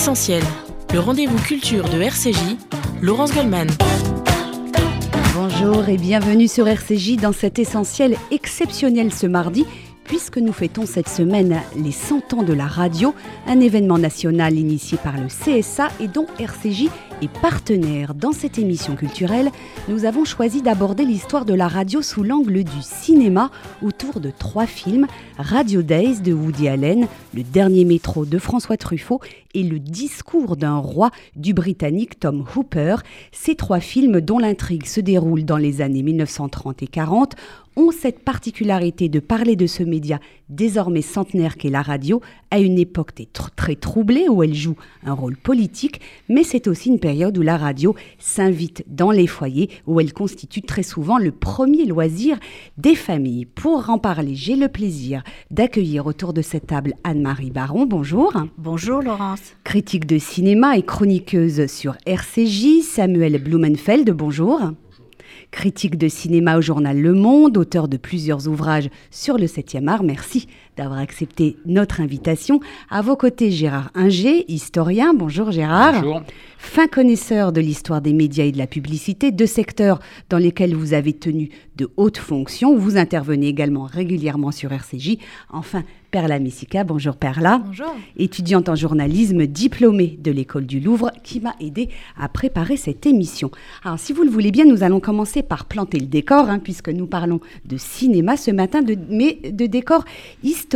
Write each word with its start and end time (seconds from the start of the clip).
Essentiel, 0.00 0.44
le 0.92 1.00
rendez-vous 1.00 1.40
culture 1.40 1.88
de 1.88 2.00
RCJ, 2.00 2.38
Laurence 3.02 3.34
Goldman. 3.34 3.66
Bonjour 5.34 5.88
et 5.88 5.96
bienvenue 5.96 6.46
sur 6.46 6.68
RCJ 6.68 7.16
dans 7.16 7.32
cet 7.32 7.58
essentiel 7.58 8.16
exceptionnel 8.30 9.12
ce 9.12 9.26
mardi 9.26 9.66
puisque 10.08 10.38
nous 10.38 10.54
fêtons 10.54 10.86
cette 10.86 11.08
semaine 11.08 11.60
les 11.76 11.92
100 11.92 12.32
ans 12.32 12.42
de 12.42 12.54
la 12.54 12.66
radio, 12.66 13.14
un 13.46 13.60
événement 13.60 13.98
national 13.98 14.58
initié 14.58 14.98
par 14.98 15.16
le 15.18 15.26
CSA 15.26 15.88
et 16.00 16.08
dont 16.08 16.26
RCJ 16.38 16.88
est 17.20 17.40
partenaire. 17.40 18.14
Dans 18.14 18.32
cette 18.32 18.58
émission 18.58 18.96
culturelle, 18.96 19.50
nous 19.88 20.06
avons 20.06 20.24
choisi 20.24 20.62
d'aborder 20.62 21.04
l'histoire 21.04 21.44
de 21.44 21.52
la 21.52 21.68
radio 21.68 22.00
sous 22.00 22.22
l'angle 22.22 22.64
du 22.64 22.80
cinéma 22.80 23.50
autour 23.82 24.20
de 24.20 24.30
trois 24.30 24.66
films, 24.66 25.06
Radio 25.36 25.82
Days 25.82 26.20
de 26.22 26.32
Woody 26.32 26.68
Allen, 26.68 27.06
Le 27.34 27.42
Dernier 27.42 27.84
Métro 27.84 28.24
de 28.24 28.38
François 28.38 28.78
Truffaut 28.78 29.20
et 29.54 29.62
Le 29.62 29.78
Discours 29.78 30.56
d'un 30.56 30.76
roi 30.76 31.10
du 31.36 31.52
Britannique 31.52 32.18
Tom 32.18 32.44
Hooper. 32.56 32.96
Ces 33.32 33.56
trois 33.56 33.80
films 33.80 34.20
dont 34.20 34.38
l'intrigue 34.38 34.86
se 34.86 35.00
déroule 35.00 35.44
dans 35.44 35.56
les 35.58 35.82
années 35.82 36.02
1930 36.02 36.82
et 36.82 36.86
40 36.86 37.34
ont 37.78 37.92
cette 37.92 38.24
particularité 38.24 39.08
de 39.08 39.20
parler 39.20 39.56
de 39.56 39.66
ce 39.66 39.82
média 39.82 40.18
désormais 40.48 41.02
centenaire 41.02 41.56
qu'est 41.56 41.70
la 41.70 41.82
radio, 41.82 42.20
à 42.50 42.58
une 42.58 42.78
époque 42.78 43.12
très 43.54 43.76
troublée 43.76 44.28
où 44.28 44.42
elle 44.42 44.54
joue 44.54 44.76
un 45.04 45.12
rôle 45.12 45.36
politique, 45.36 46.00
mais 46.28 46.42
c'est 46.42 46.66
aussi 46.66 46.88
une 46.88 46.98
période 46.98 47.36
où 47.38 47.42
la 47.42 47.56
radio 47.56 47.94
s'invite 48.18 48.84
dans 48.88 49.10
les 49.10 49.26
foyers, 49.26 49.70
où 49.86 50.00
elle 50.00 50.12
constitue 50.12 50.62
très 50.62 50.82
souvent 50.82 51.18
le 51.18 51.30
premier 51.30 51.84
loisir 51.84 52.38
des 52.78 52.94
familles. 52.94 53.46
Pour 53.46 53.90
en 53.90 53.98
parler, 53.98 54.34
j'ai 54.34 54.56
le 54.56 54.68
plaisir 54.68 55.22
d'accueillir 55.50 56.06
autour 56.06 56.32
de 56.32 56.42
cette 56.42 56.66
table 56.66 56.94
Anne-Marie 57.04 57.50
Baron. 57.50 57.86
Bonjour. 57.86 58.32
Bonjour 58.56 59.02
Laurence. 59.02 59.54
Critique 59.64 60.06
de 60.06 60.18
cinéma 60.18 60.76
et 60.76 60.82
chroniqueuse 60.82 61.66
sur 61.66 61.96
RCJ, 62.06 62.82
Samuel 62.82 63.40
Blumenfeld. 63.42 64.10
Bonjour 64.10 64.72
critique 65.50 65.96
de 65.96 66.08
cinéma 66.08 66.58
au 66.58 66.60
journal 66.60 67.00
Le 67.00 67.12
Monde, 67.12 67.56
auteur 67.56 67.88
de 67.88 67.96
plusieurs 67.96 68.48
ouvrages 68.48 68.90
sur 69.10 69.38
le 69.38 69.46
7e 69.46 69.88
art. 69.88 70.02
Merci 70.02 70.46
d'avoir 70.78 71.00
accepté 71.00 71.56
notre 71.66 72.00
invitation. 72.00 72.60
À 72.88 73.02
vos 73.02 73.16
côtés, 73.16 73.50
Gérard 73.50 73.90
Inger, 73.94 74.44
historien. 74.48 75.12
Bonjour 75.12 75.50
Gérard. 75.50 76.02
Bonjour. 76.02 76.22
Fin 76.56 76.86
connaisseur 76.88 77.52
de 77.52 77.60
l'histoire 77.60 78.00
des 78.00 78.12
médias 78.12 78.44
et 78.44 78.52
de 78.52 78.58
la 78.58 78.66
publicité, 78.66 79.30
deux 79.30 79.46
secteurs 79.46 80.00
dans 80.28 80.38
lesquels 80.38 80.74
vous 80.74 80.92
avez 80.92 81.12
tenu 81.12 81.50
de 81.76 81.88
hautes 81.96 82.18
fonctions. 82.18 82.76
Vous 82.76 82.96
intervenez 82.96 83.48
également 83.48 83.84
régulièrement 83.84 84.50
sur 84.50 84.72
RCJ. 84.72 85.18
Enfin, 85.50 85.84
Perla 86.10 86.38
Messica. 86.38 86.84
Bonjour 86.84 87.16
Perla. 87.16 87.58
Bonjour. 87.64 87.94
Étudiante 88.16 88.68
en 88.68 88.74
journalisme, 88.74 89.46
diplômée 89.46 90.18
de 90.20 90.30
l'école 90.30 90.66
du 90.66 90.80
Louvre, 90.80 91.12
qui 91.22 91.38
m'a 91.38 91.54
aidé 91.60 91.90
à 92.18 92.28
préparer 92.28 92.76
cette 92.76 93.04
émission. 93.04 93.50
Alors, 93.84 93.98
si 93.98 94.12
vous 94.12 94.22
le 94.22 94.30
voulez 94.30 94.50
bien, 94.50 94.64
nous 94.64 94.82
allons 94.82 95.00
commencer 95.00 95.42
par 95.42 95.66
planter 95.66 96.00
le 96.00 96.06
décor, 96.06 96.48
hein, 96.48 96.58
puisque 96.58 96.88
nous 96.88 97.06
parlons 97.06 97.40
de 97.66 97.76
cinéma 97.76 98.36
ce 98.36 98.50
matin, 98.50 98.82
de, 98.82 98.96
mais 99.10 99.34
de 99.52 99.66
décor 99.66 100.04
historique. 100.42 100.67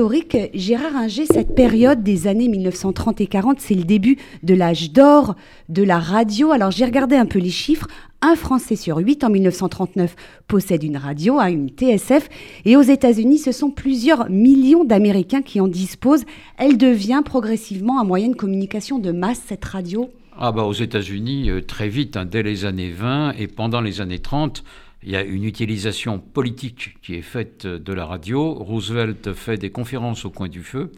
Gérard 0.54 0.96
Inger, 0.96 1.26
cette 1.26 1.54
période 1.54 2.02
des 2.02 2.26
années 2.26 2.48
1930 2.48 3.20
et 3.20 3.26
40, 3.26 3.60
c'est 3.60 3.74
le 3.74 3.84
début 3.84 4.16
de 4.42 4.54
l'âge 4.54 4.92
d'or 4.92 5.34
de 5.68 5.82
la 5.82 5.98
radio. 5.98 6.50
Alors, 6.50 6.70
j'ai 6.70 6.84
regardé 6.84 7.16
un 7.16 7.26
peu 7.26 7.38
les 7.38 7.50
chiffres 7.50 7.86
un 8.22 8.36
Français 8.36 8.76
sur 8.76 8.98
huit 8.98 9.24
en 9.24 9.30
1939 9.30 10.14
possède 10.46 10.84
une 10.84 10.96
radio, 10.96 11.40
hein, 11.40 11.48
une 11.48 11.68
TSF, 11.68 12.28
et 12.64 12.76
aux 12.76 12.82
États-Unis, 12.82 13.38
ce 13.38 13.52
sont 13.52 13.70
plusieurs 13.70 14.30
millions 14.30 14.84
d'Américains 14.84 15.42
qui 15.42 15.60
en 15.60 15.66
disposent. 15.66 16.24
Elle 16.56 16.78
devient 16.78 17.22
progressivement 17.24 18.00
un 18.00 18.04
moyen 18.04 18.28
de 18.28 18.36
communication 18.36 18.98
de 19.00 19.10
masse, 19.10 19.42
cette 19.46 19.64
radio? 19.64 20.08
Ah 20.38 20.52
bah 20.52 20.62
Aux 20.62 20.72
États-Unis, 20.72 21.50
euh, 21.50 21.60
très 21.60 21.88
vite, 21.88 22.16
hein, 22.16 22.24
dès 22.24 22.42
les 22.42 22.64
années 22.64 22.90
20 22.90 23.32
et 23.38 23.48
pendant 23.48 23.80
les 23.80 24.00
années 24.00 24.20
30, 24.20 24.64
il 25.02 25.10
y 25.10 25.16
a 25.16 25.22
une 25.22 25.44
utilisation 25.44 26.18
politique 26.18 26.96
qui 27.02 27.14
est 27.14 27.22
faite 27.22 27.66
de 27.66 27.92
la 27.92 28.06
radio. 28.06 28.54
Roosevelt 28.54 29.32
fait 29.32 29.56
des 29.56 29.70
conférences 29.70 30.24
au 30.24 30.30
coin 30.30 30.48
du 30.48 30.62
feu. 30.62 30.92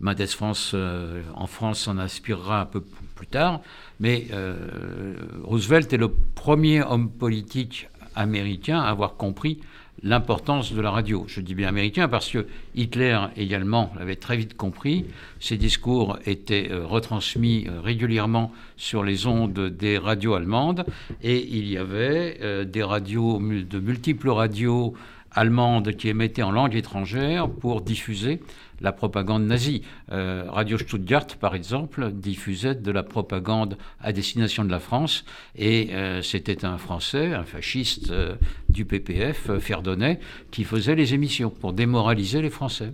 Mendes 0.00 0.26
France, 0.26 0.72
euh, 0.74 1.22
en 1.34 1.46
France, 1.46 1.80
s'en 1.80 1.98
inspirera 1.98 2.60
un 2.60 2.66
peu 2.66 2.82
plus 3.14 3.26
tard. 3.26 3.60
Mais 4.00 4.26
euh, 4.32 5.14
Roosevelt 5.42 5.92
est 5.92 5.98
le 5.98 6.08
premier 6.08 6.82
homme 6.82 7.10
politique 7.10 7.88
américain 8.14 8.80
à 8.80 8.88
avoir 8.88 9.16
compris 9.16 9.60
l'importance 10.02 10.72
de 10.72 10.80
la 10.80 10.90
radio. 10.90 11.24
Je 11.28 11.40
dis 11.40 11.54
bien 11.54 11.68
américain 11.68 12.08
parce 12.08 12.30
que 12.30 12.46
Hitler 12.74 13.18
également 13.36 13.92
l'avait 13.98 14.16
très 14.16 14.36
vite 14.36 14.56
compris. 14.56 15.04
Ses 15.40 15.56
discours 15.56 16.18
étaient 16.26 16.68
euh, 16.70 16.86
retransmis 16.86 17.66
euh, 17.68 17.80
régulièrement 17.80 18.52
sur 18.76 19.02
les 19.02 19.26
ondes 19.26 19.68
des 19.70 19.98
radios 19.98 20.34
allemandes 20.34 20.84
et 21.22 21.38
il 21.38 21.68
y 21.68 21.76
avait 21.76 22.64
des 22.64 22.82
radios, 22.82 23.38
de 23.38 23.78
multiples 23.80 24.30
radios 24.30 24.94
allemandes 25.32 25.92
qui 25.92 26.08
émettaient 26.08 26.42
en 26.42 26.50
langue 26.50 26.74
étrangère 26.74 27.48
pour 27.48 27.80
diffuser 27.80 28.40
la 28.80 28.92
propagande 28.92 29.46
nazie. 29.46 29.82
Euh, 30.12 30.44
Radio 30.48 30.78
Stuttgart, 30.78 31.26
par 31.40 31.54
exemple, 31.54 32.10
diffusait 32.12 32.74
de 32.74 32.90
la 32.90 33.02
propagande 33.02 33.76
à 34.00 34.12
destination 34.12 34.64
de 34.64 34.70
la 34.70 34.80
France, 34.80 35.24
et 35.56 35.88
euh, 35.92 36.22
c'était 36.22 36.64
un 36.64 36.78
Français, 36.78 37.34
un 37.34 37.44
fasciste 37.44 38.10
euh, 38.10 38.36
du 38.68 38.84
PPF, 38.84 39.58
Ferdonnet, 39.58 40.20
qui 40.50 40.64
faisait 40.64 40.94
les 40.94 41.14
émissions 41.14 41.50
pour 41.50 41.72
démoraliser 41.72 42.42
les 42.42 42.50
Français. 42.50 42.92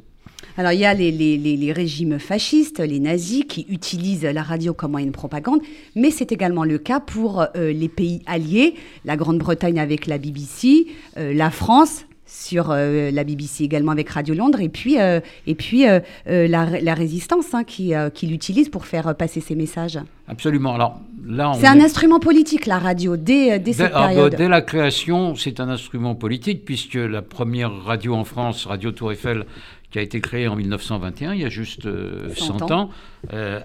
Alors 0.56 0.72
il 0.72 0.80
y 0.80 0.84
a 0.84 0.94
les, 0.94 1.10
les, 1.10 1.72
régimes 1.72 2.18
fascistes, 2.18 2.78
les 2.78 3.00
nazis, 3.00 3.44
qui 3.48 3.66
utilisent 3.68 4.24
la 4.24 4.42
radio 4.42 4.74
comme 4.74 4.92
moyen 4.92 5.06
de 5.06 5.12
propagande, 5.12 5.60
mais 5.96 6.10
c'est 6.10 6.32
également 6.32 6.64
le 6.64 6.78
cas 6.78 7.00
pour 7.00 7.46
les 7.54 7.88
pays 7.88 8.20
alliés, 8.26 8.74
la 9.04 9.16
Grande-Bretagne 9.16 9.80
avec 9.80 10.06
la 10.06 10.18
BBC, 10.18 10.86
la 11.16 11.50
France 11.50 12.04
sur 12.26 12.70
euh, 12.70 13.10
la 13.10 13.24
BBC 13.24 13.64
également 13.64 13.92
avec 13.92 14.08
Radio 14.08 14.34
Londres 14.34 14.60
et 14.60 14.68
puis, 14.68 14.98
euh, 14.98 15.20
et 15.46 15.54
puis 15.54 15.86
euh, 15.86 16.00
la, 16.26 16.94
résistance 16.94 17.52
hein, 17.54 17.64
qui, 17.64 17.92
qui 18.14 18.26
l'utilise 18.26 18.68
pour 18.68 18.86
faire 18.86 19.14
passer 19.16 19.40
ses 19.40 19.54
messages. 19.54 19.98
Absolument. 20.26 20.74
Alors 20.74 21.00
là, 21.26 21.52
c'est 21.58 21.66
un 21.66 21.80
instrument 21.80 22.20
politique 22.20 22.66
la 22.66 22.78
radio 22.78 23.16
dès, 23.16 23.58
dès 23.58 23.72
cette 23.74 23.92
ah, 23.94 24.00
bah, 24.00 24.08
période. 24.08 24.34
dès 24.36 24.48
la 24.48 24.62
création, 24.62 25.34
c'est 25.34 25.60
un 25.60 25.68
instrument 25.68 26.14
politique 26.14 26.64
puisque 26.64 26.94
la 26.94 27.22
première 27.22 27.72
radio 27.84 28.14
en 28.14 28.24
France, 28.24 28.66
Radio 28.66 28.90
Tour 28.92 29.12
Eiffel, 29.12 29.44
qui 29.90 29.98
a 29.98 30.02
été 30.02 30.20
créée 30.20 30.48
en 30.48 30.56
1921, 30.56 31.34
il 31.34 31.40
y 31.40 31.44
a 31.44 31.48
juste 31.48 31.86
100, 32.34 32.70
ans, 32.72 32.90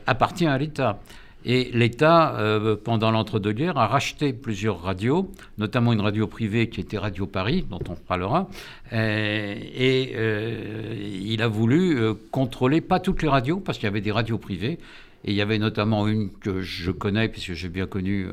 appartient 0.05 0.45
à 0.45 0.57
l'État. 0.57 0.99
Et 1.45 1.71
l'État, 1.73 2.35
euh, 2.37 2.75
pendant 2.75 3.11
l'entre-deux-guerres, 3.11 3.77
a 3.77 3.87
racheté 3.87 4.33
plusieurs 4.33 4.81
radios, 4.81 5.31
notamment 5.57 5.93
une 5.93 6.01
radio 6.01 6.27
privée 6.27 6.69
qui 6.69 6.81
était 6.81 6.97
Radio 6.97 7.27
Paris, 7.27 7.65
dont 7.69 7.79
on 7.87 7.95
parlera. 7.95 8.49
Euh, 8.91 9.55
et 9.73 10.13
euh, 10.15 10.95
il 10.99 11.41
a 11.41 11.47
voulu 11.47 11.97
contrôler 12.31 12.81
pas 12.81 12.99
toutes 12.99 13.21
les 13.21 13.29
radios, 13.29 13.61
parce 13.61 13.77
qu'il 13.77 13.85
y 13.85 13.87
avait 13.87 14.01
des 14.01 14.11
radios 14.11 14.37
privées. 14.37 14.79
Et 15.23 15.31
il 15.31 15.33
y 15.33 15.41
avait 15.41 15.59
notamment 15.59 16.07
une 16.07 16.29
que 16.29 16.61
je 16.61 16.91
connais, 16.91 17.29
puisque 17.29 17.53
j'ai 17.53 17.69
bien 17.69 17.87
connu 17.87 18.27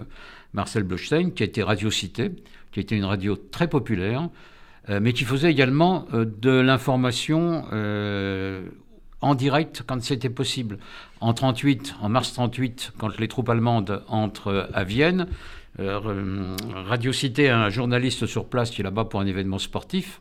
Marcel 0.52 0.82
Blochstein, 0.82 1.30
qui 1.30 1.44
était 1.44 1.62
Radio 1.62 1.90
Cité, 1.90 2.32
qui 2.72 2.80
était 2.80 2.96
une 2.96 3.04
radio 3.04 3.36
très 3.36 3.68
populaire, 3.68 4.28
mais 4.88 5.12
qui 5.12 5.24
faisait 5.24 5.50
également 5.50 6.06
de 6.12 6.50
l'information 6.50 7.64
en 9.20 9.34
direct 9.34 9.82
quand 9.86 10.02
c'était 10.02 10.30
possible. 10.30 10.78
En 11.20 11.32
38, 11.32 11.96
en 12.02 12.10
mars 12.10 12.34
38, 12.34 12.92
quand 12.98 13.18
les 13.18 13.28
troupes 13.28 13.48
allemandes 13.48 14.02
entrent 14.08 14.68
à 14.74 14.84
Vienne, 14.84 15.26
euh, 15.78 16.54
Radio 16.74 17.12
Cité 17.12 17.48
a 17.48 17.58
un 17.58 17.70
journaliste 17.70 18.26
sur 18.26 18.48
place 18.48 18.70
qui 18.70 18.82
est 18.82 18.84
là-bas 18.84 19.06
pour 19.06 19.20
un 19.20 19.26
événement 19.26 19.58
sportif. 19.58 20.20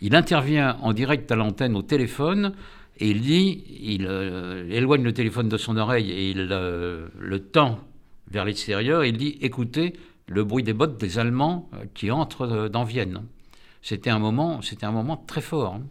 Il 0.00 0.14
intervient 0.14 0.76
en 0.82 0.92
direct 0.92 1.32
à 1.32 1.36
l'antenne 1.36 1.74
au 1.76 1.82
téléphone 1.82 2.54
et 2.98 3.10
il 3.10 3.22
dit, 3.22 3.64
il 3.80 4.06
euh, 4.06 4.68
éloigne 4.70 5.02
le 5.02 5.12
téléphone 5.12 5.48
de 5.48 5.56
son 5.56 5.76
oreille 5.76 6.10
et 6.10 6.30
il 6.30 6.48
euh, 6.50 7.08
le 7.18 7.40
tend 7.40 7.80
vers 8.30 8.44
l'extérieur. 8.44 9.04
Il 9.04 9.16
dit 9.16 9.38
écoutez 9.40 9.94
le 10.26 10.44
bruit 10.44 10.62
des 10.62 10.74
bottes 10.74 10.98
des 10.98 11.18
Allemands 11.18 11.70
qui 11.94 12.10
entrent 12.10 12.68
dans 12.68 12.84
Vienne. 12.84 13.22
C'était 13.80 14.10
un 14.10 14.18
moment, 14.18 14.60
c'était 14.60 14.84
un 14.84 14.92
moment 14.92 15.16
très 15.16 15.40
fort. 15.40 15.76
Hein. 15.76 15.82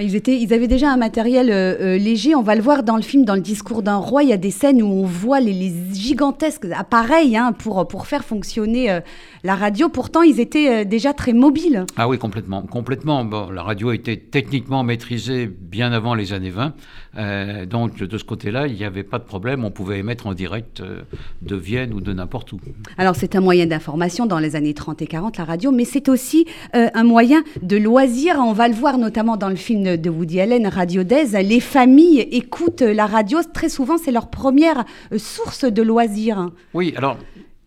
Ah, 0.00 0.02
ils, 0.02 0.16
étaient, 0.16 0.40
ils 0.40 0.54
avaient 0.54 0.66
déjà 0.66 0.90
un 0.90 0.96
matériel 0.96 1.50
euh, 1.50 1.76
euh, 1.78 1.98
léger. 1.98 2.34
On 2.34 2.40
va 2.40 2.54
le 2.54 2.62
voir 2.62 2.84
dans 2.84 2.96
le 2.96 3.02
film, 3.02 3.26
dans 3.26 3.34
le 3.34 3.42
discours 3.42 3.82
d'un 3.82 3.96
roi. 3.96 4.22
Il 4.22 4.30
y 4.30 4.32
a 4.32 4.38
des 4.38 4.50
scènes 4.50 4.80
où 4.80 4.86
on 4.86 5.04
voit 5.04 5.40
les, 5.40 5.74
gigantesques 5.92 6.66
appareils 6.74 7.36
hein, 7.36 7.52
pour, 7.52 7.86
pour 7.86 8.06
faire 8.06 8.24
fonctionner 8.24 8.90
euh, 8.90 9.00
la 9.44 9.54
radio. 9.54 9.90
Pourtant, 9.90 10.22
ils 10.22 10.40
étaient 10.40 10.86
déjà 10.86 11.12
très 11.12 11.34
mobiles. 11.34 11.84
Ah 11.98 12.08
oui, 12.08 12.16
complètement. 12.16 12.62
complètement. 12.62 13.26
Bon, 13.26 13.50
la 13.50 13.62
radio 13.62 13.92
était 13.92 14.16
techniquement 14.16 14.84
maîtrisée 14.84 15.46
bien 15.46 15.92
avant 15.92 16.14
les 16.14 16.32
années 16.32 16.50
20. 16.50 17.66
donc, 17.66 17.98
de 17.98 18.18
ce 18.18 18.24
côté-là, 18.24 18.68
il 18.68 18.76
n'y 18.76 18.84
avait 18.84 19.02
pas 19.02 19.18
de 19.18 19.24
problème. 19.24 19.64
On 19.64 19.70
pouvait 19.70 19.98
émettre 19.98 20.26
en 20.26 20.32
direct 20.32 20.82
de 21.42 21.56
Vienne 21.56 21.92
ou 21.92 22.00
de 22.00 22.12
n'importe 22.14 22.52
où. 22.52 22.60
Alors, 22.96 23.16
c'est 23.16 23.34
un 23.36 23.40
moyen 23.40 23.66
d'information 23.66 24.24
dans 24.24 24.38
les 24.38 24.56
années 24.56 24.74
30 24.74 25.02
et 25.02 25.06
40, 25.06 25.36
la 25.36 25.44
radio, 25.44 25.72
mais 25.72 25.84
c'est 25.84 26.08
aussi 26.08 26.46
un 26.72 27.04
moyen 27.04 27.42
de 27.62 27.76
loisir. 27.76 28.36
On 28.38 28.52
va 28.52 28.68
le 28.68 28.74
voir 28.74 28.96
notamment 28.96 29.36
dans 29.36 29.50
le 29.50 29.56
film 29.56 29.89
de 29.96 30.10
Woody 30.10 30.40
Allen, 30.40 30.66
Radio 30.66 31.04
Days, 31.04 31.42
les 31.42 31.60
familles 31.60 32.20
écoutent 32.20 32.82
la 32.82 33.06
radio. 33.06 33.38
Très 33.52 33.68
souvent, 33.68 33.98
c'est 33.98 34.12
leur 34.12 34.30
première 34.30 34.84
euh, 35.12 35.18
source 35.18 35.64
de 35.64 35.82
loisirs. 35.82 36.50
Oui, 36.74 36.94
alors. 36.96 37.16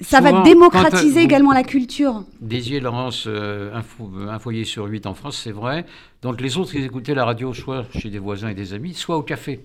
Ça 0.01 0.19
va 0.19 0.43
démocratiser 0.43 1.21
également 1.21 1.53
la 1.53 1.63
culture. 1.63 2.25
Désier, 2.41 2.81
Laurence, 2.81 3.25
un, 3.25 3.81
un, 4.27 4.39
foyer 4.39 4.65
sur 4.65 4.85
huit 4.85 5.05
en 5.05 5.13
France, 5.13 5.39
c'est 5.41 5.51
vrai. 5.51 5.85
Donc 6.21 6.41
les 6.41 6.57
autres, 6.57 6.75
ils 6.75 6.83
écoutaient 6.83 7.15
la 7.15 7.23
radio 7.23 7.53
soit 7.53 7.85
chez 7.97 8.09
des 8.09 8.19
voisins 8.19 8.49
et 8.49 8.53
des 8.53 8.73
amis, 8.73 8.95
soit 8.95 9.15
au 9.15 9.21
café 9.21 9.61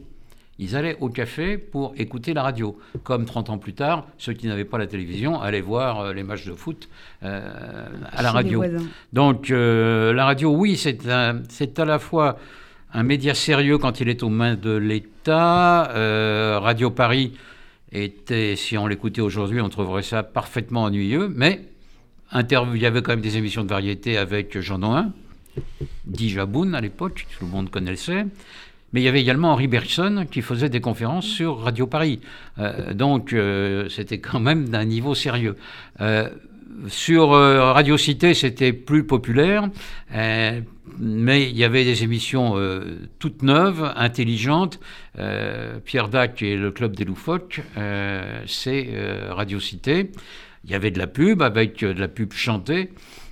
ils 0.58 0.74
allaient 0.74 0.96
au 1.00 1.08
café 1.08 1.56
pour 1.56 1.94
écouter 1.96 2.34
la 2.34 2.42
radio. 2.42 2.78
Comme 3.04 3.24
30 3.24 3.50
ans 3.50 3.58
plus 3.58 3.74
tard, 3.74 4.06
ceux 4.18 4.32
qui 4.32 4.48
n'avaient 4.48 4.64
pas 4.64 4.78
la 4.78 4.86
télévision 4.86 5.40
allaient 5.40 5.60
voir 5.60 6.00
euh, 6.00 6.12
les 6.12 6.24
matchs 6.24 6.46
de 6.46 6.52
foot 6.52 6.88
euh, 7.22 7.86
à 8.12 8.22
la 8.22 8.32
radio. 8.32 8.64
Donc 9.12 9.50
euh, 9.50 10.12
la 10.12 10.24
radio, 10.24 10.52
oui, 10.52 10.76
c'est 10.76 11.08
à 11.08 11.84
la 11.84 11.98
fois 11.98 12.38
un 12.92 13.02
média 13.02 13.34
sérieux 13.34 13.78
quand 13.78 14.00
il 14.00 14.08
est 14.08 14.22
aux 14.22 14.30
mains 14.30 14.56
de 14.56 14.74
l'État. 14.74 16.58
radio 16.60 16.90
Paris 16.90 17.34
était, 17.92 18.56
si 18.56 18.76
on 18.76 18.86
l'écoutait 18.86 19.20
aujourd'hui, 19.20 19.60
on 19.60 19.68
trouverait 19.68 20.02
ça 20.02 20.22
parfaitement 20.22 20.84
ennuyeux, 20.84 21.32
mais 21.34 21.62
il 22.34 22.76
y 22.76 22.86
avait 22.86 23.02
quand 23.02 23.12
même 23.12 23.20
des 23.20 23.36
émissions 23.36 23.62
de 23.62 23.68
variété 23.68 24.18
avec 24.18 24.58
Jean 24.58 24.78
Noin, 24.78 25.12
dit 26.04 26.30
Jaboun 26.30 26.74
à 26.74 26.80
l'époque, 26.80 27.26
tout 27.38 27.44
le 27.44 27.50
monde 27.50 27.70
connaissait. 27.70 28.26
Mais 28.92 29.00
il 29.00 29.04
y 29.04 29.08
avait 29.08 29.20
également 29.20 29.52
Henri 29.52 29.66
Bergson 29.66 30.26
qui 30.30 30.40
faisait 30.40 30.70
des 30.70 30.80
conférences 30.80 31.26
sur 31.26 31.60
Radio 31.60 31.86
Paris. 31.86 32.20
Euh, 32.58 32.94
donc 32.94 33.32
euh, 33.32 33.88
c'était 33.88 34.18
quand 34.18 34.40
même 34.40 34.68
d'un 34.68 34.84
niveau 34.84 35.14
sérieux. 35.14 35.56
Euh, 36.00 36.28
sur 36.86 37.30
Radio 37.30 37.96
Cité, 37.96 38.34
c'était 38.34 38.72
plus 38.72 39.02
populaire, 39.02 39.68
mais 40.12 41.50
il 41.50 41.56
y 41.56 41.64
avait 41.64 41.82
des 41.82 42.04
émissions 42.04 42.54
toutes 43.18 43.42
neuves, 43.42 43.92
intelligentes. 43.96 44.78
Pierre 45.84 46.08
Dac 46.08 46.40
et 46.40 46.54
le 46.56 46.70
Club 46.70 46.94
des 46.94 47.04
Loufoques, 47.04 47.62
c'est 48.46 48.88
Radio 49.30 49.58
Cité. 49.58 50.12
Il 50.64 50.70
y 50.70 50.74
avait 50.74 50.92
de 50.92 51.00
la 51.00 51.08
pub 51.08 51.42
avec 51.42 51.80
de 51.80 51.98
la 51.98 52.06
pub 52.06 52.32
chantée. 52.32 52.90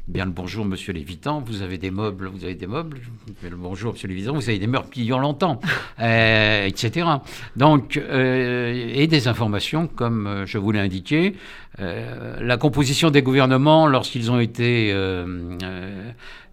Bien 0.08 0.24
le 0.24 0.30
bonjour, 0.30 0.64
monsieur 0.64 0.92
Lévitan. 0.92 1.40
Vous 1.40 1.62
avez 1.62 1.78
des 1.78 1.90
meubles, 1.90 2.28
vous 2.28 2.44
avez 2.44 2.54
des 2.54 2.68
meubles. 2.68 3.00
le 3.42 3.56
bonjour, 3.56 3.92
monsieur 3.92 4.06
Lévitan. 4.06 4.34
Vous 4.34 4.48
avez 4.48 4.60
des 4.60 4.68
meubles 4.68 4.88
qui 4.88 5.04
y 5.04 5.12
ont 5.12 5.18
longtemps, 5.18 5.60
euh, 6.00 6.64
etc. 6.64 7.08
Donc, 7.56 7.96
euh, 7.96 8.92
et 8.94 9.08
des 9.08 9.26
informations, 9.26 9.88
comme 9.88 10.28
euh, 10.28 10.46
je 10.46 10.58
vous 10.58 10.70
l'ai 10.70 10.78
indiqué. 10.78 11.34
la 11.78 12.56
composition 12.56 13.10
des 13.10 13.20
gouvernements, 13.20 13.88
lorsqu'ils 13.88 14.30
ont 14.30 14.38
été 14.38 14.94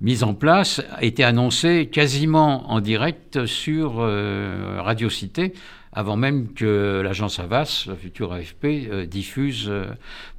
mis 0.01 0.23
en 0.23 0.33
place, 0.33 0.81
a 0.91 1.03
été 1.03 1.23
annoncée 1.23 1.89
quasiment 1.91 2.71
en 2.71 2.81
direct 2.81 3.45
sur 3.45 3.97
Radio 3.97 5.09
Cité 5.09 5.53
avant 5.95 6.17
même 6.17 6.53
que 6.53 7.01
l'agence 7.03 7.39
Havas, 7.39 7.85
la 7.87 7.95
future 7.95 8.33
AFP, 8.33 8.65
euh, 8.65 9.05
diffuse, 9.05 9.67
euh, 9.69 9.85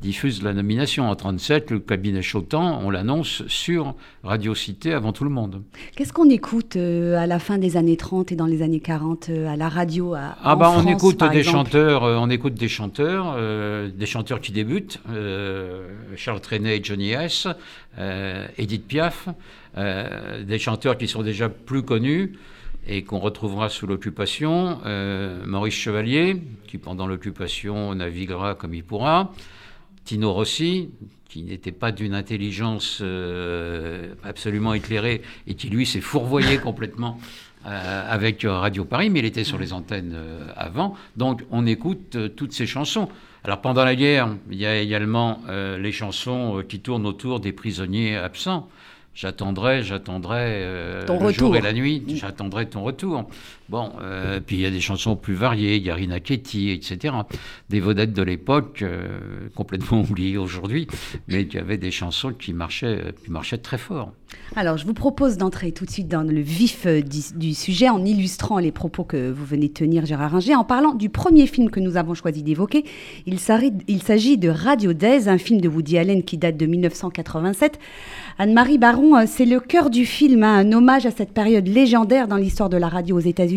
diffuse 0.01 0.43
la 0.43 0.53
nomination. 0.53 1.09
En 1.09 1.15
37, 1.15 1.71
le 1.71 1.79
cabinet 1.79 2.23
Chotan, 2.23 2.81
on 2.83 2.91
l'annonce 2.91 3.47
sur 3.47 3.95
Radio 4.25 4.55
Cité 4.55 4.93
avant 4.93 5.13
tout 5.13 5.25
le 5.25 5.31
monde. 5.31 5.63
Qu'est-ce 5.97 6.13
qu'on 6.13 6.29
écoute 6.29 6.77
euh, 6.77 7.17
à 7.17 7.27
la 7.27 7.39
fin 7.39 7.59
des 7.59 7.77
années 7.77 7.97
30 7.97 8.33
et 8.33 8.37
dans 8.37 8.47
les 8.47 8.63
années 8.63 8.81
40 8.81 9.31
à 9.49 9.57
la 9.57 9.69
radio 9.69 10.15
à, 10.15 10.37
Ah 10.43 10.57
bah 10.57 10.73
on 10.77 10.87
écoute 10.87 11.23
des 11.31 11.45
chanteurs, 11.45 12.03
on 12.03 12.31
écoute 12.31 12.55
des 12.55 12.69
chanteurs, 12.69 13.37
des 13.91 14.07
chanteurs 14.07 14.41
qui 14.41 14.53
débutent, 14.53 15.01
Charles 16.17 16.41
Trenet 16.41 16.79
et 16.79 16.85
Johnny 16.85 17.11
S, 17.11 17.47
Edith 18.59 18.87
Piaf, 18.87 19.29
des 19.77 20.59
chanteurs 20.59 20.99
qui 20.99 21.09
sont 21.09 21.23
déjà 21.23 21.49
plus 21.49 21.83
connus 21.83 22.33
et 22.87 23.03
qu'on 23.03 23.19
retrouvera 23.19 23.69
sous 23.69 23.87
l'occupation. 23.87 24.79
Euh, 24.85 25.45
Maurice 25.47 25.75
Chevalier, 25.75 26.37
qui 26.67 26.79
pendant 26.79 27.07
l'occupation 27.07 27.95
naviguera 27.95 28.55
comme 28.55 28.75
il 28.75 28.85
pourra. 28.85 29.33
Tino 30.05 30.33
Rossi, 30.33 30.91
qui 31.29 31.43
n'était 31.43 31.73
pas 31.73 31.93
d'une 31.93 32.15
intelligence 32.15 32.99
euh, 33.01 34.15
absolument 34.23 34.75
éclairée 34.75 35.23
et 35.47 35.55
qui 35.55 35.69
lui 35.71 35.87
s'est 35.87 36.03
fourvoyé 36.03 36.59
complètement 36.63 37.19
euh, 37.67 38.13
avec 38.13 38.43
Radio 38.47 38.85
Paris, 38.85 39.09
mais 39.09 39.21
il 39.21 39.25
était 39.25 39.45
sur 39.45 39.59
les 39.59 39.73
antennes 39.73 40.17
avant. 40.55 40.95
Donc 41.17 41.43
on 41.51 41.67
écoute 41.67 42.19
toutes 42.37 42.53
ces 42.53 42.67
chansons. 42.67 43.09
Alors 43.45 43.61
pendant 43.61 43.85
la 43.85 43.95
guerre, 43.95 44.37
il 44.51 44.59
y 44.59 44.67
a 44.67 44.79
également 44.79 45.41
les 45.49 45.93
chansons 45.93 46.63
qui 46.67 46.81
tournent 46.81 47.07
autour 47.07 47.41
des 47.41 47.53
prisonniers 47.53 48.17
absents. 48.17 48.69
J'attendrai, 49.15 49.85
j'attendrai 49.85 50.41
euh, 50.65 51.07
le 51.07 51.33
jour 51.33 51.57
et 51.57 51.61
la 51.61 51.73
nuit, 51.73 52.03
j'attendrai 52.09 52.67
ton 52.67 52.83
retour. 52.83 53.29
Bon, 53.71 53.93
euh, 54.03 54.41
puis 54.45 54.57
il 54.57 54.63
y 54.63 54.67
a 54.67 54.71
des 54.71 54.81
chansons 54.81 55.17
plus 55.17 55.35
variées, 55.35 55.77
il 55.77 55.83
y 55.83 55.91
a 55.91 55.95
Rina 55.95 56.21
Ketty, 56.21 56.71
etc. 56.71 57.15
Des 57.71 57.81
vedettes 57.81 58.13
de 58.13 58.23
l'époque, 58.23 58.83
euh, 58.83 59.49
complètement 59.55 60.01
oubliées 60.11 60.37
aujourd'hui, 60.37 60.87
mais 61.29 61.47
qui 61.47 61.59
avaient 61.59 61.79
des 61.79 61.91
chansons 61.91 62.33
qui 62.33 62.53
marchaient, 62.53 63.15
qui 63.25 63.31
marchaient 63.31 63.59
très 63.59 63.79
fort. 63.79 64.13
Alors, 64.57 64.77
je 64.77 64.85
vous 64.85 64.95
propose 64.95 65.37
d'entrer 65.37 65.73
tout 65.73 65.85
de 65.85 65.91
suite 65.91 66.09
dans 66.09 66.23
le 66.23 66.41
vif 66.41 66.87
du, 66.87 67.55
sujet 67.55 67.89
en 67.89 68.05
illustrant 68.05 68.59
les 68.59 68.73
propos 68.73 69.05
que 69.05 69.31
vous 69.31 69.45
venez 69.45 69.69
de 69.69 69.73
tenir, 69.73 70.07
Gérard 70.07 70.33
Ringer, 70.33 70.57
en 70.57 70.65
parlant 70.65 70.93
du 70.93 71.09
premier 71.09 71.47
film 71.47 71.71
que 71.71 71.81
nous 71.81 71.97
avons 71.97 72.15
choisi 72.15 72.43
d'évoquer. 72.43 72.85
Il 73.27 73.39
s'agit 73.39 74.39
de 74.39 74.49
Radio 74.49 74.93
Days, 74.93 75.29
un 75.29 75.39
film 75.39 75.61
de 75.61 75.69
Woody 75.69 75.99
Allen 75.99 76.25
qui 76.25 76.37
date 76.37 76.57
de 76.57 76.67
1987. 76.67 77.79
Anne-Marie 78.39 78.79
Baron, 78.79 79.17
euh, 79.17 79.25
c'est 79.27 79.45
le 79.45 79.61
cœur 79.61 79.91
du 79.91 80.05
film, 80.05 80.43
hein, 80.43 80.57
un 80.57 80.73
hommage 80.73 81.07
à 81.07 81.13
cette 81.13 81.33
période 81.33 81.69
légendaire 81.69 82.27
dans 82.27 82.37
l'histoire 82.37 82.69
de 82.69 82.77
la 82.77 82.89
radio 82.89 83.17
aux 83.17 83.21
États-Unis. 83.21 83.54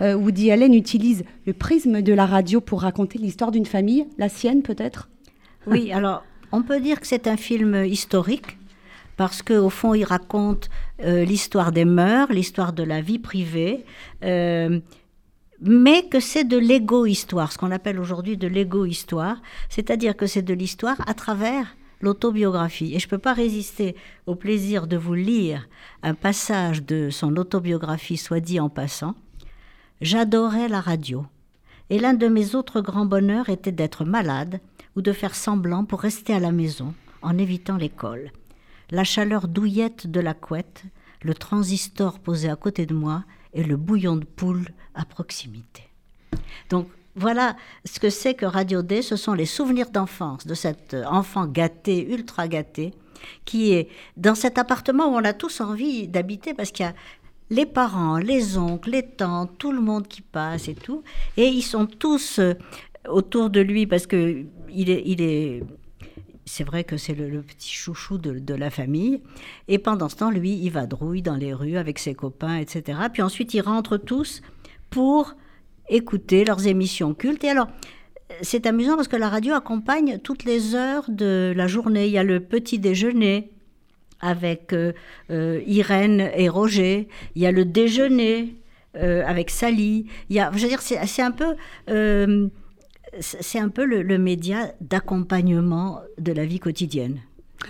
Euh, 0.00 0.14
Woody 0.14 0.50
Allen 0.50 0.74
utilise 0.74 1.24
le 1.46 1.52
prisme 1.52 2.02
de 2.02 2.12
la 2.12 2.26
radio 2.26 2.60
pour 2.60 2.82
raconter 2.82 3.18
l'histoire 3.18 3.50
d'une 3.50 3.66
famille, 3.66 4.06
la 4.18 4.28
sienne 4.28 4.62
peut-être? 4.62 5.08
Oui, 5.66 5.92
alors 5.92 6.24
on 6.52 6.62
peut 6.62 6.80
dire 6.80 7.00
que 7.00 7.06
c'est 7.06 7.26
un 7.26 7.36
film 7.36 7.84
historique 7.84 8.58
parce 9.16 9.42
qu'au 9.42 9.70
fond, 9.70 9.94
il 9.94 10.04
raconte 10.04 10.70
euh, 11.02 11.24
l'histoire 11.24 11.72
des 11.72 11.84
mœurs, 11.84 12.30
l'histoire 12.30 12.72
de 12.72 12.84
la 12.84 13.00
vie 13.00 13.18
privée, 13.18 13.84
mais 15.60 16.08
que 16.08 16.20
c'est 16.20 16.44
de 16.44 16.56
l'égo-histoire, 16.56 17.52
ce 17.52 17.58
qu'on 17.58 17.72
appelle 17.72 17.98
aujourd'hui 17.98 18.36
de 18.36 18.46
l'égo-histoire, 18.46 19.42
c'est-à-dire 19.68 20.16
que 20.16 20.26
c'est 20.26 20.42
de 20.42 20.54
l'histoire 20.54 20.96
à 21.08 21.14
travers 21.14 21.76
l'autobiographie. 22.00 22.94
Et 22.94 22.98
je 22.98 23.06
ne 23.06 23.10
peux 23.10 23.18
pas 23.18 23.32
résister 23.32 23.96
au 24.26 24.34
plaisir 24.34 24.86
de 24.86 24.96
vous 24.96 25.14
lire 25.14 25.68
un 26.02 26.14
passage 26.14 26.84
de 26.84 27.10
son 27.10 27.36
autobiographie, 27.36 28.16
soit 28.16 28.40
dit 28.40 28.60
en 28.60 28.68
passant. 28.68 29.14
J'adorais 30.00 30.68
la 30.68 30.80
radio. 30.80 31.26
Et 31.90 31.98
l'un 31.98 32.14
de 32.14 32.28
mes 32.28 32.54
autres 32.54 32.80
grands 32.80 33.04
bonheurs 33.04 33.48
était 33.48 33.72
d'être 33.72 34.04
malade 34.04 34.60
ou 34.94 35.02
de 35.02 35.12
faire 35.12 35.34
semblant 35.34 35.84
pour 35.84 36.00
rester 36.00 36.32
à 36.32 36.38
la 36.38 36.52
maison 36.52 36.94
en 37.20 37.36
évitant 37.36 37.76
l'école. 37.76 38.30
La 38.90 39.02
chaleur 39.02 39.48
douillette 39.48 40.06
de 40.06 40.20
la 40.20 40.34
couette, 40.34 40.84
le 41.22 41.34
transistor 41.34 42.20
posé 42.20 42.48
à 42.48 42.54
côté 42.54 42.86
de 42.86 42.94
moi 42.94 43.24
et 43.54 43.64
le 43.64 43.76
bouillon 43.76 44.14
de 44.14 44.24
poule 44.24 44.68
à 44.94 45.04
proximité. 45.04 45.82
Donc 46.70 46.88
voilà 47.16 47.56
ce 47.84 47.98
que 47.98 48.08
c'est 48.08 48.34
que 48.34 48.46
Radio 48.46 48.82
D. 48.82 49.02
Ce 49.02 49.16
sont 49.16 49.34
les 49.34 49.46
souvenirs 49.46 49.90
d'enfance 49.90 50.46
de 50.46 50.54
cet 50.54 50.94
enfant 50.94 51.46
gâté, 51.46 52.08
ultra 52.08 52.46
gâté, 52.46 52.94
qui 53.44 53.72
est 53.72 53.88
dans 54.16 54.36
cet 54.36 54.58
appartement 54.58 55.08
où 55.08 55.16
on 55.16 55.24
a 55.24 55.32
tous 55.32 55.60
envie 55.60 56.06
d'habiter 56.06 56.54
parce 56.54 56.70
qu'il 56.70 56.86
y 56.86 56.88
a 56.88 56.94
les 57.50 57.66
parents, 57.66 58.18
les 58.18 58.58
oncles, 58.58 58.90
les 58.90 59.02
tantes, 59.02 59.52
tout 59.58 59.72
le 59.72 59.80
monde 59.80 60.06
qui 60.06 60.22
passe 60.22 60.68
et 60.68 60.74
tout. 60.74 61.02
Et 61.36 61.46
ils 61.46 61.62
sont 61.62 61.86
tous 61.86 62.38
euh, 62.38 62.54
autour 63.08 63.50
de 63.50 63.60
lui 63.60 63.86
parce 63.86 64.06
que 64.06 64.44
il 64.70 64.90
est, 64.90 65.02
il 65.06 65.22
est 65.22 65.62
c'est 66.44 66.64
vrai 66.64 66.84
que 66.84 66.96
c'est 66.96 67.14
le, 67.14 67.42
petit 67.42 67.70
chouchou 67.70 68.16
de, 68.16 68.38
de, 68.38 68.54
la 68.54 68.70
famille. 68.70 69.20
Et 69.68 69.78
pendant 69.78 70.08
ce 70.08 70.16
temps, 70.16 70.30
lui, 70.30 70.54
il 70.54 70.70
va 70.70 70.86
drouille 70.86 71.20
dans 71.20 71.36
les 71.36 71.52
rues 71.52 71.76
avec 71.76 71.98
ses 71.98 72.14
copains, 72.14 72.56
etc. 72.56 72.98
Puis 73.12 73.20
ensuite, 73.20 73.52
ils 73.52 73.60
rentrent 73.60 73.98
tous 73.98 74.40
pour 74.88 75.34
écouter 75.90 76.44
leurs 76.44 76.66
émissions 76.66 77.12
cultes. 77.12 77.44
Et 77.44 77.50
alors, 77.50 77.68
c'est 78.42 78.66
amusant 78.66 78.96
parce 78.96 79.08
que 79.08 79.16
la 79.16 79.28
radio 79.28 79.54
accompagne 79.54 80.18
toutes 80.18 80.44
les 80.44 80.74
heures 80.74 81.04
de 81.08 81.52
la 81.54 81.66
journée. 81.66 82.06
Il 82.06 82.12
y 82.12 82.18
a 82.18 82.24
le 82.24 82.40
petit 82.40 82.78
déjeuner 82.78 83.50
avec 84.20 84.72
euh, 84.72 84.92
euh, 85.30 85.60
Irène 85.66 86.30
et 86.34 86.48
Roger. 86.48 87.08
Il 87.34 87.42
y 87.42 87.46
a 87.46 87.52
le 87.52 87.64
déjeuner 87.64 88.56
euh, 88.96 89.24
avec 89.26 89.50
Sally. 89.50 90.06
Il 90.30 90.36
y 90.36 90.40
a, 90.40 90.50
je 90.54 90.66
dire, 90.66 90.80
c'est 90.82 91.22
un 91.22 91.30
peu, 91.30 91.56
c'est 93.20 93.58
un 93.58 93.68
peu 93.68 93.84
le 93.84 94.18
média 94.18 94.72
d'accompagnement 94.80 96.00
de 96.18 96.32
la 96.32 96.44
vie 96.44 96.60
quotidienne. 96.60 97.20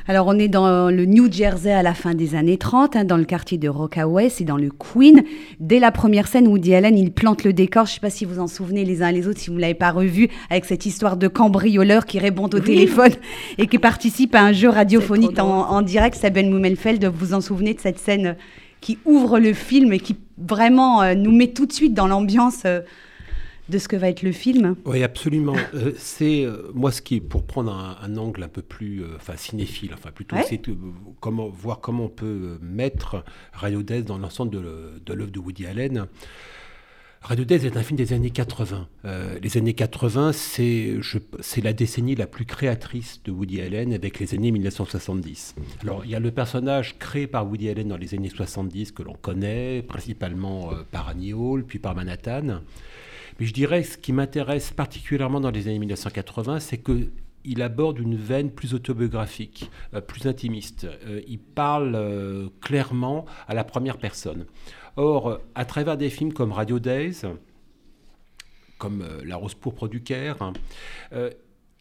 Alors, 0.07 0.27
on 0.27 0.39
est 0.39 0.49
dans 0.49 0.91
le 0.91 1.05
New 1.05 1.31
Jersey 1.31 1.73
à 1.73 1.83
la 1.83 1.95
fin 1.95 2.15
des 2.15 2.35
années 2.35 2.59
30, 2.59 2.97
hein, 2.97 3.05
dans 3.05 3.17
le 3.17 3.25
quartier 3.25 3.59
de 3.59 3.69
Rockaway, 3.69 4.29
c'est 4.29 4.45
dans 4.45 4.57
le 4.57 4.71
Queen. 4.71 5.23
Dès 5.61 5.79
la 5.79 5.93
première 5.93 6.29
scène, 6.29 6.49
Woody 6.49 6.75
Allen, 6.75 6.97
il 6.97 7.13
plante 7.13 7.45
le 7.45 7.53
décor. 7.53 7.87
Je 7.87 7.93
ne 7.93 7.95
sais 7.95 8.01
pas 8.01 8.11
si 8.11 8.25
vous 8.25 8.39
en 8.39 8.47
souvenez 8.47 8.85
les 8.85 9.03
uns 9.03 9.13
les 9.13 9.29
autres, 9.29 9.39
si 9.39 9.51
vous 9.51 9.57
ne 9.57 9.61
l'avez 9.61 9.75
pas 9.75 9.91
revu, 9.91 10.29
avec 10.51 10.65
cette 10.65 10.87
histoire 10.87 11.17
de 11.17 11.29
cambrioleur 11.29 12.07
qui 12.07 12.19
répond 12.19 12.45
au 12.45 12.61
téléphone 12.61 13.13
et 13.59 13.67
qui 13.67 13.79
participe 13.79 14.35
à 14.35 14.43
un 14.43 14.53
jeu 14.53 14.69
radiophonique 14.69 15.39
en, 15.39 15.83
direct. 15.83 16.17
Sabine 16.17 16.51
Moumelfeld, 16.51 17.05
vous 17.05 17.27
vous 17.27 17.35
en 17.35 17.41
souvenez 17.41 17.75
de 17.75 17.81
cette 17.81 17.99
scène 17.99 18.37
qui 18.81 18.99
ouvre 19.05 19.39
le 19.39 19.53
film 19.53 19.93
et 19.93 19.99
qui 19.99 20.17
vraiment 20.39 21.15
nous 21.15 21.33
met 21.33 21.49
tout 21.49 21.67
de 21.67 21.73
suite 21.73 21.95
dans 21.95 22.07
l'ambiance 22.07 22.65
de 23.69 23.79
ce 23.79 23.89
que 23.89 23.97
va 23.97 24.09
être 24.09 24.23
le 24.23 24.33
film. 24.33 24.77
Oui, 24.85 25.03
absolument. 25.03 25.57
Euh, 25.75 25.93
c'est 25.99 26.45
euh, 26.45 26.71
moi 26.75 26.91
ce 26.91 27.03
qui 27.03 27.17
est 27.17 27.21
pour 27.21 27.45
prendre 27.45 27.73
un, 27.73 28.17
angle 28.17 28.43
un 28.43 28.49
peu 28.49 28.63
plus, 28.63 29.03
euh, 29.03 29.17
enfin 29.17 29.37
cinéphile, 29.37 29.91
enfin 29.93 30.11
plutôt, 30.11 30.37
c'est 30.49 30.61
comment 31.21 31.49
voir 31.49 31.81
comment 31.81 32.05
on 32.05 32.09
peut 32.09 32.59
mettre 32.63 33.25
Radio 33.53 33.83
Death 33.83 34.05
dans 34.05 34.19
l'ensemble 34.19 34.51
de 34.51 35.13
l'œuvre 35.15 35.31
de 35.31 35.39
Woody 35.39 35.67
Allen. 35.67 36.07
Radio 37.21 37.45
Death 37.45 37.65
est 37.65 37.77
un 37.77 37.83
film 37.83 37.97
des 37.97 38.13
années 38.13 38.31
80. 38.31 38.89
les 39.43 39.57
années 39.57 39.75
80, 39.75 40.31
c'est 40.33 41.01
la 41.63 41.73
décennie 41.73 42.15
la 42.15 42.29
plus 42.29 42.45
créatrice 42.45 43.21
de 43.25 43.33
Woody 43.33 43.61
Allen 43.61 43.93
avec 43.93 44.21
les 44.21 44.35
années 44.35 44.53
1970. 44.53 45.57
Alors, 45.83 46.05
il 46.05 46.13
y 46.13 46.15
a 46.15 46.21
le 46.21 46.31
personnage 46.31 46.97
créé 46.99 47.27
par 47.27 47.47
Woody 47.49 47.69
Allen 47.71 47.89
dans 47.89 47.97
les 47.97 48.15
années 48.15 48.31
70 48.31 48.93
que 48.93 49.03
l'on 49.03 49.15
connaît, 49.15 49.83
principalement 49.83 50.71
par 50.93 51.09
Annie 51.09 51.33
Hall, 51.33 51.65
puis 51.65 51.81
par 51.81 51.97
Manhattan. 51.97 52.61
Mais 53.39 53.47
je 53.47 53.53
dirais 53.53 53.83
que 53.83 53.89
ce 53.89 53.99
qui 53.99 54.13
m'intéresse 54.13 54.71
particulièrement 54.71 55.41
dans 55.41 55.51
les 55.51 55.69
années 55.69 55.79
1980, 55.79 56.61
c'est 56.61 56.79
que 56.79 57.11
il 57.45 57.63
aborde 57.63 57.99
une 57.99 58.17
veine 58.17 58.51
plus 58.51 58.75
autobiographique, 58.75 59.71
euh, 59.95 60.01
plus 60.01 60.27
intimiste. 60.27 60.85
Euh, 60.85 61.23
il 61.27 61.39
parle 61.39 61.95
euh, 61.95 62.49
clairement 62.61 63.25
à 63.47 63.55
la 63.55 63.65
première 63.65 63.97
personne. 63.97 64.45
Or, 64.97 65.41
à 65.55 65.65
travers 65.65 65.97
des 65.97 66.11
films 66.11 66.33
comme 66.33 66.53
Radio 66.53 66.79
Days, 66.79 67.23
comme 68.79 69.05
La 69.25 69.37
Rose 69.37 69.55
pourpre 69.55 69.89
du 69.89 70.03
Caire, 70.03 70.43
hein, 70.43 70.53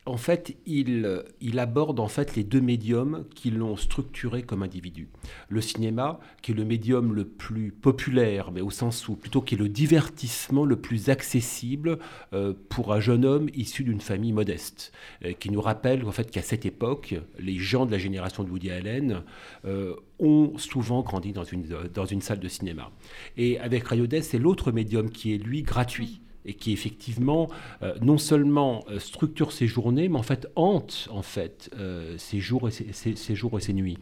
en 0.07 0.17
fait, 0.17 0.55
il, 0.65 1.23
il, 1.41 1.59
aborde 1.59 1.99
en 1.99 2.07
fait 2.07 2.35
les 2.35 2.43
deux 2.43 2.61
médiums 2.61 3.25
qui 3.35 3.51
l'ont 3.51 3.75
structuré 3.75 4.41
comme 4.41 4.63
individu. 4.63 5.09
Le 5.49 5.59
cinéma, 5.59 6.19
qui 6.41 6.51
est 6.51 6.55
le 6.55 6.63
médium 6.63 7.13
le 7.13 7.25
plus 7.25 7.71
populaire, 7.71 8.51
mais 8.51 8.61
au 8.61 8.69
sens 8.69 9.07
où 9.09 9.15
plutôt 9.15 9.41
qui 9.41 9.55
est 9.55 9.57
le 9.57 9.67
divertissement 9.67 10.65
le 10.65 10.77
plus 10.77 11.09
accessible 11.09 11.99
euh, 12.33 12.53
pour 12.69 12.93
un 12.93 13.01
jeune 13.01 13.25
homme 13.25 13.49
issu 13.53 13.83
d'une 13.83 13.99
famille 13.99 14.31
modeste, 14.31 14.93
euh, 15.25 15.33
qui 15.33 15.51
nous 15.51 15.61
rappelle 15.61 16.05
en 16.05 16.11
fait 16.11 16.31
qu'à 16.31 16.41
cette 16.41 16.65
époque, 16.65 17.15
les 17.37 17.57
gens 17.57 17.85
de 17.85 17.91
la 17.91 17.97
génération 17.97 18.43
de 18.43 18.49
Woody 18.49 18.71
Allen 18.71 19.23
euh, 19.65 19.93
ont 20.19 20.57
souvent 20.57 21.01
grandi 21.01 21.33
dans 21.33 21.43
une, 21.43 21.65
dans 21.93 22.05
une 22.05 22.21
salle 22.21 22.39
de 22.39 22.47
cinéma. 22.47 22.91
Et 23.35 23.59
avec 23.59 23.83
Radio 23.83 24.05
c'est 24.21 24.39
l'autre 24.39 24.71
médium 24.71 25.09
qui 25.09 25.33
est 25.33 25.37
lui 25.37 25.63
gratuit 25.63 26.21
et 26.47 26.53
qui 26.53 26.71
effectivement 26.71 27.49
euh, 27.83 27.93
non 28.01 28.17
seulement 28.17 28.83
euh, 28.89 28.99
structure 28.99 29.51
ses 29.51 29.67
journées, 29.67 30.09
mais 30.09 30.17
en 30.17 30.23
fait 30.23 30.47
hante 30.55 31.07
en 31.11 31.21
fait 31.21 31.69
euh, 31.77 32.17
ses 32.17 32.39
jours 32.39 32.67
et 32.67 32.71
ses, 32.71 33.35
jours 33.35 33.57
et 33.57 33.61
ses 33.61 33.73
nuits. 33.73 33.97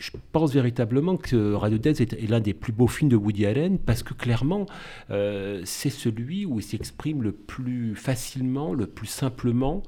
Je 0.00 0.10
pense 0.32 0.52
véritablement 0.52 1.16
que 1.16 1.54
Radio 1.54 1.78
Death 1.78 2.00
est, 2.00 2.28
l'un 2.28 2.40
des 2.40 2.54
plus 2.54 2.72
beaux 2.72 2.88
films 2.88 3.10
de 3.10 3.16
Woody 3.16 3.46
Allen 3.46 3.78
parce 3.78 4.02
que 4.02 4.14
clairement, 4.14 4.66
c'est 5.08 5.90
celui 5.90 6.46
où 6.46 6.58
il 6.58 6.62
s'exprime 6.62 7.22
le 7.22 7.32
plus 7.32 7.94
facilement, 7.94 8.74
le 8.74 8.86
plus 8.86 9.06
simplement, 9.06 9.82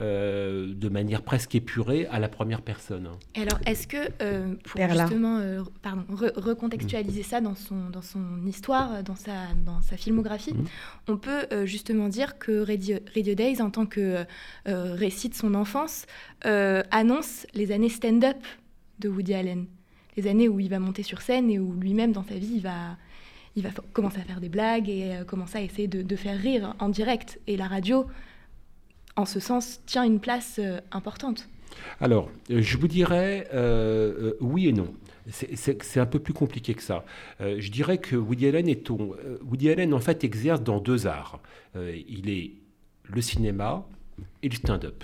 euh, 0.00 0.74
de 0.74 0.88
manière 0.88 1.22
presque 1.22 1.54
épurée 1.54 2.08
à 2.10 2.18
la 2.18 2.28
première 2.28 2.62
personne. 2.62 3.08
alors, 3.36 3.60
est-ce 3.64 3.86
que, 3.86 4.08
euh, 4.22 4.56
pour 4.64 4.80
justement 4.88 5.38
euh, 5.38 5.62
pardon, 5.82 6.02
recontextualiser 6.10 7.22
ça 7.22 7.40
dans 7.40 7.54
son, 7.54 7.90
dans 7.90 8.02
son 8.02 8.44
histoire, 8.44 9.04
dans 9.04 9.14
sa, 9.14 9.32
dans 9.64 9.80
sa 9.82 9.96
filmographie, 9.96 10.52
mhm. 10.52 10.64
on 11.06 11.16
peut 11.16 11.46
justement 11.64 12.08
dire 12.08 12.38
que 12.40 12.66
Radio, 12.66 12.98
Radio, 13.14 13.34
Days, 13.36 13.62
en 13.62 13.70
tant 13.70 13.86
que 13.86 14.24
récit 14.64 15.28
de 15.28 15.34
son 15.34 15.54
enfance, 15.54 16.06
annonce 16.42 17.46
les 17.54 17.70
années 17.70 17.88
stand-up 17.88 18.38
de 18.98 19.08
Woody 19.08 19.34
Allen. 19.34 19.66
Les 20.16 20.26
années 20.26 20.48
où 20.48 20.60
il 20.60 20.68
va 20.68 20.78
monter 20.78 21.02
sur 21.02 21.20
scène 21.20 21.50
et 21.50 21.58
où 21.58 21.72
lui-même, 21.74 22.12
dans 22.12 22.22
sa 22.22 22.34
vie, 22.34 22.54
il 22.56 22.62
va, 22.62 22.96
il 23.56 23.62
va 23.62 23.70
commencer 23.92 24.18
à 24.18 24.24
faire 24.24 24.40
des 24.40 24.48
blagues 24.48 24.88
et 24.88 25.22
commencer 25.26 25.58
à 25.58 25.62
essayer 25.62 25.88
de, 25.88 26.16
faire 26.16 26.38
rire 26.38 26.74
en 26.78 26.88
direct. 26.88 27.40
Et 27.46 27.56
la 27.56 27.66
radio 27.66 28.06
en 29.16 29.24
ce 29.24 29.40
sens, 29.40 29.80
tient 29.86 30.04
une 30.04 30.20
place 30.20 30.58
euh, 30.58 30.80
importante 30.92 31.48
Alors, 32.00 32.30
euh, 32.50 32.60
je 32.60 32.76
vous 32.76 32.88
dirais 32.88 33.48
euh, 33.54 34.34
oui 34.40 34.68
et 34.68 34.72
non. 34.72 34.92
C'est 35.30 36.00
un 36.00 36.06
peu 36.06 36.18
plus 36.18 36.34
compliqué 36.34 36.74
que 36.74 36.82
ça. 36.82 37.06
je 37.40 37.70
dirais 37.70 37.96
que 37.96 38.14
Woody 38.14 38.46
Allen, 38.46 38.68
est 38.68 38.90
Woody 38.90 39.70
Allen, 39.70 39.94
en 39.94 39.98
fait, 39.98 40.22
exerce 40.22 40.62
dans 40.62 40.80
deux 40.80 41.06
arts. 41.06 41.40
il 41.74 42.28
est 42.28 42.52
le 43.04 43.22
cinéma 43.22 43.86
et 44.42 44.50
le 44.50 44.54
stand-up. 44.54 45.02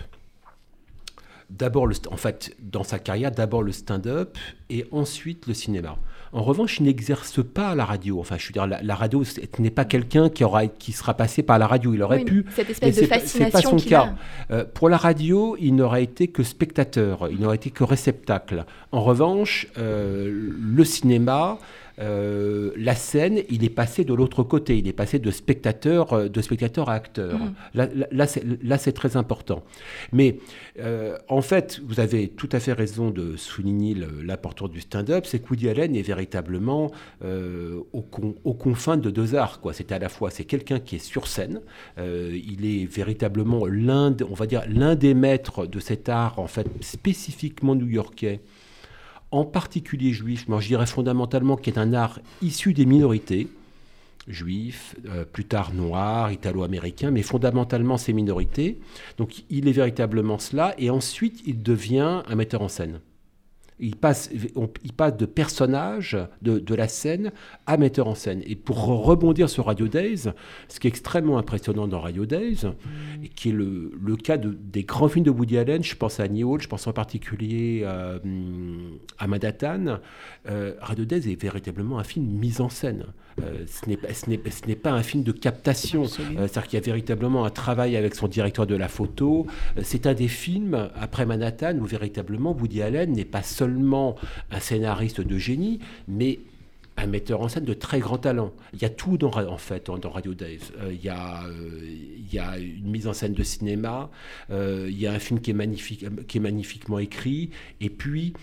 D'abord, 1.50 1.88
en 2.10 2.16
fait, 2.16 2.56
dans 2.60 2.84
sa 2.84 2.98
carrière, 2.98 3.32
d'abord 3.32 3.62
le 3.62 3.72
stand-up 3.72 4.38
et 4.68 4.86
ensuite 4.92 5.46
le 5.46 5.54
cinéma. 5.54 5.98
En 6.32 6.42
revanche, 6.42 6.78
il 6.78 6.84
n'exerce 6.84 7.42
pas 7.42 7.74
la 7.74 7.84
radio. 7.84 8.20
Enfin, 8.20 8.36
je 8.38 8.46
veux 8.46 8.52
dire, 8.52 8.66
la, 8.66 8.94
radio 8.94 9.24
n'est 9.58 9.70
pas 9.70 9.84
quelqu'un 9.84 10.28
qui, 10.28 10.44
aura, 10.44 10.68
qui 10.68 10.92
sera 10.92 11.14
passé 11.14 11.42
par 11.42 11.58
la 11.58 11.66
radio. 11.66 11.92
Il 11.92 12.02
aurait 12.02 12.24
pu. 12.24 12.46
Cette 12.54 12.70
espèce 12.70 12.96
de 12.96 13.06
fascination. 13.06 13.46
C'est 13.46 13.50
pas 13.50 13.62
son 13.62 13.76
cas. 13.76 14.14
Euh, 14.52 14.64
pour 14.64 14.88
la 14.88 14.96
radio, 14.96 15.56
il 15.58 15.74
n'aurait 15.74 16.04
été 16.04 16.28
que 16.28 16.44
spectateur. 16.44 17.28
Il 17.32 17.40
n'aurait 17.40 17.56
été 17.56 17.70
que 17.70 17.82
réceptacle. 17.82 18.64
En 18.92 19.02
revanche, 19.02 19.66
euh, 19.76 20.52
le 20.56 20.84
cinéma, 20.84 21.58
euh, 22.00 22.72
la 22.76 22.94
scène, 22.94 23.40
il 23.50 23.64
est 23.64 23.70
passé 23.70 24.04
de 24.04 24.14
l'autre 24.14 24.42
côté, 24.42 24.78
il 24.78 24.88
est 24.88 24.92
passé 24.92 25.18
de 25.18 25.30
spectateur, 25.30 26.12
euh, 26.12 26.28
de 26.28 26.40
spectateur 26.40 26.88
à 26.88 26.94
acteur. 26.94 27.38
Mm. 27.38 27.84
Là, 28.12 28.78
c'est 28.78 28.92
très 28.92 29.16
important. 29.16 29.62
Mais 30.12 30.38
euh, 30.78 31.18
en 31.28 31.42
fait, 31.42 31.80
vous 31.86 32.00
avez 32.00 32.28
tout 32.28 32.48
à 32.52 32.60
fait 32.60 32.72
raison 32.72 33.10
de 33.10 33.36
souligner 33.36 33.94
l'importance 34.22 34.70
du 34.70 34.80
stand-up, 34.80 35.26
c'est 35.26 35.40
que 35.40 35.50
Woody 35.50 35.68
Allen 35.68 35.94
est 35.94 36.02
véritablement 36.02 36.90
au, 37.22 38.06
aux 38.44 38.54
confins 38.54 38.96
de 38.96 39.10
deux 39.10 39.34
arts. 39.34 39.60
C'est 39.72 39.92
à 39.92 39.98
la 39.98 40.08
fois, 40.08 40.30
c'est 40.30 40.44
quelqu'un 40.44 40.80
qui 40.80 40.96
est 40.96 41.04
sur 41.04 41.26
scène, 41.26 41.60
il 41.98 42.64
est 42.64 42.86
véritablement 42.86 43.66
l'un, 43.66 44.14
on 44.28 44.34
va 44.34 44.46
dire, 44.46 44.62
l'un 44.68 44.94
des 44.94 45.14
maîtres 45.14 45.66
de 45.66 45.80
cet 45.80 46.08
art, 46.08 46.38
en 46.38 46.46
fait, 46.46 46.66
spécifiquement 46.80 47.74
new-yorkais 47.74 48.40
en 49.30 49.44
particulier 49.44 50.12
juif, 50.12 50.46
mais 50.48 50.60
je 50.60 50.68
dirais 50.68 50.86
fondamentalement 50.86 51.56
qui 51.56 51.70
est 51.70 51.78
un 51.78 51.92
art 51.92 52.20
issu 52.42 52.72
des 52.74 52.86
minorités, 52.86 53.48
juifs, 54.28 54.96
euh, 55.06 55.24
plus 55.24 55.44
tard 55.44 55.72
noirs, 55.72 56.32
italo-américains, 56.32 57.10
mais 57.10 57.22
fondamentalement 57.22 57.96
ces 57.96 58.12
minorités. 58.12 58.80
Donc 59.18 59.44
il 59.50 59.68
est 59.68 59.72
véritablement 59.72 60.38
cela, 60.38 60.74
et 60.78 60.90
ensuite 60.90 61.42
il 61.46 61.62
devient 61.62 62.22
un 62.26 62.34
metteur 62.34 62.62
en 62.62 62.68
scène. 62.68 63.00
Il 63.80 63.96
passe, 63.96 64.30
il 64.32 64.92
passe 64.92 65.16
de 65.16 65.26
personnage 65.26 66.16
de, 66.42 66.74
la 66.74 66.88
scène 66.88 67.32
à 67.66 67.76
metteur 67.76 68.06
en 68.06 68.14
scène. 68.14 68.42
Et 68.46 68.54
pour 68.54 68.84
rebondir 68.84 69.48
sur 69.48 69.66
Radio 69.66 69.88
Days, 69.88 70.30
ce 70.68 70.80
qui 70.80 70.86
est 70.86 70.90
extrêmement 70.90 71.38
impressionnant 71.38 71.88
dans 71.88 72.00
Radio 72.00 72.26
Days, 72.26 72.66
et 73.22 73.28
qui 73.28 73.50
est 73.50 73.52
le, 73.52 74.16
cas 74.22 74.36
de, 74.36 74.50
des 74.50 74.84
grands 74.84 75.08
films 75.08 75.24
de 75.24 75.30
Woody 75.30 75.58
Allen, 75.58 75.82
je 75.82 75.96
pense 75.96 76.20
à 76.20 76.24
Annie 76.24 76.44
Hall, 76.44 76.60
je 76.60 76.68
pense 76.68 76.86
en 76.86 76.92
particulier 76.92 77.84
à, 77.84 78.20
à 79.18 79.26
Manhattan, 79.26 79.98
euh, 80.48 80.74
Radio 80.80 81.04
Days 81.04 81.30
est 81.30 81.40
véritablement 81.40 81.98
un 81.98 82.04
film 82.04 82.26
mis 82.26 82.60
en 82.60 82.68
scène. 82.68 83.06
Euh, 83.44 83.64
ce 83.66 84.66
n'est 84.66 84.76
pas 84.76 84.92
un 84.92 85.02
film 85.02 85.22
de 85.22 85.32
captation. 85.32 86.04
Euh, 86.04 86.06
c'est-à-dire 86.06 86.62
qu'il 86.64 86.78
y 86.78 86.82
a 86.82 86.84
véritablement 86.84 87.44
un 87.44 87.50
travail 87.50 87.96
avec 87.96 88.14
son 88.14 88.28
directeur 88.28 88.66
de 88.66 88.74
la 88.74 88.88
photo. 88.88 89.46
Euh, 89.76 89.82
c'est 89.84 90.06
un 90.06 90.14
des 90.14 90.28
films, 90.28 90.90
après 90.98 91.26
Manhattan, 91.26 91.76
où 91.78 91.84
véritablement 91.84 92.52
Woody 92.52 92.82
Allen 92.82 93.12
n'est 93.12 93.24
pas 93.24 93.42
seulement 93.42 94.16
un 94.50 94.60
scénariste 94.60 95.20
de 95.20 95.38
génie, 95.38 95.80
mais 96.08 96.40
un 96.96 97.06
metteur 97.06 97.40
en 97.40 97.48
scène 97.48 97.64
de 97.64 97.72
très 97.72 97.98
grand 97.98 98.18
talent. 98.18 98.52
Il 98.74 98.82
y 98.82 98.84
a 98.84 98.90
tout 98.90 99.16
dans, 99.16 99.30
en 99.30 99.56
fait 99.56 99.86
dans, 99.86 100.10
Radio 100.10 100.34
Days. 100.34 100.60
il, 100.90 101.02
y 101.02 101.08
a, 101.08 101.44
il 101.48 102.34
y 102.34 102.38
a 102.38 102.58
une 102.58 102.90
mise 102.90 103.06
en 103.06 103.14
scène 103.14 103.32
de 103.32 103.42
cinéma, 103.42 104.10
il 104.50 105.00
y 105.00 105.06
a 105.06 105.12
un 105.12 105.18
film 105.18 105.40
qui 105.40 105.52
est, 105.52 105.54
magnifique, 105.54 106.04
qui 106.26 106.36
est 106.36 106.40
magnifiquement 106.40 106.98
écrit, 106.98 107.50
et 107.80 107.88
puis 107.88 108.34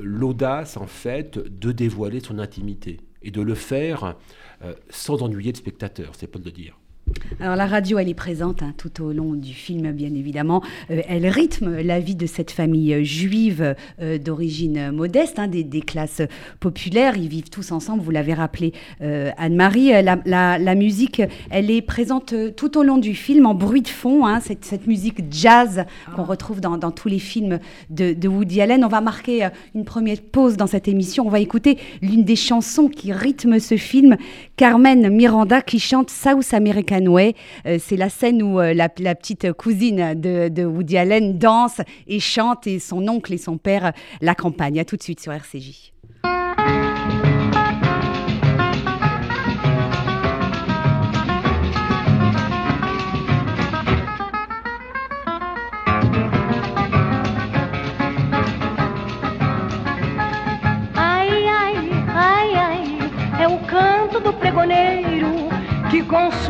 l'audace 0.00 0.76
en 0.76 0.88
fait 0.88 1.38
de 1.38 1.70
dévoiler 1.70 2.18
son 2.18 2.40
intimité 2.40 2.98
et 3.26 3.30
de 3.30 3.42
le 3.42 3.54
faire 3.54 4.16
euh, 4.62 4.74
sans 4.88 5.22
ennuyer 5.22 5.52
le 5.52 5.56
spectateur, 5.56 6.12
c'est 6.16 6.28
pas 6.28 6.38
de 6.38 6.44
le 6.44 6.52
dire. 6.52 6.78
Alors 7.40 7.56
la 7.56 7.66
radio, 7.66 7.98
elle 7.98 8.08
est 8.08 8.14
présente 8.14 8.62
hein, 8.62 8.72
tout 8.76 9.02
au 9.02 9.12
long 9.12 9.34
du 9.34 9.52
film, 9.52 9.92
bien 9.92 10.14
évidemment. 10.14 10.62
Euh, 10.90 11.02
elle 11.06 11.26
rythme 11.26 11.80
la 11.82 12.00
vie 12.00 12.14
de 12.14 12.26
cette 12.26 12.50
famille 12.50 12.94
euh, 12.94 13.04
juive 13.04 13.74
euh, 14.00 14.18
d'origine 14.18 14.90
modeste, 14.90 15.38
hein, 15.38 15.46
des, 15.46 15.64
classes 15.82 16.22
populaires. 16.60 17.16
Ils 17.16 17.28
vivent 17.28 17.50
tous 17.50 17.72
ensemble, 17.72 18.02
vous 18.02 18.10
l'avez 18.10 18.34
rappelé, 18.34 18.72
Anne-Marie. 19.00 19.92
La, 20.02 20.74
musique, 20.74 21.22
elle 21.50 21.70
est 21.70 21.82
présente 21.82 22.34
tout 22.56 22.78
au 22.78 22.82
long 22.82 22.98
du 22.98 23.14
film 23.14 23.46
en 23.46 23.54
bruit 23.54 23.82
de 23.82 23.88
fond, 23.88 24.26
hein, 24.26 24.40
cette, 24.40 24.86
musique 24.86 25.24
jazz 25.30 25.84
qu'on 26.14 26.22
ah. 26.22 26.26
retrouve 26.26 26.60
dans, 26.60 26.78
tous 26.90 27.08
les 27.08 27.18
films 27.18 27.58
de, 27.90 28.14
de, 28.14 28.28
Woody 28.28 28.60
Allen. 28.60 28.84
On 28.84 28.88
va 28.88 29.00
marquer 29.00 29.48
une 29.74 29.84
première 29.84 30.20
pause 30.20 30.56
dans 30.56 30.66
cette 30.66 30.88
émission. 30.88 31.26
On 31.26 31.30
va 31.30 31.40
écouter 31.40 31.78
l'une 32.00 32.24
des 32.24 32.36
chansons 32.36 32.88
qui 32.88 33.12
rythme 33.12 33.58
ce 33.58 33.76
film, 33.76 34.16
Carmen 34.56 35.10
Miranda 35.10 35.60
qui 35.60 35.78
chante 35.78 36.08
South 36.08 36.54
American 36.54 37.04
euh, 37.66 37.78
c'est 37.78 37.96
la 37.96 38.08
scène 38.08 38.42
où 38.42 38.58
euh, 38.58 38.72
la, 38.72 38.88
petite 38.88 39.52
cousine 39.52 40.14
de, 40.14 40.64
Woody 40.64 40.96
Allen 40.96 41.38
danse 41.38 41.82
et 42.06 42.20
chante 42.20 42.66
et 42.66 42.78
son 42.78 43.06
oncle 43.06 43.34
et 43.34 43.38
son 43.38 43.58
père 43.58 43.92
l'accompagnent. 44.22 44.80
À 44.80 44.84
tout 44.84 44.96
de 44.96 45.02
suite 45.02 45.20
sur 45.20 45.32
RCJ. 45.32 45.95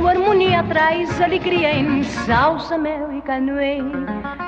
Sua 0.07 0.13
harmonia 0.13 0.63
traz 0.63 1.21
alegria 1.21 1.73
em 1.73 2.05
mel 2.81 3.13
e 3.13 3.21
canoe. 3.23 3.83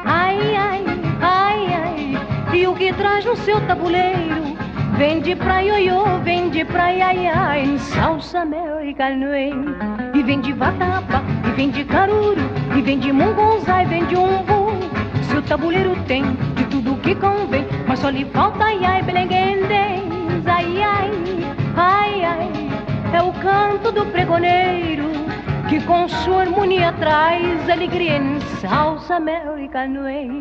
Ai, 0.05 0.55
ai, 0.55 0.85
ai, 1.21 1.75
ai, 1.75 2.57
e 2.57 2.65
o 2.65 2.77
que 2.77 2.93
traz 2.93 3.25
no 3.25 3.35
seu 3.35 3.61
tabuleiro? 3.67 4.57
Vende 4.97 5.35
pra 5.35 5.59
ioiô, 5.59 6.21
vende 6.23 6.65
pra 6.65 6.93
iaiá, 6.93 7.59
em 7.59 7.77
salsa, 7.77 8.45
mel 8.45 8.85
e 8.85 8.95
canoe. 8.95 9.51
E 10.15 10.23
vende 10.23 10.53
vatapa, 10.53 11.25
e 11.49 11.51
vende 11.57 11.85
caruru, 11.85 12.49
e 12.77 12.81
vende 12.81 13.13
mungonzá, 13.13 13.83
e 13.83 13.87
vende 13.87 14.15
umbu. 14.15 14.79
Seu 15.25 15.43
tabuleiro 15.43 15.97
tem 16.07 16.23
de 16.55 16.67
tudo 16.67 16.95
que 16.99 17.17
convém, 17.17 17.67
mas 17.89 17.99
só 17.99 18.11
lhe 18.11 18.25
falta 18.27 18.63
ai, 18.63 18.85
ai, 18.85 19.03
belenguendens, 19.03 20.47
ai, 20.47 20.83
ai, 20.83 21.11
ai, 21.77 22.25
ai. 22.25 22.53
É 23.13 23.21
o 23.21 23.33
canto 23.33 23.91
do 23.91 24.07
pregoneiro 24.07 25.08
que 25.69 25.81
com 25.83 26.09
sua 26.09 26.41
harmonia 26.43 26.93
traz 26.95 27.69
alegria 27.69 28.17
em 28.17 28.41
mel 29.21 29.59
e 29.59 29.69
canoe. 29.69 30.41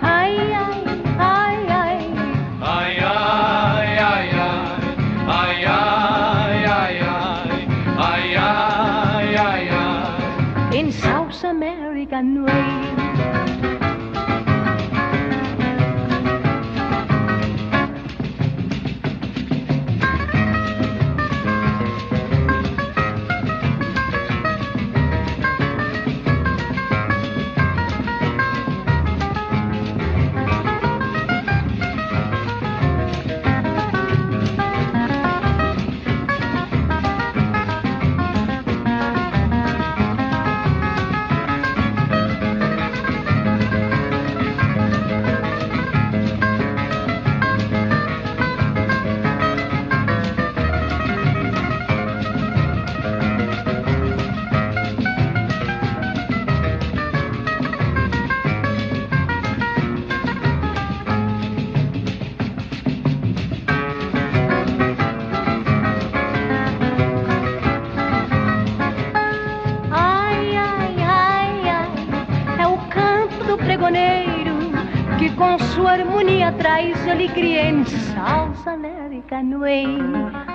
Ai, 0.00 0.36
ai, 0.54 0.84
ai, 1.18 1.66
ai. 1.68 2.14
Ai, 2.62 2.98
ai, 2.98 3.98
ai, 3.98 4.30
ai. 4.30 4.64
Ai, 5.26 5.64
ai, 5.66 6.64
ai, 6.64 6.98
ai. 7.02 7.68
Ai, 7.98 8.36
ai, 8.36 9.36
ai, 9.36 9.68
ai. 9.68 10.78
Em 10.78 10.90
salsa, 10.90 11.52
mel 11.52 11.94
e 11.96 12.06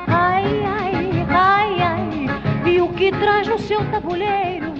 Ai, 0.07 0.45
ai, 0.65 0.93
ai, 1.29 1.81
ai, 1.81 2.71
e 2.71 2.81
o 2.81 2.89
que 2.89 3.11
traz 3.11 3.47
no 3.47 3.57
seu 3.57 3.83
tabuleiro? 3.91 4.73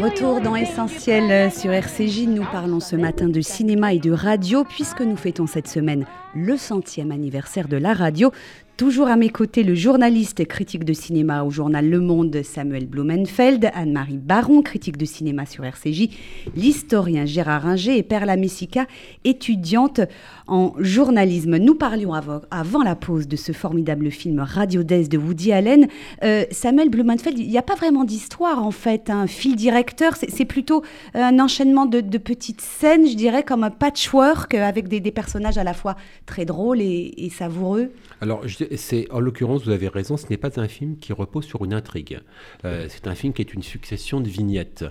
Retour 0.00 0.40
dans 0.40 0.54
Essentiel 0.54 1.50
sur 1.50 1.72
RCJ. 1.72 2.28
Nous 2.28 2.44
parlons 2.44 2.80
ce 2.80 2.94
matin 2.94 3.28
de 3.28 3.40
cinéma 3.40 3.92
et 3.92 3.98
de 3.98 4.12
radio 4.12 4.62
puisque 4.62 5.00
nous 5.00 5.16
fêtons 5.16 5.46
cette 5.46 5.66
semaine 5.66 6.06
le 6.36 6.56
centième 6.56 7.10
anniversaire 7.10 7.66
de 7.66 7.76
la 7.76 7.94
radio. 7.94 8.30
Toujours 8.76 9.08
à 9.08 9.16
mes 9.16 9.30
côtés, 9.30 9.62
le 9.62 9.74
journaliste 9.74 10.38
et 10.38 10.44
critique 10.44 10.84
de 10.84 10.92
cinéma 10.92 11.44
au 11.44 11.50
journal 11.50 11.88
Le 11.88 11.98
Monde, 11.98 12.42
Samuel 12.44 12.84
Blumenfeld, 12.84 13.70
Anne-Marie 13.72 14.18
Baron, 14.18 14.60
critique 14.60 14.98
de 14.98 15.06
cinéma 15.06 15.46
sur 15.46 15.64
RCJ, 15.64 16.10
l'historien 16.54 17.24
Gérard 17.24 17.62
Ringer 17.62 17.96
et 17.96 18.02
Perla 18.02 18.36
Messica, 18.36 18.84
étudiante 19.24 20.02
en 20.46 20.74
journalisme. 20.78 21.56
Nous 21.56 21.74
parlions 21.74 22.12
avant, 22.12 22.82
la 22.82 22.94
pause 22.94 23.26
de 23.26 23.36
ce 23.36 23.52
formidable 23.52 24.10
film 24.10 24.40
Radio 24.40 24.82
Days 24.82 25.08
de 25.08 25.16
Woody 25.16 25.52
Allen. 25.52 25.88
Euh, 26.22 26.44
Samuel 26.50 26.90
Blumenfeld, 26.90 27.38
il 27.38 27.48
n'y 27.48 27.56
a 27.56 27.62
pas 27.62 27.76
vraiment 27.76 28.04
d'histoire 28.04 28.62
en 28.62 28.72
fait, 28.72 29.08
un 29.08 29.26
fil 29.26 29.56
directeur, 29.56 30.16
c'est 30.16 30.44
plutôt 30.44 30.82
un 31.14 31.40
enchaînement 31.40 31.86
de, 31.86 32.02
petites 32.18 32.60
scènes, 32.60 33.08
je 33.08 33.14
dirais, 33.14 33.42
comme 33.42 33.64
un 33.64 33.70
patchwork 33.70 34.52
avec 34.52 34.88
des, 34.88 35.00
personnages 35.10 35.56
à 35.56 35.64
la 35.64 35.72
fois 35.72 35.96
très 36.26 36.44
drôles 36.44 36.80
et, 36.80 37.14
et 37.16 37.30
savoureux. 37.30 37.90
Alors, 38.20 38.44
c'est 38.76 39.10
en 39.10 39.20
l'occurrence, 39.20 39.64
vous 39.64 39.70
avez 39.70 39.88
raison, 39.88 40.16
ce 40.16 40.26
n'est 40.28 40.36
pas 40.36 40.60
un 40.60 40.68
film 40.68 40.98
qui 40.98 41.12
repose 41.12 41.44
sur 41.44 41.64
une 41.64 41.74
intrigue. 41.74 42.20
Euh, 42.64 42.86
c'est 42.88 43.06
un 43.06 43.14
film 43.14 43.32
qui 43.32 43.42
est 43.42 43.54
une 43.54 43.62
succession 43.62 44.20
de 44.20 44.28
vignettes. 44.28 44.84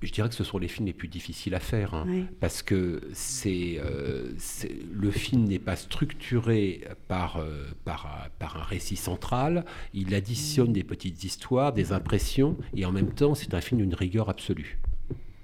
Je 0.00 0.10
dirais 0.10 0.28
que 0.28 0.34
ce 0.34 0.42
sont 0.42 0.58
les 0.58 0.66
films 0.66 0.86
les 0.86 0.92
plus 0.92 1.06
difficiles 1.06 1.54
à 1.54 1.60
faire, 1.60 1.94
hein, 1.94 2.06
parce 2.40 2.62
que 2.62 3.02
euh, 3.46 4.32
c'est, 4.36 4.70
le 4.92 5.10
film 5.12 5.44
n'est 5.44 5.60
pas 5.60 5.76
structuré 5.76 6.82
par, 7.06 7.36
euh, 7.36 7.66
par, 7.84 8.28
par, 8.40 8.56
un 8.56 8.64
récit 8.64 8.96
central, 8.96 9.64
il 9.94 10.12
additionne 10.14 10.72
des 10.72 10.82
petites 10.82 11.22
histoires, 11.22 11.72
des 11.72 11.92
impressions, 11.92 12.56
et 12.74 12.84
en 12.84 12.90
même 12.90 13.12
temps, 13.12 13.36
c'est 13.36 13.54
un 13.54 13.60
film 13.60 13.80
d'une 13.80 13.94
rigueur 13.94 14.28
absolue. 14.28 14.80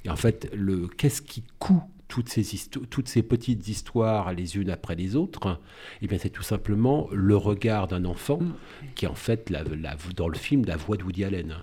Et 0.05 0.11
en 0.11 0.17
fait, 0.17 0.51
le 0.53 0.89
qu'est-ce 0.89 1.23
qui 1.23 1.45
coûte 1.61 1.83
toutes 2.09 2.31
ces, 2.31 2.45
toutes 2.69 3.09
ces 3.09 3.23
petites 3.23 3.69
histoires 3.69 4.33
les 4.33 4.57
unes 4.57 4.71
après 4.71 4.95
les 4.95 5.15
autres, 5.15 5.61
eh 6.03 6.07
bien 6.07 6.19
c'est 6.19 6.31
tout 6.31 6.43
simplement 6.43 7.09
le 7.13 7.37
regard 7.37 7.87
d'un 7.87 8.05
enfant 8.05 8.39
mm. 8.41 8.55
qui 8.95 9.05
est 9.05 9.09
en 9.09 9.15
fait 9.15 9.51
la, 9.51 9.63
dans 10.17 10.29
le 10.29 10.37
film 10.37 10.65
la 10.65 10.77
voix 10.77 10.97
de 10.97 11.05
Woody 11.05 11.25
Allen. 11.25 11.57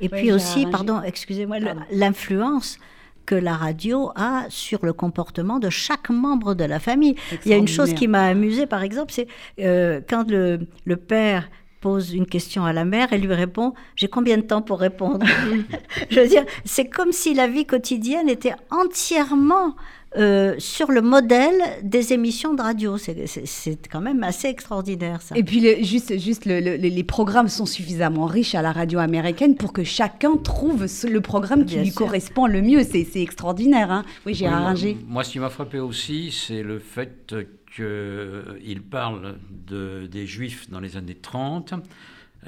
Et 0.00 0.08
puis 0.08 0.30
aussi, 0.30 0.66
pardon, 0.66 1.00
excusez-moi, 1.02 1.56
l'influence 1.90 2.78
que 3.24 3.34
la 3.34 3.54
radio 3.54 4.12
a 4.14 4.44
sur 4.50 4.84
le 4.84 4.92
comportement 4.92 5.58
de 5.58 5.68
chaque 5.68 6.10
membre 6.10 6.54
de 6.54 6.64
la 6.64 6.78
famille. 6.78 7.16
Il 7.44 7.50
y 7.50 7.54
a 7.54 7.56
une 7.56 7.66
chose 7.66 7.92
qui 7.92 8.06
m'a 8.06 8.26
amusée, 8.26 8.66
par 8.66 8.82
exemple, 8.82 9.12
c'est 9.12 9.26
euh, 9.58 10.00
quand 10.08 10.30
le, 10.30 10.60
le 10.84 10.96
père 10.96 11.50
pose 11.80 12.12
une 12.12 12.26
question 12.26 12.64
à 12.64 12.72
la 12.72 12.84
mère, 12.84 13.08
elle 13.12 13.22
lui 13.22 13.34
répond 13.34 13.74
J'ai 13.94 14.08
combien 14.08 14.36
de 14.36 14.42
temps 14.42 14.62
pour 14.62 14.80
répondre? 14.80 15.26
Je 16.10 16.20
veux 16.20 16.28
dire, 16.28 16.44
c'est 16.64 16.88
comme 16.88 17.12
si 17.12 17.34
la 17.34 17.46
vie 17.46 17.66
quotidienne 17.66 18.28
était 18.28 18.54
entièrement 18.70 19.74
euh, 20.16 20.54
sur 20.58 20.90
le 20.90 21.02
modèle 21.02 21.60
des 21.82 22.12
émissions 22.12 22.54
de 22.54 22.62
radio. 22.62 22.96
C'est 22.98 23.88
quand 23.90 24.00
même 24.00 24.22
assez 24.22 24.48
extraordinaire, 24.48 25.20
ça. 25.22 25.36
Et 25.36 25.42
puis, 25.42 25.84
juste, 25.84 26.18
juste 26.18 26.44
les 26.46 27.04
programmes 27.04 27.48
sont 27.48 27.66
suffisamment 27.66 28.26
riches 28.26 28.54
à 28.54 28.62
la 28.62 28.72
radio 28.72 28.98
américaine 28.98 29.56
pour 29.56 29.72
que 29.72 29.84
chacun 29.84 30.36
trouve 30.36 30.86
le 31.08 31.20
programme 31.20 31.64
qui 31.64 31.76
lui 31.76 31.92
correspond 31.92 32.46
le 32.46 32.62
mieux. 32.62 32.82
C'est 32.82 33.20
extraordinaire. 33.20 33.90
Hein 33.90 34.04
oui, 34.24 34.34
j'ai 34.34 34.46
arrangé. 34.46 34.96
Moi, 35.06 35.24
ce 35.24 35.32
qui 35.32 35.38
m'a 35.38 35.50
frappé 35.50 35.78
aussi, 35.78 36.32
c'est 36.32 36.62
le 36.62 36.78
fait 36.78 37.34
qu'il 37.74 38.82
parle 38.82 39.36
de, 39.66 40.06
des 40.06 40.26
Juifs 40.26 40.70
dans 40.70 40.80
les 40.80 40.96
années 40.96 41.14
30. 41.14 41.74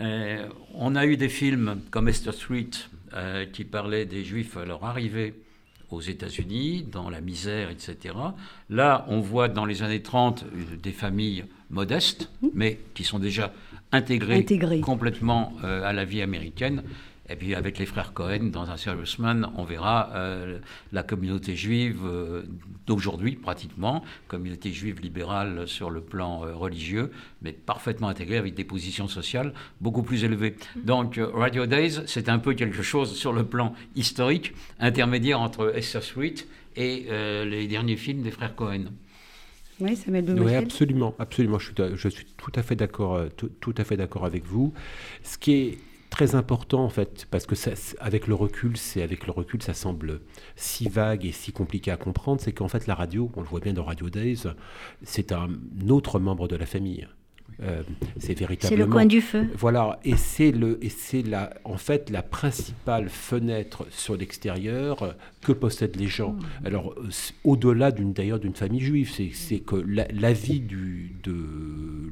Euh, 0.00 0.46
on 0.74 0.94
a 0.96 1.06
eu 1.06 1.16
des 1.16 1.28
films 1.28 1.80
comme 1.90 2.08
Esther 2.08 2.32
Street 2.32 2.70
euh, 3.14 3.46
qui 3.46 3.64
parlaient 3.64 4.06
des 4.06 4.24
Juifs 4.24 4.56
à 4.56 4.64
leur 4.64 4.84
arrivée 4.84 5.34
aux 5.90 6.00
États-Unis, 6.00 6.84
dans 6.90 7.10
la 7.10 7.20
misère, 7.20 7.70
etc. 7.70 8.14
Là, 8.70 9.04
on 9.08 9.20
voit 9.20 9.48
dans 9.48 9.64
les 9.64 9.82
années 9.82 10.02
30 10.02 10.44
euh, 10.44 10.76
des 10.82 10.92
familles 10.92 11.44
modestes, 11.70 12.30
mais 12.54 12.78
qui 12.94 13.04
sont 13.04 13.18
déjà 13.18 13.52
intégrées, 13.92 14.44
complètement 14.80 15.54
à 15.62 15.94
la 15.94 16.04
vie 16.04 16.20
américaine. 16.20 16.82
Et 17.30 17.36
puis 17.36 17.54
avec 17.54 17.78
les 17.78 17.86
frères 17.86 18.14
Cohen, 18.14 18.44
dans 18.44 18.70
un 18.70 18.76
Serious 18.76 19.16
Man, 19.18 19.50
on 19.56 19.64
verra 19.64 20.10
euh, 20.14 20.58
la 20.92 21.02
communauté 21.02 21.56
juive 21.56 22.00
euh, 22.04 22.44
d'aujourd'hui, 22.86 23.36
pratiquement, 23.36 24.02
communauté 24.28 24.72
juive 24.72 25.00
libérale 25.00 25.68
sur 25.68 25.90
le 25.90 26.00
plan 26.00 26.44
euh, 26.44 26.54
religieux, 26.54 27.10
mais 27.42 27.52
parfaitement 27.52 28.08
intégrée 28.08 28.38
avec 28.38 28.54
des 28.54 28.64
positions 28.64 29.08
sociales 29.08 29.52
beaucoup 29.80 30.02
plus 30.02 30.24
élevées. 30.24 30.56
Donc 30.76 31.20
Radio 31.34 31.66
Days, 31.66 32.00
c'est 32.06 32.30
un 32.30 32.38
peu 32.38 32.54
quelque 32.54 32.82
chose 32.82 33.14
sur 33.14 33.32
le 33.32 33.44
plan 33.44 33.74
historique, 33.94 34.54
intermédiaire 34.80 35.40
entre 35.40 35.76
Esther 35.76 36.02
Street 36.02 36.34
et 36.76 37.06
les 37.44 37.66
derniers 37.66 37.96
films 37.96 38.22
des 38.22 38.30
frères 38.30 38.54
Cohen. 38.54 38.84
Oui, 39.80 39.96
ça 39.96 40.10
Oui, 40.10 40.54
absolument, 40.54 41.14
absolument. 41.18 41.58
Je 41.58 41.66
suis, 41.66 41.96
je 41.96 42.08
suis 42.08 42.24
tout 42.36 42.52
à 42.54 42.62
fait 42.62 42.76
d'accord, 42.76 43.20
tout, 43.36 43.50
tout, 43.60 43.74
à 43.76 43.84
fait 43.84 43.96
d'accord 43.96 44.24
avec 44.24 44.44
vous. 44.44 44.72
Ce 45.24 45.38
qui 45.38 45.52
est 45.52 45.78
très 46.10 46.34
important 46.34 46.84
en 46.84 46.88
fait, 46.88 47.26
parce 47.30 47.46
que 47.46 47.54
ça, 47.54 47.72
avec 48.00 48.26
le 48.26 48.34
recul, 48.34 48.76
c'est 48.76 49.02
avec 49.02 49.26
le 49.26 49.32
recul, 49.32 49.62
ça 49.62 49.74
semble 49.74 50.20
si 50.56 50.88
vague 50.88 51.24
et 51.24 51.32
si 51.32 51.52
compliqué 51.52 51.90
à 51.90 51.96
comprendre, 51.96 52.40
c'est 52.40 52.52
qu'en 52.52 52.68
fait 52.68 52.86
la 52.86 52.94
radio, 52.94 53.30
on 53.36 53.40
le 53.40 53.46
voit 53.46 53.60
bien 53.60 53.72
dans 53.72 53.84
Radio 53.84 54.08
Days, 54.08 54.44
c'est 55.02 55.32
un 55.32 55.48
autre 55.88 56.18
membre 56.18 56.48
de 56.48 56.56
la 56.56 56.66
famille. 56.66 57.06
Euh, 57.60 57.82
c'est 58.18 58.38
véritablement. 58.38 58.82
C'est 58.82 58.86
le 58.86 58.92
coin 58.92 59.06
du 59.06 59.20
feu. 59.20 59.48
Voilà, 59.54 59.98
et 60.04 60.16
c'est 60.16 60.52
le, 60.52 60.78
et 60.84 60.90
c'est 60.90 61.22
la, 61.22 61.54
en 61.64 61.76
fait 61.76 62.08
la 62.10 62.22
principale 62.22 63.08
fenêtre 63.08 63.86
sur 63.90 64.16
l'extérieur 64.16 65.16
que 65.42 65.52
possèdent 65.52 65.96
les 65.96 66.06
gens. 66.06 66.32
Mmh. 66.32 66.66
Alors, 66.66 66.94
au-delà 67.44 67.90
d'une 67.90 68.12
d'ailleurs 68.12 68.38
d'une 68.38 68.54
famille 68.54 68.80
juive, 68.80 69.10
c'est, 69.12 69.58
que 69.60 69.76
la, 69.76 70.32
vie 70.32 70.60
du, 70.60 71.16
de 71.22 71.34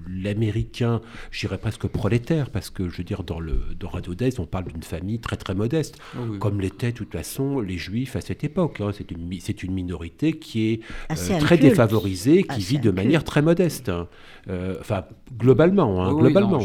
l'américain, 0.09 1.01
j'irais 1.31 1.59
presque 1.59 1.87
prolétaire, 1.87 2.51
parce 2.51 2.71
que 2.71 2.89
je 2.89 2.99
veux 2.99 3.05
dire 3.05 3.23
dans 3.23 3.41
le 3.41 3.61
dans 3.79 3.89
Radio 3.89 4.15
Days, 4.15 4.35
on 4.39 4.47
parle 4.47 4.67
d'une 4.67 4.83
famille 4.83 5.19
très 5.19 5.37
très 5.37 5.55
modeste, 5.55 5.99
oh 6.17 6.39
comme 6.39 6.61
l'étaient 6.61 6.93
de 6.93 6.97
toute 6.97 7.13
façon 7.13 7.61
les 7.61 7.79
juifs 7.79 8.17
à 8.17 8.21
cette 8.21 8.45
époque. 8.45 8.81
Hein. 8.81 8.91
C'est 8.93 9.63
une 9.63 9.73
minorité 9.73 10.33
qui 10.35 10.69
est 10.69 10.81
euh, 11.11 11.39
très 11.41 11.59
défavorisée, 11.59 12.45
qui 12.45 12.61
vit 12.61 12.79
de 12.79 12.91
manière 12.91 13.25
très 13.25 13.43
modeste. 13.43 13.89
Hein. 13.89 14.09
Euh, 14.49 14.77
enfin, 14.81 15.05
globalement, 15.37 16.05
hein, 16.05 16.15
globalement. 16.15 16.61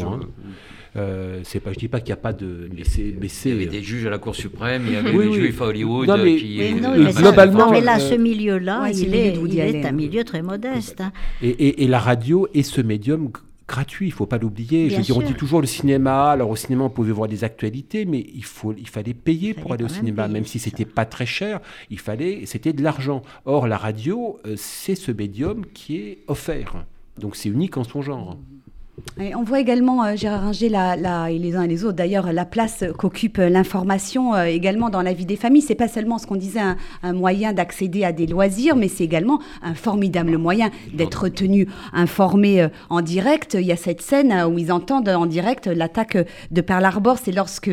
Euh, 0.94 1.40
c'est 1.44 1.60
pas, 1.60 1.72
je 1.72 1.78
dis 1.78 1.88
pas 1.88 2.00
qu'il 2.00 2.08
n'y 2.08 2.12
a 2.12 2.16
pas 2.16 2.34
de, 2.34 2.68
mais 2.76 2.84
c'est, 2.84 3.48
il 3.48 3.48
y 3.48 3.52
avait 3.52 3.66
des 3.66 3.82
juges 3.82 4.04
à 4.04 4.10
la 4.10 4.18
Cour 4.18 4.34
suprême, 4.34 4.82
il 4.86 4.92
y 4.92 4.96
avait 4.96 5.10
des 5.10 5.32
juifs 5.32 5.62
à 5.62 5.66
Hollywood 5.66 6.06
qui, 6.38 6.74
globalement, 7.16 7.70
mais 7.70 7.80
là, 7.80 7.98
ce 7.98 8.14
milieu-là, 8.14 8.90
il, 8.90 9.14
est, 9.14 9.34
il 9.34 9.58
est, 9.58 9.86
un 9.86 9.92
milieu 9.92 10.22
très 10.24 10.42
modeste. 10.42 11.00
Hein. 11.00 11.12
Et, 11.42 11.82
et, 11.82 11.86
la 11.86 11.98
radio 11.98 12.46
est 12.52 12.62
ce 12.62 12.82
médium 12.82 13.30
gratuit, 13.66 14.06
il 14.06 14.12
faut 14.12 14.26
pas 14.26 14.36
l'oublier. 14.36 14.90
Je 14.90 14.96
veux 14.96 15.02
dire, 15.02 15.16
on 15.16 15.22
dit 15.22 15.34
toujours 15.34 15.62
le 15.62 15.66
cinéma. 15.66 16.30
Alors 16.30 16.50
au 16.50 16.56
cinéma, 16.56 16.84
on 16.84 16.90
pouvait 16.90 17.12
voir 17.12 17.28
des 17.28 17.42
actualités, 17.42 18.04
mais 18.04 18.26
il 18.34 18.44
faut, 18.44 18.74
il 18.76 18.88
fallait 18.88 19.14
payer 19.14 19.54
pour 19.54 19.72
aller 19.72 19.84
au 19.84 19.88
cinéma, 19.88 20.28
même, 20.28 20.44
si 20.44 20.58
c'était 20.58 20.84
pas 20.84 21.06
très 21.06 21.26
cher. 21.26 21.60
Il 21.90 21.98
fallait, 21.98 22.42
c'était 22.44 22.74
de 22.74 22.82
l'argent. 22.82 23.22
Or 23.46 23.66
la 23.66 23.78
radio, 23.78 24.38
euh, 24.46 24.54
c'est 24.56 24.94
ce 24.94 25.10
médium 25.10 25.64
qui 25.72 25.96
est 25.96 26.18
offert. 26.26 26.84
Donc 27.18 27.36
c'est 27.36 27.48
unique 27.48 27.76
en 27.78 27.84
son 27.84 28.02
genre 28.02 28.38
on 29.34 29.42
voit 29.42 29.60
également, 29.60 30.04
euh, 30.04 30.16
Gérard 30.16 30.42
Ringer, 30.42 30.68
la, 30.68 31.30
et 31.30 31.38
les 31.38 31.56
uns 31.56 31.62
et 31.62 31.68
les 31.68 31.84
autres 31.84 31.96
d'ailleurs, 31.96 32.32
la 32.32 32.44
place 32.44 32.84
qu'occupe 32.98 33.38
euh, 33.38 33.48
l'information 33.48 34.34
euh, 34.34 34.44
également 34.44 34.90
dans 34.90 35.02
la 35.02 35.12
vie 35.12 35.26
des 35.26 35.36
familles. 35.36 35.62
C'est 35.62 35.74
pas 35.74 35.88
seulement 35.88 36.18
ce 36.18 36.26
qu'on 36.26 36.36
disait 36.36 36.60
un, 37.02 37.12
moyen 37.12 37.52
d'accéder 37.52 38.04
à 38.04 38.12
des 38.12 38.26
loisirs, 38.26 38.76
mais 38.76 38.88
c'est 38.88 39.04
également 39.04 39.40
un 39.62 39.74
formidable 39.74 40.38
moyen 40.38 40.70
d'être 40.92 41.28
tenu 41.28 41.68
informé 41.92 42.66
en 42.90 43.00
direct. 43.00 43.54
Il 43.54 43.66
y 43.66 43.72
a 43.72 43.76
cette 43.76 44.00
scène 44.00 44.32
où 44.44 44.58
ils 44.58 44.72
entendent 44.72 45.08
en 45.08 45.26
direct 45.26 45.66
l'attaque 45.66 46.16
de 46.50 46.60
Pearl 46.60 46.84
Harbor. 46.84 47.18
C'est 47.22 47.32
lorsque 47.32 47.70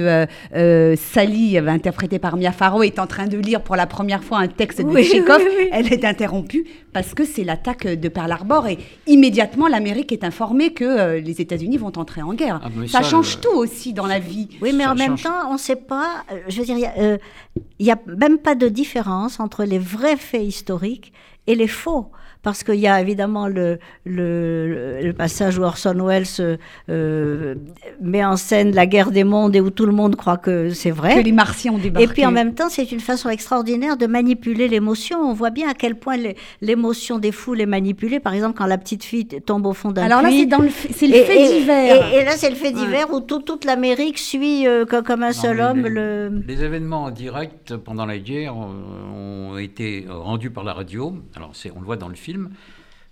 Sally, 0.52 1.58
interprétée 1.58 2.20
par 2.20 2.38
Mia 2.38 2.52
Farrow, 2.52 2.84
est 2.84 3.00
en 3.00 3.08
train 3.08 3.28
de 3.28 3.38
lire 3.38 3.62
pour 3.62 3.76
la 3.76 3.88
première 3.88 4.24
fois 4.24 4.40
un 4.40 4.48
texte 4.48 4.82
de 4.82 5.02
Tchekhov. 5.02 5.42
Elle 5.72 5.92
est 5.92 6.06
interrompue 6.06 6.66
parce 6.94 7.14
que 7.14 7.24
c'est 7.24 7.44
l'attaque 7.44 7.88
de 7.88 8.10
Pearl 8.10 8.32
Harbor 8.32 8.68
et 8.68 8.78
immédiatement 9.08 9.68
l'Amérique 9.68 10.12
est 10.12 10.24
informée 10.24 10.72
que 10.72 11.09
les 11.18 11.42
États-Unis 11.42 11.78
vont 11.78 11.98
entrer 11.98 12.22
en 12.22 12.34
guerre. 12.34 12.62
Ah, 12.64 12.70
ça, 12.88 13.02
change 13.02 13.38
euh, 13.38 13.42
tout 13.42 13.58
aussi 13.58 13.94
dans 13.94 14.06
la 14.06 14.20
vie. 14.20 14.50
Oui, 14.62 14.74
mais 14.74 14.86
en 14.86 14.96
même 14.96 15.18
temps, 15.18 15.50
on 15.50 15.54
ne 15.54 15.58
sait 15.58 15.76
pas. 15.76 16.24
Euh, 16.32 16.40
je 16.48 16.60
veux 16.60 16.66
dire, 16.66 16.78
il 16.78 17.86
n'y 17.86 17.92
a, 17.92 17.96
a, 17.96 18.00
même 18.06 18.38
pas 18.38 18.56
de 18.56 18.68
différence 18.68 19.40
entre 19.40 19.64
les 19.64 19.80
vrais 19.80 20.18
faits 20.18 20.44
historiques 20.44 21.14
et 21.48 21.56
les 21.56 21.68
faux 21.68 22.12
parce 22.42 22.64
qu'il 22.64 22.76
y 22.76 22.88
a 22.88 23.02
évidemment 23.02 23.48
le, 23.48 23.80
le, 24.06 25.12
passage 25.12 25.58
où 25.58 25.64
Orson 25.64 25.96
Welles 26.06 26.58
euh, 26.90 27.56
met 28.02 28.24
en 28.24 28.38
scène 28.38 28.74
la 28.74 28.86
guerre 28.86 29.12
des 29.12 29.26
mondes 29.26 29.56
et 29.56 29.62
où 29.62 29.70
tout 29.70 29.86
le 29.86 29.92
monde 29.92 30.16
croit 30.16 30.38
que 30.38 30.70
c'est 30.70 30.92
vrai. 30.92 31.16
Que 31.16 31.26
les 31.26 31.34
Martiens 31.34 31.74
ont 31.74 31.78
débarqué. 31.78 32.06
Et 32.06 32.08
puis 32.08 32.26
en 32.26 32.32
même 32.32 32.54
temps, 32.54 32.70
c'est 32.70 32.92
une 32.94 33.02
façon 33.02 33.30
extraordinaire 33.30 33.98
de 33.98 34.08
manipuler 34.08 34.70
l'émotion. 34.70 35.20
On 35.20 35.34
voit 35.34 35.50
bien 35.50 35.68
à 35.70 35.74
quel 35.74 35.96
point 35.96 36.16
l'émotion 36.62 37.20
des 37.20 37.34
foules 37.34 37.60
est 37.60 37.66
manipulée. 37.66 38.22
Par 38.22 38.34
exemple, 38.34 38.58
quand 38.58 38.68
la 38.68 38.78
petite 38.78 39.04
fille 39.04 39.26
tombe 39.26 39.66
au 39.66 39.74
fond 39.74 39.92
d'un 39.92 40.04
puits. 40.04 40.12
Alors 40.12 40.22
là, 40.22 40.30
c'est 40.32 41.08
le, 41.08 41.18
le 41.18 41.24
fait 41.24 41.60
divers. 41.60 42.14
Et, 42.14 42.24
là, 42.24 42.32
c'est 42.38 42.50
le 42.50 42.56
fait 42.56 42.72
divers 42.72 43.12
où 43.12 43.20
toute 43.20 43.66
l'Amérique 43.66 44.18
suit 44.18 44.66
euh, 44.66 44.86
comme, 44.86 45.24
un 45.24 45.34
seul 45.34 45.60
homme. 45.60 45.84
Les, 45.84 45.90
le... 45.90 46.44
les 46.48 46.64
événements 46.64 47.04
en 47.04 47.12
direct 47.12 47.76
pendant 47.76 48.06
la 48.06 48.18
guerre 48.18 48.56
ont 48.56 49.58
été 49.58 50.06
rendus 50.08 50.52
par 50.52 50.64
la 50.64 50.72
radio. 50.72 51.14
Alors, 51.36 51.52
on 51.76 51.80
le 51.80 51.86
voit 51.86 51.98
dans 51.98 52.08
le 52.08 52.16
film 52.16 52.29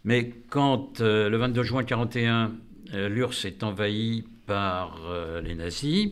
mais 0.04 0.32
quand 0.50 1.02
euh, 1.02 1.30
le 1.30 1.38
22 1.38 1.64
juin 1.64 1.82
1941, 1.82 2.52
euh, 2.94 3.10
l'URSS 3.10 3.46
est 3.46 3.64
envahi 3.64 4.24
par 4.46 5.00
euh, 5.06 5.42
les 5.42 5.56
nazis, 5.56 6.12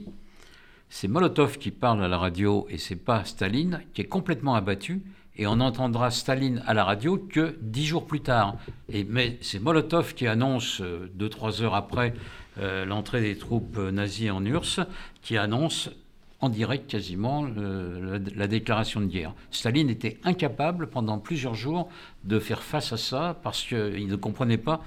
c'est 0.89 1.07
Molotov 1.07 1.57
qui 1.57 1.71
parle 1.71 2.03
à 2.03 2.07
la 2.07 2.17
radio 2.17 2.67
et 2.69 2.77
c'est 2.77 2.97
pas 2.97 3.23
Staline 3.23 3.81
qui 3.93 4.01
est 4.01 4.05
complètement 4.05 4.55
abattu. 4.55 5.01
Et 5.37 5.47
on 5.47 5.57
n'entendra 5.57 6.11
Staline 6.11 6.61
à 6.65 6.73
la 6.73 6.83
radio 6.83 7.17
que 7.17 7.57
dix 7.61 7.85
jours 7.85 8.05
plus 8.05 8.21
tard. 8.21 8.55
Et, 8.89 9.03
mais 9.03 9.37
c'est 9.41 9.59
Molotov 9.59 10.13
qui 10.13 10.27
annonce, 10.27 10.81
deux, 11.13 11.29
trois 11.29 11.61
heures 11.61 11.75
après 11.75 12.13
l'entrée 12.57 13.19
des 13.19 13.37
troupes 13.37 13.77
nazies 13.77 14.29
en 14.29 14.45
URSS, 14.45 14.79
qui 15.21 15.35
annonce 15.35 15.89
en 16.45 16.49
direct 16.49 16.89
quasiment 16.89 17.45
la, 17.45 18.47
déclaration 18.47 19.01
de 19.01 19.07
guerre. 19.07 19.33
Staline 19.51 19.89
était 19.89 20.17
incapable 20.23 20.87
pendant 20.87 21.17
plusieurs 21.17 21.55
jours 21.55 21.89
de 22.23 22.39
faire 22.39 22.61
face 22.61 22.93
à 22.93 22.97
ça 22.97 23.39
parce 23.43 23.63
qu'il 23.63 24.07
ne 24.07 24.15
comprenait 24.15 24.57
pas. 24.57 24.83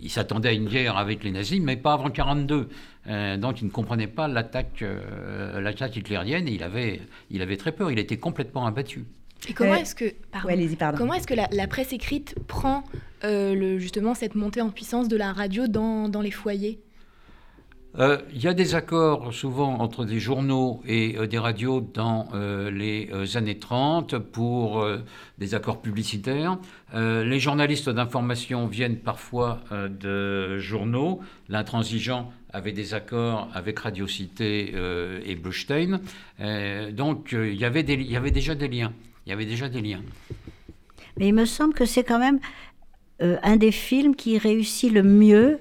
Il 0.00 0.10
s'attendait 0.10 0.50
à 0.50 0.52
une 0.52 0.68
guerre 0.68 0.96
avec 0.96 1.24
les 1.24 1.32
nazis, 1.32 1.60
mais 1.60 1.76
pas 1.76 1.94
avant 1.94 2.04
1942. 2.04 2.68
Euh, 3.08 3.36
donc 3.36 3.60
il 3.62 3.66
ne 3.66 3.70
comprenait 3.70 4.06
pas 4.06 4.28
l'attaque, 4.28 4.82
euh, 4.82 5.60
l'attaque 5.60 5.96
hitlérienne 5.96 6.46
et 6.46 6.52
il 6.52 6.62
avait, 6.62 7.00
il 7.30 7.42
avait 7.42 7.56
très 7.56 7.72
peur. 7.72 7.90
Il 7.90 7.98
était 7.98 8.18
complètement 8.18 8.66
abattu. 8.66 9.04
Et 9.48 9.54
comment 9.54 9.72
euh, 9.72 9.76
est-ce 9.76 9.94
que, 9.94 10.12
comment 10.96 11.14
est-ce 11.14 11.26
que 11.26 11.34
la, 11.34 11.66
presse 11.66 11.92
écrite 11.92 12.34
prend 12.46 12.84
le, 13.22 13.78
justement 13.78 14.14
cette 14.14 14.34
montée 14.34 14.60
en 14.60 14.70
puissance 14.70 15.08
de 15.08 15.16
la 15.16 15.32
radio 15.32 15.68
dans, 15.68 16.08
dans 16.08 16.20
les 16.20 16.30
foyers? 16.30 16.80
Euh, 17.96 18.18
il 18.34 18.42
y 18.42 18.46
a 18.46 18.54
des 18.54 18.74
accords 18.74 19.32
souvent 19.32 19.78
entre 19.78 20.04
des 20.04 20.20
journaux 20.20 20.82
et 20.86 21.16
euh, 21.16 21.26
des 21.26 21.38
radios 21.38 21.80
dans 21.80 22.28
euh, 22.34 22.70
les 22.70 23.10
années 23.36 23.58
30 23.58 24.18
pour 24.18 24.86
des 25.38 25.54
accords 25.54 25.80
publicitaires. 25.80 26.58
les 26.94 27.40
journalistes 27.40 27.88
d'information 27.88 28.66
viennent 28.66 28.98
parfois 28.98 29.60
de 29.70 30.58
journaux. 30.58 31.20
L'intransigeant 31.48 32.32
avait 32.52 32.72
des 32.72 32.94
accords 32.94 33.48
avec 33.54 33.78
Radio 33.78 34.06
Cité 34.06 34.74
et 35.24 35.34
Bluestein. 35.36 36.00
donc 36.92 37.32
il 37.32 37.54
y, 37.54 37.64
avait 37.64 37.82
déjà 37.82 38.54
des 38.54 38.68
liens. 38.68 38.92
Il 39.26 39.30
y 39.30 39.32
avait 39.32 39.46
déjà 39.46 39.68
des 39.68 39.80
liens. 39.80 40.02
Mais 41.16 41.28
il 41.28 41.34
me 41.34 41.44
semble 41.44 41.74
que 41.74 41.84
c'est 41.84 42.04
quand 42.04 42.18
même 42.18 42.40
un 43.20 43.56
des 43.56 43.72
films 43.72 44.14
qui 44.14 44.38
réussit 44.38 44.92
le 44.92 45.02
mieux 45.02 45.60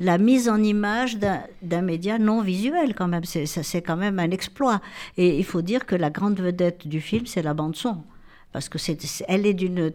la 0.00 0.16
mise 0.16 0.48
en 0.48 0.62
image 0.62 1.18
d'un 1.18 1.82
média 1.82 2.18
non 2.18 2.40
visuel 2.40 2.94
quand 2.94 3.06
même. 3.06 3.24
C'est 3.24 3.82
quand 3.82 3.96
même 3.96 4.18
un 4.18 4.30
exploit. 4.30 4.80
Et 5.16 5.38
il 5.38 5.44
faut 5.44 5.62
dire 5.62 5.86
que 5.86 5.94
la 5.94 6.10
grande 6.10 6.40
vedette 6.40 6.88
du 6.88 7.00
film, 7.00 7.26
c'est 7.26 7.42
la 7.42 7.54
bande 7.54 7.76
son. 7.76 8.02
Parce 8.52 8.68
que 8.68 8.78
c'est, 8.78 8.98
elle 9.28 9.46
est 9.46 9.54
d'une 9.54 9.92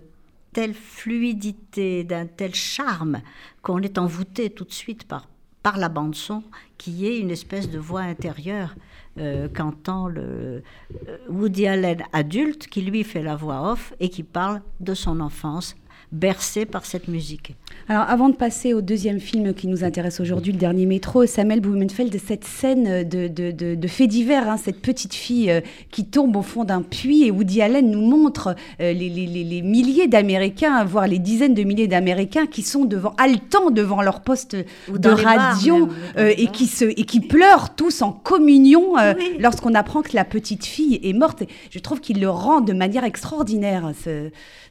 telle 0.54 0.76
fluidité, 0.76 2.04
d'un 2.04 2.28
tel 2.28 2.54
charme, 2.54 3.22
qu'on 3.62 3.82
est 3.82 3.98
envoûté 3.98 4.52
tout 4.52 4.64
de 4.64 4.72
suite 4.72 5.06
par, 5.06 5.28
par 5.64 5.78
la 5.78 5.90
bande 5.90 6.16
son, 6.16 6.44
qui 6.78 7.08
est 7.08 7.20
une 7.20 7.32
espèce 7.32 7.70
de 7.70 7.80
voix 7.80 8.02
intérieure 8.02 8.76
euh, 9.18 9.50
qu'entend 9.54 10.08
le 10.08 10.62
euh, 11.08 11.18
Woody 11.30 11.68
Allen 11.68 12.04
adulte, 12.14 12.68
qui 12.68 12.84
lui 12.84 13.04
fait 13.04 13.24
la 13.24 13.36
voix 13.36 13.72
off 13.72 13.94
et 14.00 14.10
qui 14.10 14.24
parle 14.24 14.62
de 14.80 14.94
son 14.94 15.20
enfance 15.20 15.76
bercé 16.12 16.66
par 16.66 16.86
cette 16.86 17.08
musique. 17.08 17.56
Alors, 17.88 18.04
avant 18.10 18.30
de 18.30 18.36
passer 18.36 18.74
au 18.74 18.82
deuxième 18.82 19.20
film 19.20 19.54
qui 19.54 19.68
nous 19.68 19.84
intéresse 19.84 20.20
aujourd'hui, 20.20 20.52
le 20.52 20.58
dernier 20.58 20.86
métro, 20.86 21.26
Samuel 21.26 21.60
Blumenfeld, 21.60 22.16
cette 22.26 22.44
scène 22.44 23.08
de, 23.08 23.28
de, 23.28 23.52
de, 23.52 23.88
fait 23.88 24.08
divers, 24.08 24.50
hein, 24.50 24.58
cette 24.58 24.82
petite 24.82 25.14
fille 25.14 25.52
euh, 25.52 25.62
qui 25.92 26.06
tombe 26.06 26.36
au 26.36 26.42
fond 26.42 26.64
d'un 26.64 26.82
puits, 26.82 27.26
et 27.26 27.32
Woody 27.32 27.62
Allen 27.62 27.92
nous 27.92 28.02
montre 28.02 28.56
euh, 28.82 28.92
les, 28.92 29.10
les, 29.10 29.28
les, 29.28 29.62
milliers 29.62 30.08
d'Américains, 30.08 30.84
voire 30.84 31.08
les 31.08 31.20
dizaines 31.20 31.54
de 31.54 31.64
milliers 31.64 31.88
d'Américains 31.88 32.48
qui 32.48 32.64
sont 32.64 32.86
devant, 32.86 33.14
haletant 33.18 33.70
devant 33.70 34.02
leur 34.02 34.22
poste 34.22 34.56
de 34.56 35.10
radio 35.10 35.88
euh, 36.18 36.34
et, 36.38 36.48
qui 36.48 36.66
se, 36.66 36.86
et 36.86 37.06
qui 37.06 37.20
pleurent 37.20 37.76
tous 37.76 38.02
en 38.02 38.12
communion 38.12 38.96
lorsqu'on 39.40 39.74
apprend 39.76 40.02
que 40.02 40.16
la 40.16 40.26
petite 40.26 40.66
fille 40.66 41.00
est 41.04 41.14
morte. 41.14 41.44
Je 41.70 41.80
trouve 41.80 42.00
qu'il 42.00 42.20
le 42.20 42.30
rend 42.30 42.62
de 42.62 42.74
manière 42.74 43.04
extraordinaire, 43.04 43.92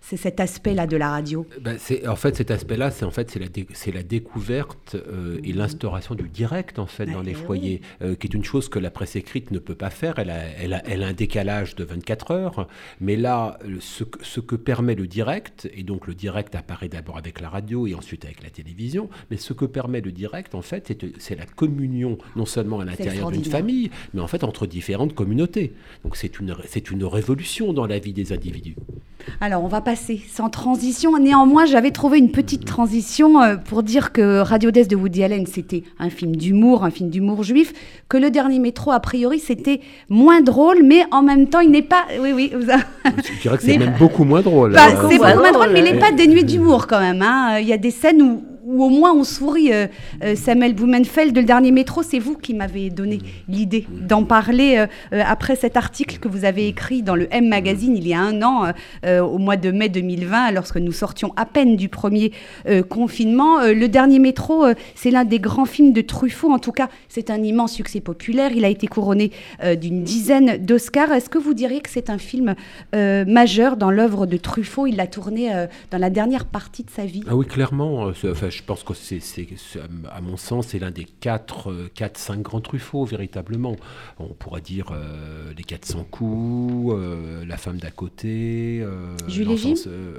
c'est 0.01 0.16
cet 0.16 0.40
aspect-là 0.40 0.87
de 0.87 0.97
la 0.97 1.11
radio. 1.11 1.24
Ben, 1.61 1.77
en 2.09 2.17
fait, 2.17 2.37
cet 2.37 2.51
aspect-là, 2.51 2.91
c'est 2.91 3.05
en 3.05 3.11
fait 3.11 3.31
c'est 3.73 3.93
la, 3.93 4.03
découverte 4.03 4.95
euh, 4.95 5.39
et 5.43 5.53
mhm. 5.53 5.59
l'instauration 5.59 6.15
du 6.15 6.29
direct 6.29 6.79
en 6.79 6.87
fait 6.87 7.07
dans 7.07 7.23
les 7.23 7.35
foyers, 7.35 7.81
euh, 8.03 8.15
qui 8.15 8.27
est 8.27 8.35
une 8.35 8.45
chose 8.45 8.69
que 8.69 8.79
la 8.79 8.91
presse 8.91 9.17
écrite 9.17 9.51
ne 9.51 9.59
peut 9.59 9.75
pas 9.75 9.91
faire. 9.91 10.19
Elle 10.19 10.31
a, 10.31 10.43
elle 10.59 10.75
a, 10.75 10.83
elle 10.87 11.03
a 11.03 11.09
un 11.09 11.13
décalage 11.13 11.75
de 11.75 11.85
24 11.85 12.31
heures, 12.31 12.69
mais 13.01 13.17
là, 13.17 13.59
ce, 13.81 14.05
ce, 14.23 14.41
que 14.41 14.57
permet 14.57 14.95
le 14.95 15.07
direct, 15.07 15.69
et 15.75 15.83
donc 15.83 16.07
le 16.07 16.15
direct 16.15 16.55
apparaît 16.55 16.89
d'abord 16.89 17.19
avec 17.19 17.41
la 17.41 17.49
radio 17.49 17.87
et 17.87 17.95
ensuite 17.95 18.25
avec 18.25 18.43
la 18.43 18.51
télévision, 18.51 19.09
mais 19.31 19.37
ce 19.37 19.53
que 19.53 19.65
permet 19.65 20.01
le 20.01 20.13
direct, 20.13 20.55
en 20.55 20.63
fait, 20.63 21.05
c'est 21.19 21.37
la 21.37 21.47
communion 21.47 22.19
non 22.37 22.47
seulement 22.47 22.81
à 22.81 22.85
l'intérieur 22.85 23.31
d'une 23.31 23.45
famille, 23.45 23.91
mais 24.13 24.21
en 24.21 24.27
fait 24.27 24.45
entre 24.45 24.67
différentes 24.67 25.15
communautés. 25.15 25.73
Donc 26.05 26.17
c'est 26.17 26.39
une, 26.41 26.55
c'est 26.67 26.91
une 26.91 27.05
révolution 27.05 27.73
dans 27.73 27.87
la 27.87 27.99
vie 27.99 28.13
des 28.13 28.33
individus. 28.33 28.77
Alors, 29.41 29.65
on 29.65 29.69
va 29.69 29.81
passer 29.81 30.21
sans 30.29 30.51
transition. 30.51 31.13
Néanmoins, 31.18 31.66
j'avais 31.66 31.90
trouvé 31.90 32.18
une 32.18 32.31
petite 32.31 32.64
transition 32.64 33.40
euh, 33.40 33.57
pour 33.57 33.83
dire 33.83 34.12
que 34.12 34.40
Radio 34.40 34.70
Death 34.70 34.88
de 34.88 34.96
Woody 34.96 35.24
Allen, 35.24 35.46
c'était 35.46 35.83
un 35.98 36.11
film 36.11 36.37
d'humour, 36.37 36.85
un 36.85 36.90
film 36.90 37.11
d'humour 37.11 37.42
juif, 37.42 37.72
que 38.09 38.16
Le 38.16 38.31
Dernier 38.31 38.59
Métro, 38.59 38.92
a 38.92 39.00
priori, 39.00 39.38
c'était 39.38 39.81
moins 40.09 40.40
drôle, 40.40 40.83
mais 40.83 41.05
en 41.11 41.22
même 41.22 41.48
temps, 41.48 41.61
il 41.61 41.70
n'est 41.70 41.83
pas... 41.83 42.05
Oui, 42.20 42.33
oui. 42.35 42.53
Vous 42.55 42.62
Je 42.62 43.42
dirais 43.42 43.57
que 43.57 43.62
c'est 43.62 43.79
même 43.79 43.94
beaucoup 43.98 44.24
moins 44.24 44.40
drôle. 44.40 44.72
Bah, 44.72 44.88
c'est 45.09 45.18
beaucoup 45.18 45.38
moins 45.38 45.53
drôle, 45.53 45.70
mais 45.72 45.81
il 45.81 45.85
n'est 45.85 45.98
pas 45.98 46.12
dénué 46.12 46.42
d'humour 46.42 46.87
quand 46.87 47.00
même. 47.00 47.22
Hein. 47.22 47.59
Il 47.61 47.66
y 47.66 47.72
a 47.72 47.79
des 47.79 47.90
scènes 47.90 48.22
où 48.22 48.42
ou 48.64 48.83
au 48.85 48.88
moins 48.88 49.12
on 49.12 49.24
sourit. 49.24 49.72
Euh, 49.72 49.87
euh, 50.22 50.35
Samuel 50.35 50.74
Blumenfeld 50.74 51.33
de 51.33 51.40
Le 51.40 51.46
Dernier 51.46 51.70
Métro, 51.70 52.03
c'est 52.03 52.18
vous 52.18 52.37
qui 52.37 52.55
m'avez 52.55 52.90
donné 52.90 53.18
l'idée 53.48 53.87
d'en 53.90 54.24
parler 54.24 54.87
euh, 55.12 55.22
après 55.24 55.57
cet 55.57 55.77
article 55.77 56.18
que 56.18 56.29
vous 56.29 56.44
avez 56.44 56.68
écrit 56.68 57.03
dans 57.03 57.14
le 57.14 57.29
M 57.31 57.48
Magazine 57.48 57.96
il 57.96 58.09
y 58.09 58.14
a 58.14 58.20
un 58.20 58.42
an, 58.42 58.72
au 59.05 59.38
mois 59.38 59.57
de 59.57 59.70
mai 59.70 59.88
2020, 59.88 60.53
lorsque 60.53 60.77
nous 60.77 60.92
sortions 60.92 61.33
à 61.37 61.44
peine 61.46 61.77
du 61.77 61.88
premier 61.88 62.33
confinement. 62.88 63.62
le 63.62 63.87
Dernier 63.87 64.18
Métro, 64.18 64.64
c'est 64.94 65.11
l'un 65.11 65.24
des 65.24 65.38
grands 65.38 65.64
films 65.64 65.92
de 65.92 66.00
Truffaut. 66.00 66.50
En 66.50 66.59
tout 66.59 66.72
cas, 66.72 66.88
c'est 67.09 67.31
un 67.31 67.42
immense 67.42 67.72
succès 67.72 68.00
populaire. 68.00 68.53
Il 68.55 68.64
a 68.64 68.68
été 68.68 68.87
couronné 68.87 69.31
d'une 69.81 70.03
dizaine 70.03 70.59
d'Oscars. 70.59 71.12
Est-ce 71.12 71.29
que 71.29 71.38
vous 71.38 71.55
diriez 71.55 71.81
que 71.81 71.90
c'est 71.90 72.11
un 72.11 72.18
film 72.18 72.55
majeur 72.92 73.77
dans 73.77 73.90
l'œuvre 73.90 74.27
de 74.27 74.37
Truffaut? 74.37 74.87
Il 74.87 74.96
l'a 74.96 75.07
tourné 75.07 75.66
dans 75.90 75.98
la 75.98 76.11
dernière 76.11 76.46
partie 76.46 76.85
de 76.85 76.90
sa 76.90 77.05
vie. 77.05 77.22
Ah 77.29 77.37
oui, 77.37 77.46
clairement. 77.46 78.11
Enfin, 78.24 78.48
je 78.57 78.62
pense 78.62 78.83
que 78.83 78.95
c'est, 78.95 79.21
à 80.11 80.21
mon 80.21 80.37
sens, 80.37 80.69
c'est 80.69 80.79
l'un 80.79 80.90
des 80.90 81.05
4, 81.05 81.90
4, 81.95 82.19
5 82.19 82.43
grands 82.43 82.61
Truffaut, 82.61 83.05
véritablement. 83.05 83.77
On 84.19 84.29
pourrait 84.29 84.61
dire 84.61 84.93
euh, 84.93 85.53
Les 85.57 85.64
400 85.64 86.07
coups, 86.11 86.95
euh, 86.97 87.45
La 87.45 87.57
femme 87.57 87.79
d'à 87.79 87.90
côté, 87.90 88.81
euh, 88.83 89.17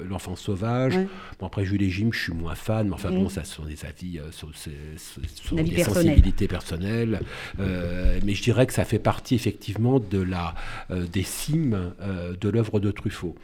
l'enfant, 0.08 0.36
sauvage. 0.36 1.00
Bon, 1.40 1.48
après, 1.48 1.66
Jules 1.66 1.84
et 1.84 1.90
Jim, 1.90 2.10
je 2.12 2.20
suis 2.20 2.34
moins 2.34 2.56
fan, 2.56 2.88
mais 2.88 2.94
enfin 2.94 3.10
bon, 3.10 3.26
mm. 3.26 3.30
ça 3.30 3.44
sont 3.44 3.64
des 3.64 3.86
avis, 3.86 4.20
sont, 4.32 4.50
sont 4.54 5.56
des 5.56 5.84
sensibilités 5.84 6.48
personnelles. 6.48 7.22
mais 7.58 8.34
je 8.34 8.44
dirais 8.44 8.68
que 8.68 8.74
ça 8.74 8.86
fait 8.86 9.00
partie 9.00 9.36
effectivement 9.36 10.00
de 10.00 10.22
la, 10.22 10.56
des 10.90 11.24
cimes 11.24 11.94
de 12.40 12.50
l'œuvre 12.50 12.80
de 12.80 12.92
Truffaut. 12.92 13.36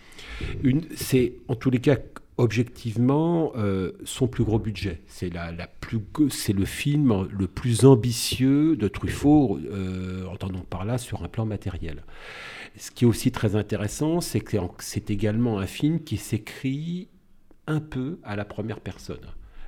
Une, 0.64 0.84
c'est 0.96 1.34
en 1.48 1.56
tous 1.56 1.70
les 1.70 1.80
cas 1.80 1.98
objectivement 2.42 3.52
euh, 3.56 3.92
son 4.04 4.28
plus 4.28 4.44
gros 4.44 4.60
budget. 4.60 5.02
C'est 5.08 5.30
la, 5.30 5.54
c'est 6.30 6.54
le 6.54 6.66
film 6.66 7.28
le 7.32 7.48
plus 7.48 7.86
ambitieux 7.86 8.76
de 8.76 8.88
Truffaut, 8.88 9.60
euh, 9.72 10.26
entendons 10.26 10.62
par 10.62 10.84
là 10.84 10.98
sur 10.98 11.24
un 11.24 11.28
plan 11.28 11.46
matériel. 11.46 12.04
Ce 12.78 12.90
qui 12.90 13.04
est 13.04 13.08
aussi 13.08 13.32
très 13.32 13.56
intéressant, 13.56 14.22
c'est 14.22 14.40
que 14.40 14.58
c'est 14.80 15.12
également 15.12 15.60
un 15.60 15.68
film 15.68 16.02
qui 16.04 16.18
s'écrit 16.18 17.10
un 17.68 17.80
peu 17.80 18.20
à 18.24 18.36
la 18.36 18.46
première 18.46 18.80
personne. 18.80 19.20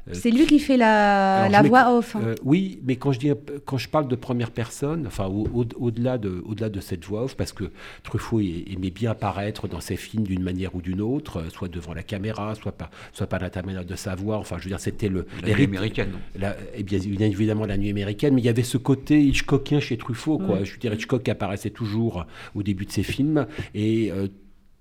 Euh, 0.09 0.13
c'est 0.13 0.31
lui 0.31 0.45
qui 0.45 0.59
fait 0.59 0.75
la, 0.75 1.47
la 1.49 1.61
voix 1.61 1.97
off. 1.97 2.15
Hein. 2.15 2.21
Euh, 2.25 2.35
oui, 2.43 2.79
mais 2.83 2.97
quand 2.97 3.11
je, 3.13 3.19
dis, 3.19 3.31
quand 3.65 3.77
je 3.77 3.87
parle 3.87 4.07
de 4.07 4.15
première 4.15 4.51
personne, 4.51 5.07
enfin 5.07 5.27
au-delà 5.27 6.17
de, 6.17 6.43
au 6.45 6.53
de 6.53 6.79
cette 6.79 7.05
voix 7.05 7.23
off, 7.23 7.35
parce 7.35 7.53
que 7.53 7.65
Truffaut 8.03 8.41
aimait 8.41 8.89
bien 8.89 9.11
apparaître 9.11 9.67
dans 9.67 9.79
ses 9.79 9.95
films 9.95 10.23
d'une 10.23 10.43
manière 10.43 10.75
ou 10.75 10.81
d'une 10.81 11.01
autre, 11.01 11.37
euh, 11.37 11.49
soit 11.49 11.69
devant 11.69 11.93
la 11.93 12.03
caméra, 12.03 12.53
soit 12.55 12.73
pas, 12.73 12.89
soit 13.13 13.27
par 13.27 13.39
la 13.39 13.49
manière 13.63 13.85
de 13.85 13.95
sa 13.95 14.15
voix. 14.15 14.37
Enfin, 14.37 14.57
je 14.57 14.63
veux 14.63 14.69
dire, 14.69 14.79
c'était 14.79 15.09
le. 15.09 15.25
La 15.41 15.53
nuit 15.53 15.63
américaine. 15.63 16.11
La, 16.35 16.51
et 16.75 16.79
eh 16.79 16.83
bien, 16.83 16.99
évidemment 16.99 17.65
la 17.65 17.77
nuit 17.77 17.89
américaine, 17.89 18.33
mais 18.33 18.41
il 18.41 18.45
y 18.45 18.49
avait 18.49 18.63
ce 18.63 18.77
côté 18.77 19.21
Hitchcockien 19.21 19.79
chez 19.79 19.97
Truffaut, 19.97 20.37
quoi. 20.37 20.63
Je 20.63 20.73
veux 20.73 20.79
dire, 20.79 20.93
Hitchcock 20.93 21.27
apparaissait 21.29 21.69
toujours 21.69 22.25
au 22.55 22.63
début 22.63 22.85
de 22.85 22.91
ses 22.91 23.03
films 23.03 23.47
et 23.73 24.11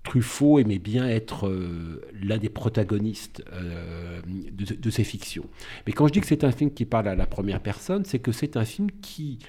Truffaut 0.03 0.59
aimait 0.59 0.79
bien 0.79 1.07
être 1.07 1.47
euh, 1.47 2.01
l'un 2.21 2.37
des 2.37 2.49
protagonistes 2.49 3.43
euh, 3.53 4.21
de, 4.27 4.75
de, 4.75 4.89
ces 4.89 5.05
fictions. 5.05 5.45
Mais 5.87 5.93
quand 5.93 6.07
je 6.07 6.13
dis 6.13 6.19
que 6.19 6.27
c'est 6.27 6.43
un 6.43 6.51
film 6.51 6.71
qui 6.71 6.85
parle 6.85 7.07
à 7.07 7.15
la 7.15 7.25
première 7.25 7.61
personne, 7.61 8.03
c'est 8.03 8.19
que 8.19 8.33
c'est 8.33 8.57
un 8.57 8.65
film 8.65 8.89
qui 9.01 9.39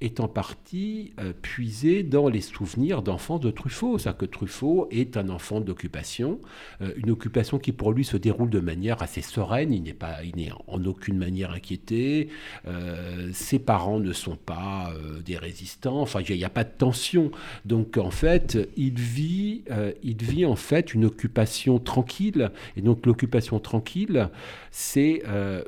est 0.00 0.20
en 0.20 0.28
partie 0.28 1.12
euh, 1.20 1.32
puisé 1.40 2.02
dans 2.02 2.28
les 2.28 2.40
souvenirs 2.40 3.02
d'enfance 3.02 3.40
de 3.40 3.50
Truffaut. 3.50 3.98
C'est-à-dire 3.98 4.18
que 4.18 4.24
Truffaut 4.26 4.88
est 4.90 5.16
un 5.16 5.28
enfant 5.28 5.60
d'occupation, 5.60 6.40
euh, 6.80 6.92
une 6.96 7.10
occupation 7.10 7.58
qui 7.58 7.72
pour 7.72 7.92
lui 7.92 8.04
se 8.04 8.16
déroule 8.16 8.50
de 8.50 8.60
manière 8.60 9.02
assez 9.02 9.20
sereine, 9.20 9.72
il 9.72 9.82
n'est, 9.82 9.92
pas, 9.92 10.24
il 10.24 10.36
n'est 10.36 10.52
en 10.66 10.84
aucune 10.84 11.18
manière 11.18 11.50
inquiété, 11.50 12.28
euh, 12.66 13.30
ses 13.32 13.58
parents 13.58 14.00
ne 14.00 14.12
sont 14.12 14.36
pas 14.36 14.92
des 15.24 15.36
résistants, 15.36 16.00
enfin 16.00 16.20
il 16.26 16.36
n'y 16.36 16.44
a, 16.44 16.50
pas 16.50 16.64
de 16.64 16.70
tension. 16.70 17.30
Donc 17.64 17.98
en 17.98 18.10
fait, 18.10 18.58
il 18.76 18.98
vit, 18.98 19.62
il 20.02 20.22
vit 20.22 20.46
en 20.46 20.56
fait 20.56 20.94
une 20.94 21.04
occupation 21.04 21.78
tranquille, 21.78 22.50
et 22.76 22.82
donc 22.82 23.06
l'occupation 23.06 23.58
tranquille, 23.60 24.28
c'est, 24.70 25.22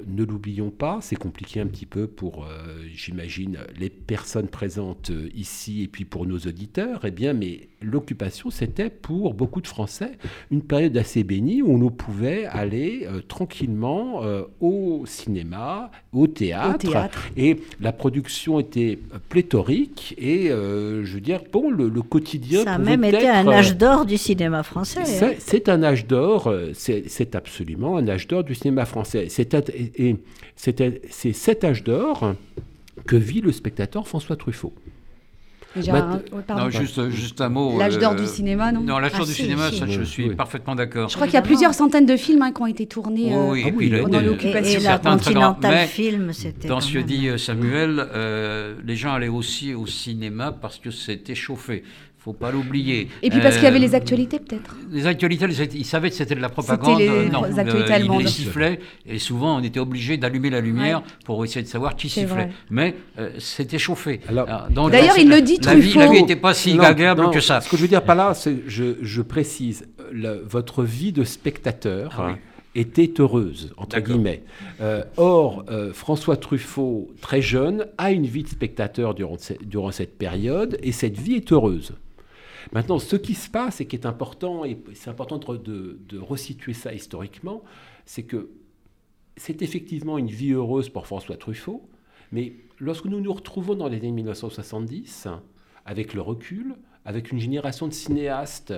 ne 0.07 0.25
l'oublions 0.25 0.71
pas, 0.71 0.99
c'est 1.03 1.17
compliqué 1.17 1.61
un 1.61 1.67
petit 1.67 1.87
peu 1.87 2.07
pour, 2.07 2.47
j'imagine, 2.95 3.59
les 3.79 3.91
personnes 3.91 4.22
personnes 4.23 4.47
présentes 4.47 5.11
euh, 5.11 5.29
ici 5.35 5.83
et 5.83 5.89
puis 5.89 6.05
pour 6.05 6.27
nos 6.27 6.39
auditeurs, 6.39 7.01
eh 7.05 7.11
bien, 7.11 7.33
mais 7.33 7.63
l'occupation, 7.81 8.51
c'était 8.51 8.89
pour 8.89 9.35
beaucoup 9.35 9.61
de 9.61 9.67
Français 9.67 10.13
une 10.53 10.63
période 10.63 10.97
assez 10.97 11.25
bénie 11.25 11.61
où 11.61 11.75
on 11.75 11.91
pouvait 11.91 12.45
aller 12.47 13.05
euh, 13.05 13.21
tranquillement 13.21 14.23
euh, 14.23 14.45
au 14.61 15.03
cinéma, 15.07 15.91
au 16.13 16.29
théâtre, 16.29 16.87
et 17.37 17.57
la 17.81 17.93
production 17.93 18.61
était 18.61 18.97
pléthorique 19.29 20.15
et 20.19 20.51
je 20.51 21.13
veux 21.13 21.21
dire, 21.21 21.41
bon, 21.53 21.71
le, 21.71 21.91
quotidien. 22.03 22.63
Ça 22.63 22.75
a 22.75 22.79
même 22.79 23.03
été 23.05 23.29
un 23.29 23.49
âge 23.49 23.77
d'or 23.77 24.07
du 24.07 24.19
cinéma 24.19 24.63
français. 24.63 25.01
Hein. 25.01 25.33
C'est 25.39 25.69
un 25.69 25.83
âge 25.83 26.07
d'or, 26.07 26.53
c'est 26.75 27.35
absolument 27.35 27.97
un 27.97 28.07
âge 28.07 28.29
d'or 28.29 28.45
du 28.45 28.55
cinéma 28.55 28.85
français. 28.85 29.27
C'est 29.29 29.57
cet 31.33 31.65
âge 31.65 31.83
d'or 31.83 32.35
que 33.07 33.17
vit 33.17 33.41
le 33.41 33.53
spectateur 33.53 34.07
François 34.07 34.37
Truffaut. 34.37 34.73
non, 35.77 36.71
juste, 36.71 37.11
juste, 37.11 37.41
un 37.41 37.49
mot. 37.49 37.79
L'âge 37.79 37.99
d'or 37.99 38.15
du 38.15 38.23
euh, 38.23 38.27
cinéma, 38.27 38.73
non 38.73 38.81
Non, 38.83 38.99
l'âge 38.99 39.13
d'or 39.13 39.23
ah, 39.23 39.27
du 39.27 39.33
cinéma, 39.33 39.71
ça, 39.73 39.87
je 39.87 40.03
suis 40.03 40.35
parfaitement 40.35 40.75
d'accord. 40.75 41.09
Je 41.09 41.15
crois 41.15 41.27
qu'il 41.27 41.35
y 41.35 41.39
a 41.39 41.43
plusieurs 41.43 41.75
centaines 41.75 42.07
de 42.07 42.17
films 42.17 42.43
hein, 42.43 42.53
qui 42.53 42.63
ont 42.63 42.67
été 42.67 42.87
tournés 42.87 43.35
oui, 43.35 43.65
et 43.67 43.73
puis 43.73 43.91
pendant 43.91 44.21
l'occupation. 44.21 44.81
Et, 44.81 44.83
la 44.83 44.99
Continental 44.99 45.87
Film, 45.87 46.33
c'était. 46.33 46.69
Dans 46.69 46.81
ce 46.81 46.93
que 46.93 46.99
dit 46.99 47.29
euh, 47.29 47.39
Samuel, 47.39 48.07
euh, 48.15 48.75
les 48.85 48.97
gens 48.97 49.13
allaient 49.13 49.29
aussi 49.29 49.75
au 49.75 49.87
cinéma 49.87 50.53
parce 50.53 50.79
que 50.79 50.91
c'était 50.91 51.35
chauffé 51.35 51.85
faut 52.25 52.33
pas 52.33 52.53
l'oublier. 52.53 53.09
Et 53.23 53.31
puis 53.31 53.41
parce 53.41 53.57
qu'il 53.57 53.65
y 53.65 53.67
avait 53.67 53.81
les 53.81 53.97
actualités 53.97 54.39
peut-être. 54.39 54.77
Les 54.93 55.07
actualités, 55.07 55.47
ils 55.75 55.85
savaient 55.85 56.09
que 56.09 56.15
c'était 56.15 56.37
de 56.37 56.41
la 56.41 56.49
propagande. 56.49 56.99
Les, 56.99 57.29
non, 57.29 57.43
les 57.43 57.59
actualités 57.59 57.93
allemandes. 57.93 58.21
Ils 58.21 58.27
les 58.27 58.31
sifflaient 58.31 58.81
et 59.07 59.19
souvent 59.19 59.59
on 59.59 59.63
était 59.63 59.81
obligé 59.81 60.17
d'allumer 60.17 60.51
la 60.51 60.61
lumière 60.61 61.03
pour 61.25 61.45
essayer 61.45 61.63
de 61.63 61.69
savoir 61.69 61.97
qui 61.97 62.09
sifflait. 62.09 62.51
Mais 62.71 62.95
euh, 63.19 63.31
c'était 63.39 63.79
chauffé. 63.79 64.21
D'ailleurs, 64.29 65.19
il 65.19 65.29
le 65.29 65.41
dit 65.41 65.59
la 65.65 65.75
vie, 65.75 65.95
la 65.95 66.07
vie 66.07 66.21
n'était 66.21 66.37
pas 66.37 66.55
si 66.55 66.79
agréable 66.79 67.31
que 67.31 67.41
ça. 67.41 67.61
Ce 67.61 67.69
que 67.69 67.77
je 67.77 67.83
veux 67.83 67.89
dire 67.89 68.03
par 68.03 68.15
là, 68.15 68.35
c'est 68.35 68.59
je, 68.69 68.97
je 69.03 69.23
précise, 69.23 69.89
votre 70.45 70.85
vie 70.85 71.13
de 71.13 71.25
spectateur. 71.25 72.17
Ah 72.19 72.37
était 72.75 73.13
heureuse, 73.19 73.75
entre 73.77 74.01
guillemets. 74.01 74.43
Euh, 74.81 75.05
or, 75.17 75.65
euh, 75.71 75.93
François 75.93 76.37
Truffaut, 76.37 77.11
très 77.21 77.43
jeune, 77.43 77.87
a 77.99 78.13
une 78.13 78.27
vie 78.27 78.43
de 78.43 78.49
spectateur 78.49 79.15
durant, 79.15 79.37
durant 79.63 79.93
cette 79.93 80.17
période, 80.17 80.79
et 80.83 80.93
cette 80.93 81.19
vie 81.19 81.35
est 81.35 81.53
heureuse. 81.53 81.93
Maintenant, 82.73 82.99
ce 82.99 83.17
qui 83.17 83.35
se 83.35 83.51
passe 83.51 83.81
et 83.81 83.87
qui 83.87 83.97
est 83.97 84.07
important, 84.07 84.65
et 84.65 84.79
c'est 84.95 85.11
important 85.11 85.39
de, 85.39 85.99
de, 86.09 86.19
resituer 86.19 86.73
ça 86.73 86.93
historiquement, 86.95 87.63
c'est 88.07 88.23
que 88.23 88.51
c'est 89.37 89.63
effectivement 89.63 90.19
une 90.19 90.29
vie 90.29 90.53
heureuse 90.53 90.89
pour 90.89 91.07
François 91.07 91.37
Truffaut, 91.37 91.89
mais 92.31 92.55
lorsque 92.79 93.07
nous 93.07 93.21
nous 93.21 93.33
retrouvons 93.33 93.75
dans 93.75 93.89
les 93.89 93.99
années 93.99 94.13
1970, 94.13 95.29
avec 95.85 96.15
le 96.15 96.21
recul, 96.21 96.77
avec 97.05 97.33
une 97.33 97.39
génération 97.39 97.89
de 97.89 97.93
cinéastes 97.93 98.75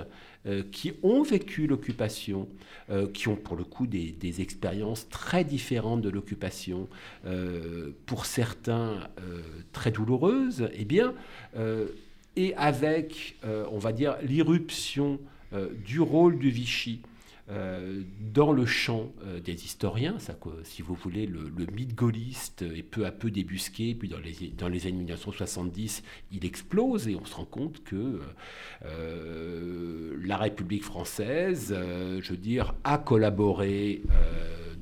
euh, 0.47 0.63
qui 0.73 0.93
ont 1.03 1.23
vécu 1.23 1.67
l'occupation, 1.67 2.49
euh, 2.91 3.09
qui 3.11 3.29
ont 3.29 3.37
pour 3.37 3.57
le 3.57 3.65
coup 3.65 3.87
des, 3.87 4.41
expériences 4.41 5.09
très 5.09 5.45
différentes 5.45 6.03
de 6.03 6.09
l'occupation, 6.09 6.89
euh, 7.27 7.91
pour 8.07 8.27
certains 8.27 9.09
très 9.73 9.91
douloureuses, 9.91 10.69
eh 10.75 10.85
bien, 10.85 11.15
et 12.37 12.55
avec, 12.57 13.37
euh, 13.45 13.67
on 13.71 13.79
va 13.79 13.93
dire, 13.93 14.17
l'irruption 14.23 15.19
euh, 15.53 15.71
du 15.85 16.01
rôle 16.01 16.39
du 16.39 16.51
Vichy 16.51 17.01
dans 17.47 18.53
le 18.53 18.65
champ 18.65 19.13
des 19.45 19.65
historiens, 19.67 20.19
ça, 20.19 20.35
si 20.63 20.81
vous 20.81 20.95
voulez, 20.95 21.27
le, 21.27 21.67
mythe 21.73 21.95
gaulliste 21.95 22.63
est 22.63 22.83
peu 22.83 23.05
à 23.05 23.13
peu 23.13 23.31
débusqué, 23.31 23.95
puis 23.95 24.09
dans 24.09 24.19
les, 24.19 24.53
dans 24.57 24.69
les 24.69 24.87
années 24.87 24.99
1970, 24.99 26.03
il 26.33 26.45
explose 26.47 27.09
et 27.09 27.17
on 27.17 27.25
se 27.25 27.35
rend 27.35 27.45
compte 27.45 27.85
que 27.85 28.21
la 28.83 30.37
République 30.39 30.85
française, 30.85 31.75
je 31.75 32.31
veux 32.31 32.39
dire, 32.39 32.75
a 32.85 32.99
collaboré 32.99 34.03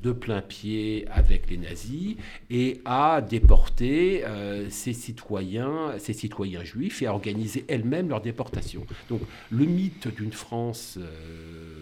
de 0.03 0.11
plein 0.11 0.41
pied 0.41 1.07
avec 1.09 1.49
les 1.49 1.57
nazis 1.57 2.15
et 2.49 2.81
a 2.85 3.21
déporté 3.21 4.23
euh, 4.25 4.69
ses, 4.69 4.93
citoyens, 4.93 5.93
ses 5.97 6.13
citoyens 6.13 6.63
juifs 6.63 7.01
et 7.01 7.07
a 7.07 7.13
organisé 7.13 7.65
elle-même 7.69 8.09
leur 8.09 8.21
déportation. 8.21 8.85
Donc 9.09 9.21
le 9.49 9.65
mythe 9.65 10.13
d'une 10.13 10.33
France... 10.33 10.99
Euh, 10.99 11.72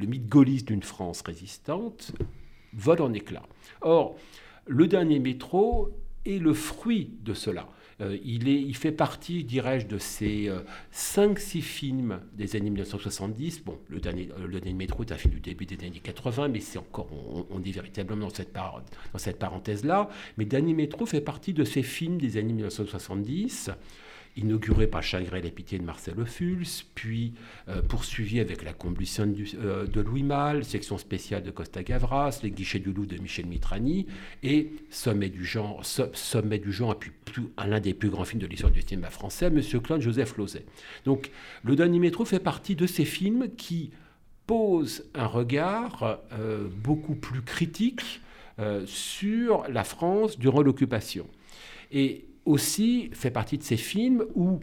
le 0.00 0.06
mythe 0.06 0.28
gaulliste 0.28 0.68
d'une 0.68 0.82
France 0.82 1.22
résistante 1.24 2.12
vole 2.72 3.02
en 3.02 3.12
éclats. 3.12 3.46
Or, 3.82 4.16
le 4.66 4.86
dernier 4.86 5.18
métro 5.18 5.90
est 6.26 6.38
le 6.38 6.54
fruit 6.54 7.10
de 7.22 7.34
cela. 7.34 7.68
Euh, 8.00 8.16
il, 8.24 8.48
est, 8.48 8.60
il, 8.60 8.74
fait 8.76 8.92
partie, 8.92 9.44
dirais-je, 9.44 9.86
de 9.86 9.98
ces 9.98 10.50
5-6 10.94 11.58
euh, 11.58 11.60
films 11.60 12.20
des 12.32 12.56
années 12.56 12.70
1970. 12.70 13.64
Bon, 13.64 13.78
le 13.88 14.00
dernier, 14.00 14.30
euh, 14.38 14.46
le 14.46 14.60
dernier 14.60 14.74
métro 14.74 15.02
est 15.02 15.12
un 15.12 15.16
film 15.16 15.34
du 15.34 15.40
début 15.40 15.66
des 15.66 15.84
années 15.86 16.00
80, 16.00 16.48
mais 16.48 16.60
c'est 16.60 16.78
encore, 16.78 17.08
on, 17.50 17.62
est 17.62 17.70
véritablement 17.70 18.26
dans 18.26 18.34
cette, 18.34 18.54
dans 18.54 19.18
cette 19.18 19.38
parenthèse-là. 19.38 20.08
Mais 20.38 20.46
Dernier 20.46 20.72
métro 20.72 21.04
fait 21.04 21.20
partie 21.20 21.52
de 21.52 21.64
ces 21.64 21.82
films 21.82 22.18
des 22.18 22.38
années 22.38 22.54
1970 22.54 23.70
inauguré 24.36 24.86
par 24.86 25.02
Chagrin 25.02 25.38
et 25.42 25.50
Pitié 25.50 25.78
de 25.78 25.84
Marcel 25.84 26.18
Ophuls, 26.18 26.66
puis 26.94 27.34
euh, 27.68 27.82
poursuivi 27.82 28.40
avec 28.40 28.62
La 28.62 28.72
combustion 28.72 29.32
euh, 29.54 29.86
de 29.86 30.00
Louis 30.00 30.22
Malle, 30.22 30.64
Section 30.64 30.98
spéciale 30.98 31.42
de 31.42 31.50
Costa 31.50 31.82
Gavras, 31.82 32.40
Les 32.42 32.50
guichets 32.50 32.78
du 32.78 32.92
loup 32.92 33.06
de 33.06 33.16
Michel 33.18 33.46
Mitrani, 33.46 34.06
et 34.42 34.72
Sommet 34.90 35.28
du 35.28 35.44
genre, 35.44 35.84
Sommet 35.84 36.58
du 36.58 36.72
genre, 36.72 36.98
puis 36.98 37.12
l'un 37.66 37.80
des 37.80 37.94
plus 37.94 38.10
grands 38.10 38.24
films 38.24 38.40
de 38.40 38.46
l'histoire 38.46 38.72
du 38.72 38.82
cinéma 38.82 39.10
français, 39.10 39.50
Monsieur 39.50 39.80
Claude 39.80 40.00
Joseph 40.00 40.36
Lozet. 40.36 40.64
Donc, 41.04 41.30
Le 41.64 41.76
Dernier 41.76 41.98
Métro 41.98 42.24
fait 42.24 42.40
partie 42.40 42.76
de 42.76 42.86
ces 42.86 43.04
films 43.04 43.48
qui 43.56 43.90
posent 44.46 45.04
un 45.14 45.26
regard 45.26 46.20
euh, 46.32 46.68
beaucoup 46.82 47.14
plus 47.14 47.42
critique 47.42 48.20
sur 48.84 49.64
la 49.70 49.84
France 49.84 50.38
durant 50.38 50.60
l'occupation. 50.60 51.26
Et 51.92 52.26
aussi 52.44 53.10
fait 53.12 53.30
partie 53.30 53.58
de 53.58 53.62
ces 53.62 53.76
films 53.76 54.24
où 54.34 54.60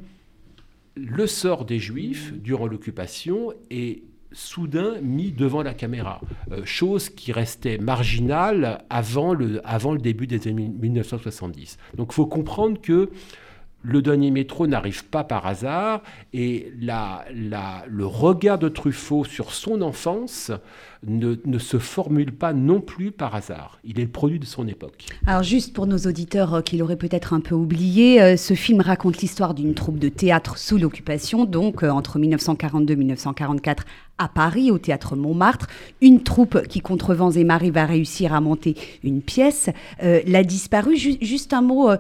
le 0.96 1.28
sort 1.28 1.66
des 1.66 1.80
Juifs 1.80 2.34
durant 2.34 2.68
l'occupation 2.68 3.54
est 3.70 4.04
soudain 4.32 5.00
mis 5.02 5.32
devant 5.32 5.64
la 5.64 5.74
caméra, 5.74 6.22
euh, 6.52 6.62
chose 6.66 7.10
qui 7.10 7.32
restait 7.32 7.78
marginale 7.78 8.84
avant 8.90 9.34
le, 9.34 9.62
début 9.98 10.28
des 10.28 10.48
années 10.48 10.68
1970. 10.68 11.78
Donc 11.96 12.10
il 12.12 12.16
faut 12.16 12.26
comprendre 12.26 12.80
que 12.82 13.10
le 13.84 14.02
dernier 14.02 14.32
métro 14.32 14.68
n'arrive 14.68 15.06
pas 15.06 15.24
par 15.24 15.48
hasard 15.48 16.02
et 16.34 16.74
le 16.76 18.04
regard 18.06 18.60
de 18.60 18.70
Truffaut 18.70 19.24
sur 19.24 19.54
son 19.54 19.82
enfance 19.82 20.52
ne, 21.06 21.58
se 21.60 21.78
formule 21.78 22.32
pas 22.32 22.54
non 22.54 22.82
plus 22.82 23.12
par 23.12 23.36
hasard. 23.36 23.80
Il 23.84 24.00
est 24.00 24.04
le 24.04 24.10
produit 24.10 24.40
de 24.40 24.46
son 24.46 24.68
époque. 24.68 25.06
Alors 25.26 25.44
juste 25.44 25.74
pour 25.74 25.88
nos 25.88 25.98
auditeurs 25.98 26.56
euh, 26.56 26.62
qui 26.62 26.78
l'auraient 26.78 26.96
peut-être 26.98 27.34
un 27.34 27.40
peu 27.40 27.56
oublié, 27.56 28.22
euh, 28.22 28.38
ce 28.38 28.54
film 28.54 28.82
raconte 28.82 29.18
l'histoire 29.18 29.54
d'une 29.54 29.74
troupe 29.74 30.00
de 30.00 30.10
théâtre 30.10 30.58
sous 30.58 30.78
l'occupation, 30.78 31.46
donc 31.46 31.84
euh, 31.84 31.90
entre 31.90 32.20
1942-1944 32.20 33.78
à 34.20 34.28
Paris, 34.28 34.72
au 34.72 34.80
théâtre 34.80 35.16
Montmartre. 35.16 35.68
Une 36.02 36.24
troupe 36.24 36.64
qui, 36.68 36.80
contre 36.82 37.14
vents 37.14 37.32
et 37.32 37.44
marées, 37.44 37.70
va 37.70 37.86
réussir 37.86 38.34
à 38.34 38.42
monter 38.42 38.76
une 39.04 39.22
pièce. 39.22 39.70
l'a 40.02 40.44
disparu. 40.44 40.98
juste 40.98 41.54
un 41.54 41.62
mot 41.62 41.92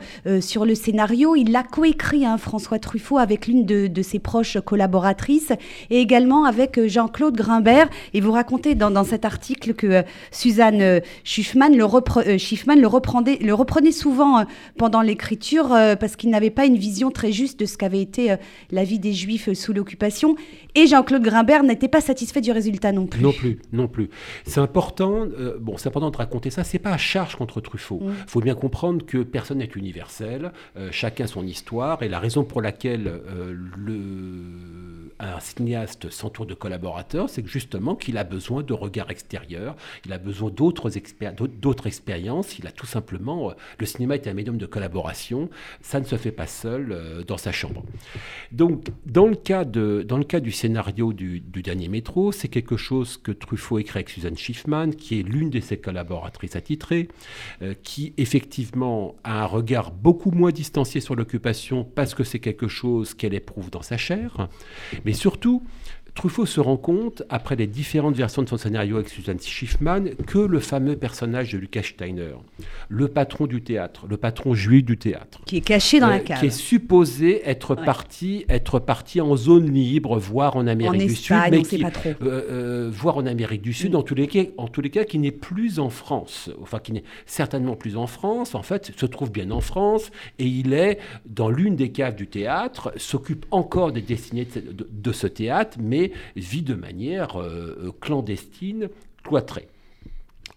sur 0.41 0.65
le 0.65 0.73
scénario. 0.73 1.35
Il 1.35 1.51
l'a 1.51 1.61
coécrit, 1.61 2.25
hein, 2.25 2.39
François 2.39 2.79
Truffaut, 2.79 3.19
avec 3.19 3.45
l'une 3.45 3.67
de, 3.67 4.01
ses 4.01 4.17
proches 4.17 4.59
collaboratrices 4.59 5.51
et 5.91 5.99
également 5.99 6.45
avec 6.45 6.87
Jean-Claude 6.87 7.35
Grimbert. 7.35 7.87
Et 8.15 8.19
vous 8.19 8.31
racontez 8.31 8.73
dans 8.73 8.86
dans, 8.91 9.03
cet 9.03 9.25
article 9.25 9.73
que 9.73 9.87
euh, 9.87 10.01
Suzanne 10.31 10.81
euh, 10.81 10.99
Schiffman 11.23 11.69
le, 11.69 11.83
euh, 11.83 12.37
Schiffman 12.37 12.75
le, 12.75 12.87
reprenait, 12.87 13.37
le 13.37 13.53
reprenait 13.53 13.91
souvent 13.91 14.45
pendant 14.77 15.01
l'écriture 15.01 15.69
parce 15.99 16.15
qu'il 16.15 16.29
n'avait 16.29 16.49
pas 16.49 16.65
une 16.65 16.77
vision 16.77 17.11
très 17.11 17.31
juste 17.31 17.59
de 17.59 17.65
ce 17.65 17.77
qu'avait 17.77 18.01
été 18.01 18.35
la 18.71 18.83
vie 18.83 18.99
des 18.99 19.13
Juifs 19.13 19.51
sous 19.53 19.73
l'occupation. 19.73 20.35
Et 20.75 20.87
Jean-Claude 20.87 21.23
Grimbert 21.23 21.63
n'était 21.63 21.87
pas 21.87 22.01
satisfait 22.01 22.41
du 22.41 22.51
résultat 22.51 22.91
non 22.91 23.07
plus. 23.07 23.21
Non 23.21 23.31
plus, 23.31 23.59
non 23.71 23.87
plus. 23.87 24.09
C'est 24.45 24.59
important, 24.59 25.25
bon, 25.59 25.77
c'est 25.77 25.87
important 25.87 26.11
de 26.11 26.17
raconter 26.17 26.49
ça. 26.49 26.63
C'est 26.63 26.79
pas 26.79 26.91
à 26.91 26.97
charge 26.97 27.35
contre 27.35 27.61
Truffaut. 27.61 27.99
Il 28.01 28.09
mm. 28.09 28.13
faut 28.27 28.41
bien 28.41 28.55
comprendre 28.55 29.05
que 29.05 29.19
personne 29.19 29.59
n'est 29.59 29.65
universel, 29.65 30.51
chacun 30.91 31.27
son 31.27 31.45
histoire, 31.45 32.03
et 32.03 32.09
la 32.09 32.19
raison 32.19 32.43
pour 32.43 32.61
laquelle 32.61 33.21
le 33.77 35.06
un 35.19 35.39
cinéaste 35.39 36.09
s'entoure 36.09 36.45
de 36.45 36.53
collaborateurs, 36.53 37.29
c'est 37.29 37.45
justement 37.47 37.95
qu'il 37.95 38.17
a 38.17 38.23
besoin 38.23 38.63
de 38.63 38.73
regards 38.73 39.09
extérieurs, 39.09 39.75
il 40.05 40.13
a 40.13 40.17
besoin 40.17 40.49
d'autres 40.49 40.97
expériences, 40.97 42.59
il 42.59 42.67
a 42.67 42.71
tout 42.71 42.85
simplement... 42.85 43.51
Euh, 43.51 43.53
le 43.79 43.85
cinéma 43.85 44.15
est 44.15 44.27
un 44.27 44.33
médium 44.33 44.57
de 44.57 44.65
collaboration, 44.65 45.49
ça 45.81 45.99
ne 45.99 46.05
se 46.05 46.15
fait 46.15 46.31
pas 46.31 46.47
seul 46.47 46.91
euh, 46.91 47.23
dans 47.23 47.37
sa 47.37 47.51
chambre. 47.51 47.83
Donc, 48.51 48.85
dans 49.05 49.27
le 49.27 49.35
cas, 49.35 49.65
de, 49.65 50.03
dans 50.07 50.17
le 50.17 50.23
cas 50.23 50.39
du 50.39 50.51
scénario 50.51 51.13
du, 51.13 51.41
dernier 51.41 51.87
métro, 51.87 52.31
c'est 52.31 52.47
quelque 52.47 52.77
chose 52.77 53.17
que 53.17 53.31
Truffaut 53.31 53.79
écrit 53.79 53.97
avec 53.97 54.09
Suzanne 54.09 54.37
Schiffman, 54.37 54.91
qui 54.91 55.19
est 55.19 55.23
l'une 55.23 55.49
de 55.49 55.59
ses 55.59 55.77
collaboratrices 55.77 56.55
attitrées, 56.55 57.07
euh, 57.61 57.73
qui 57.83 58.13
effectivement 58.17 59.15
a 59.23 59.43
un 59.43 59.45
regard 59.45 59.91
beaucoup 59.91 60.31
moins 60.31 60.51
distancié 60.51 61.01
sur 61.01 61.15
l'occupation 61.15 61.83
parce 61.83 62.13
que 62.13 62.23
c'est 62.23 62.39
quelque 62.39 62.67
chose 62.67 63.13
qu'elle 63.13 63.33
éprouve 63.33 63.69
dans 63.69 63.81
sa 63.81 63.97
chair, 63.97 64.47
mais 65.07 65.13
surtout, 65.13 65.63
Truffaut 66.17 66.47
se 66.47 66.59
rend 66.59 66.77
compte, 66.77 67.21
après 67.29 67.55
les 67.55 67.67
différentes 67.67 68.15
versions 68.15 68.41
de 68.41 68.49
son 68.49 68.57
scénario 68.57 68.95
avec 68.95 69.07
Suzanne 69.07 69.39
Schiffman, 69.39 70.15
que 70.25 70.39
le 70.39 70.59
fameux 70.59 70.95
personnage 70.95 71.51
de 71.51 71.59
Lucas 71.59 71.83
Steiner, 71.83 72.33
le 72.89 73.07
patron 73.07 73.45
du 73.45 73.61
théâtre, 73.61 74.07
le 74.09 74.17
patron 74.17 74.55
juif 74.55 74.83
du 74.83 74.97
théâtre, 74.97 75.41
qui 75.45 75.57
est 75.57 75.61
caché 75.61 75.99
dans 75.99 76.07
la 76.07 76.15
euh, 76.15 76.19
cave, 76.21 76.39
qui 76.39 76.47
est 76.47 76.49
supposé 76.49 77.47
être 77.47 77.75
parti, 77.75 78.45
être 78.49 78.79
parti 78.79 79.21
en 79.21 79.35
zone 79.35 79.71
libre, 79.71 80.17
voire 80.17 80.55
en 80.55 80.65
Amérique 80.65 81.05
du 81.05 81.15
Sud, 81.15 81.37
mais 81.51 81.61
qui, 81.61 81.77
pas 81.77 81.91
trop. 81.91 82.09
Euh, 82.09 82.41
euh, 82.49 82.89
voire 82.91 83.17
en 83.17 83.27
Amérique 83.27 83.61
du 83.61 83.73
Sud, 83.73 83.91
mm. 83.91 83.97
en 83.97 84.01
tous 84.01 84.15
les 84.15 84.25
cas, 84.25 84.41
en 84.57 84.67
tous 84.67 84.81
les 84.81 84.89
cas, 84.89 85.03
qui 85.03 85.19
n'est 85.19 85.29
plus 85.29 85.77
en 85.77 85.91
France, 85.91 86.49
enfin 86.63 86.79
qui 86.79 86.93
n'est 86.93 87.03
certainement 87.27 87.75
plus 87.75 87.95
en 87.95 88.07
France. 88.07 88.55
En 88.55 88.63
fait, 88.63 88.91
se 88.97 89.05
trouve 89.05 89.31
bien 89.31 89.51
en 89.51 89.61
France 89.61 90.09
et 90.39 90.47
il 90.47 90.73
est 90.73 90.97
dans 91.27 91.51
l'une 91.51 91.75
des 91.75 91.91
caves 91.91 92.15
du 92.15 92.25
théâtre, 92.25 92.91
s'occupe 92.97 93.45
encore 93.51 93.91
des 93.91 94.01
destinées 94.01 94.47
de 94.91 95.11
ce 95.11 95.27
théâtre, 95.27 95.77
mais 95.79 96.06
vit 96.35 96.61
de 96.61 96.73
manière 96.73 97.39
euh, 97.39 97.77
euh, 97.81 97.91
clandestine, 97.99 98.89
cloîtrée. 99.23 99.67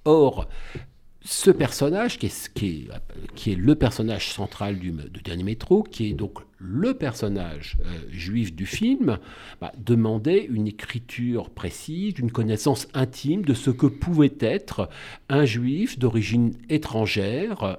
Or, 0.05 0.49
ce 1.23 1.51
personnage, 1.51 2.19
qui 2.19 2.27
est, 2.27 3.51
est, 3.51 3.55
le 3.55 3.75
personnage 3.75 4.29
central 4.29 4.79
du, 4.79 4.95
Dernier 5.23 5.43
Métro, 5.43 5.83
qui 5.83 6.09
est 6.09 6.15
donc 6.15 6.39
le 6.57 6.95
personnage 6.95 7.77
euh, 7.85 7.99
juif 8.11 8.55
du 8.55 8.65
film, 8.65 9.19
bah, 9.61 9.73
demandait 9.77 10.47
une 10.47 10.67
écriture 10.67 11.51
précise, 11.51 12.19
une 12.19 12.31
connaissance 12.31 12.89
intime 12.95 13.43
de 13.43 13.53
ce 13.53 13.71
que 13.71 13.87
pouvait 13.87 14.33
être 14.41 14.89
un 15.29 15.45
juif 15.45 15.99
d'origine 15.99 16.55
étrangère, 16.71 17.79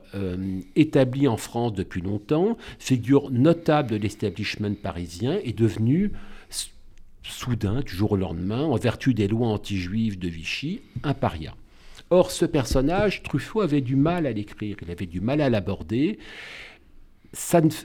établi 0.76 1.28
en 1.28 1.38
France 1.38 1.74
depuis 1.74 2.02
longtemps, 2.02 2.58
figure 2.78 3.32
notable 3.32 3.90
de 3.90 3.96
l'establishment 3.96 4.76
parisien, 4.76 5.40
et 5.44 5.54
devenu 5.54 6.12
soudain, 7.24 7.82
du 7.82 7.94
jour 7.94 8.14
au 8.14 8.18
lendemain, 8.18 8.64
en 8.64 8.76
vertu 8.76 9.14
des 9.14 9.28
lois 9.28 9.48
anti-juives 9.48 10.20
de 10.20 10.28
Vichy, 10.28 10.82
un 11.04 11.14
paria. 11.14 11.56
Or, 12.10 12.32
ce 12.32 12.46
personnage, 12.46 13.24
Truffaut 13.24 13.62
avait 13.62 13.82
du 13.82 13.96
mal 13.96 14.26
à 14.26 14.32
l'écrire, 14.32 14.76
il 14.82 14.92
avait 14.92 15.06
du 15.06 15.22
mal 15.22 15.40
à 15.40 15.50
l'aborder. 15.50 16.20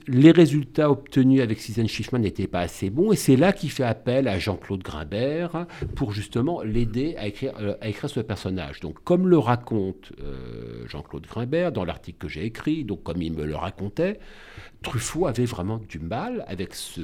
Les 0.08 0.32
résultats 0.32 0.90
obtenus 0.90 1.40
avec 1.40 1.60
Suzanne 1.60 1.86
Schiffman 1.86 2.18
n'étaient 2.20 2.48
pas 2.48 2.60
assez 2.60 2.90
bons, 2.90 3.12
et 3.12 3.16
c'est 3.16 3.36
là 3.36 3.52
qu'il 3.52 3.70
fait 3.70 3.84
appel 3.84 4.26
à 4.26 4.40
Jean-Claude 4.40 4.82
Grimbert 4.82 5.66
pour 5.94 6.10
justement 6.12 6.62
l'aider 6.62 7.14
à 7.16 7.28
écrire, 7.28 7.52
euh, 7.60 7.76
à 7.80 7.88
écrire, 7.88 8.10
ce 8.10 8.20
personnage. 8.20 8.80
Donc, 8.80 9.02
comme 9.04 9.28
le 9.28 9.38
raconte 9.38 10.12
euh, 10.20 10.84
Jean-Claude 10.88 11.26
Grimbert 11.26 11.70
dans 11.70 11.84
l'article 11.84 12.18
que 12.18 12.28
j'ai 12.28 12.44
écrit, 12.44 12.84
donc 12.84 13.04
comme 13.04 13.22
il 13.22 13.32
me 13.32 13.44
le 13.44 13.54
racontait, 13.54 14.18
Truffaut 14.82 15.26
avait 15.26 15.44
vraiment 15.44 15.78
du 15.78 16.00
mal 16.00 16.44
avec 16.48 16.74
ce 16.74 17.00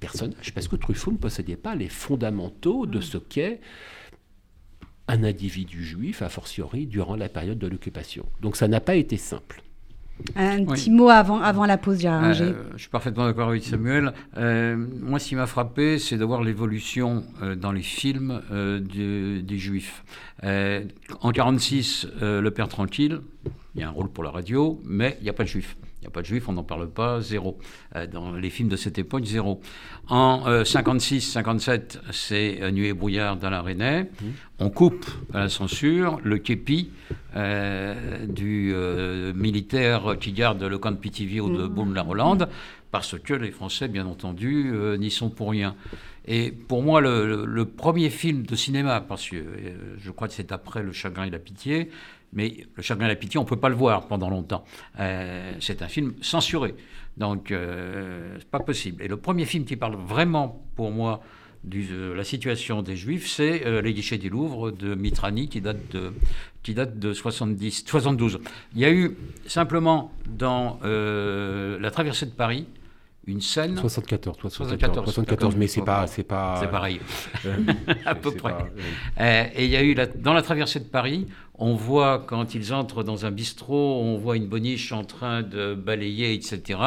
personnage, 0.00 0.52
parce 0.52 0.68
que 0.68 0.76
Truffaut 0.76 1.12
ne 1.12 1.16
possédait 1.16 1.56
pas 1.56 1.74
les 1.74 1.88
fondamentaux 1.88 2.84
de 2.84 3.00
ce 3.00 3.16
qu'est 3.16 3.60
un 5.08 5.24
individu 5.24 5.84
juif, 5.84 6.22
a 6.22 6.28
fortiori 6.28 6.86
durant 6.86 7.16
la 7.16 7.28
période 7.28 7.58
de 7.58 7.66
l'occupation. 7.66 8.26
Donc 8.42 8.56
ça 8.56 8.68
n'a 8.68 8.80
pas 8.80 8.94
été 8.94 9.16
simple. 9.16 9.62
Un 10.36 10.64
petit 10.64 10.90
mot 10.90 11.08
avant, 11.08 11.40
avant 11.40 11.66
la 11.66 11.78
pause, 11.78 12.00
Gérard 12.00 12.24
euh, 12.24 12.54
Je 12.72 12.78
suis 12.78 12.88
parfaitement 12.88 13.26
d'accord 13.26 13.48
avec 13.48 13.64
Samuel. 13.64 14.12
Euh, 14.36 14.76
moi, 15.00 15.18
ce 15.18 15.28
qui 15.28 15.36
m'a 15.36 15.46
frappé, 15.46 15.98
c'est 15.98 16.16
de 16.16 16.24
voir 16.24 16.42
l'évolution 16.42 17.24
euh, 17.42 17.54
dans 17.54 17.72
les 17.72 17.82
films 17.82 18.40
des 18.50 19.58
Juifs. 19.58 20.04
en 20.42 21.28
1946, 21.28 22.08
Le 22.20 22.50
Père 22.50 22.68
Tranquille, 22.68 23.20
il 23.74 23.80
y 23.80 23.84
a 23.84 23.88
un 23.88 23.92
rôle 23.92 24.10
pour 24.10 24.24
la 24.24 24.30
radio, 24.30 24.80
mais 24.84 25.16
il 25.20 25.24
n'y 25.24 25.30
a 25.30 25.34
pas 25.34 25.44
de 25.44 25.48
Juifs. 25.48 25.76
Il 26.00 26.04
n'y 26.04 26.06
a 26.06 26.10
pas 26.10 26.22
de 26.22 26.26
juifs, 26.26 26.48
on 26.48 26.52
n'en 26.52 26.64
parle 26.64 26.88
pas, 26.88 27.20
zéro. 27.20 27.58
Euh, 27.94 28.06
dans 28.06 28.32
les 28.32 28.50
films 28.50 28.68
de 28.68 28.76
cette 28.76 28.98
époque, 28.98 29.24
zéro. 29.24 29.60
En 30.08 30.44
56-57, 30.62 31.98
c'est 32.10 32.72
Nuit 32.72 32.88
et 32.88 32.92
brouillard 32.94 33.36
d'Alain 33.36 33.60
Resnais. 33.60 34.04
Mmh. 34.04 34.26
On 34.60 34.70
coupe 34.70 35.06
à 35.34 35.40
la 35.40 35.48
censure 35.48 36.18
le 36.24 36.38
képi 36.38 36.90
du 38.28 38.74
militaire 39.34 40.16
qui 40.18 40.32
garde 40.32 40.62
le 40.62 40.78
camp 40.78 40.90
de 40.90 40.96
Pithiviers 40.96 41.40
ou 41.40 41.50
de 41.50 41.64
mmh. 41.64 41.68
Baume-la-Rolande, 41.68 42.48
parce 42.90 43.18
que 43.18 43.34
les 43.34 43.50
Français, 43.50 43.86
bien 43.88 44.06
entendu, 44.06 44.72
n'y 44.98 45.10
sont 45.10 45.30
pour 45.30 45.50
rien. 45.50 45.76
Et 46.26 46.52
pour 46.52 46.82
moi, 46.82 47.00
le, 47.00 47.64
premier 47.64 48.10
film 48.10 48.44
de 48.44 48.54
cinéma, 48.54 49.00
parce 49.00 49.28
que 49.28 49.36
euh, 49.36 49.96
je 49.98 50.10
crois 50.10 50.28
que 50.28 50.34
c'est 50.34 50.52
après 50.52 50.82
Le 50.82 50.92
Chagrin 50.92 51.24
et 51.24 51.30
la 51.30 51.38
Pitié, 51.38 51.90
mais 52.32 52.66
Le 52.76 52.82
Chagrin 52.82 53.06
et 53.06 53.08
la 53.08 53.16
Pitié, 53.16 53.38
on 53.38 53.44
ne 53.44 53.48
peut 53.48 53.56
pas 53.56 53.68
le 53.68 53.74
voir 53.74 54.06
pendant 54.06 54.30
longtemps. 54.30 54.64
Euh, 54.98 55.52
c'est 55.60 55.82
un 55.82 55.88
film 55.88 56.14
censuré, 56.20 56.74
donc 57.16 57.50
euh, 57.50 58.36
c'est 58.38 58.50
pas 58.50 58.60
possible. 58.60 59.02
Et 59.02 59.08
le 59.08 59.16
premier 59.16 59.46
film 59.46 59.64
qui 59.64 59.76
parle 59.76 59.96
vraiment, 59.96 60.64
pour 60.76 60.90
moi, 60.90 61.20
de 61.62 62.12
la 62.12 62.24
situation 62.24 62.80
des 62.80 62.96
Juifs, 62.96 63.28
c'est 63.28 63.82
Les 63.82 63.92
Guichets 63.92 64.16
du 64.16 64.30
Louvre 64.30 64.70
de 64.70 64.94
Mitrani, 64.94 65.46
qui 65.48 65.60
date 65.60 65.92
de, 65.92 66.14
qui 66.62 66.72
date 66.72 66.98
de 66.98 67.12
70, 67.12 67.84
72. 67.86 68.40
Il 68.74 68.80
y 68.80 68.86
a 68.86 68.90
eu 68.90 69.14
simplement 69.46 70.10
dans 70.26 70.78
La 70.82 71.90
Traversée 71.90 72.24
de 72.24 72.30
Paris, 72.30 72.66
une 73.26 73.40
scène. 73.40 73.76
74, 73.76 74.38
74, 74.38 75.04
74, 75.12 75.56
mais 75.56 75.66
c'est 75.66 75.82
pas, 75.82 76.06
c'est 76.06 76.24
pas. 76.24 76.58
C'est 76.60 76.70
pareil, 76.70 77.00
euh, 77.46 77.56
à 78.06 78.14
peu 78.14 78.32
près. 78.32 78.54
Euh, 79.20 79.44
et 79.54 79.64
il 79.64 79.70
y 79.70 79.76
a 79.76 79.82
eu 79.82 79.94
dans 80.16 80.32
la 80.32 80.42
traversée 80.42 80.80
de 80.80 80.84
Paris, 80.84 81.26
on 81.60 81.74
voit 81.74 82.24
quand 82.26 82.54
ils 82.54 82.72
entrent 82.72 83.04
dans 83.04 83.26
un 83.26 83.30
bistrot, 83.30 84.00
on 84.02 84.16
voit 84.16 84.36
une 84.36 84.46
boniche 84.46 84.92
en 84.92 85.04
train 85.04 85.42
de 85.42 85.74
balayer, 85.74 86.32
etc., 86.32 86.80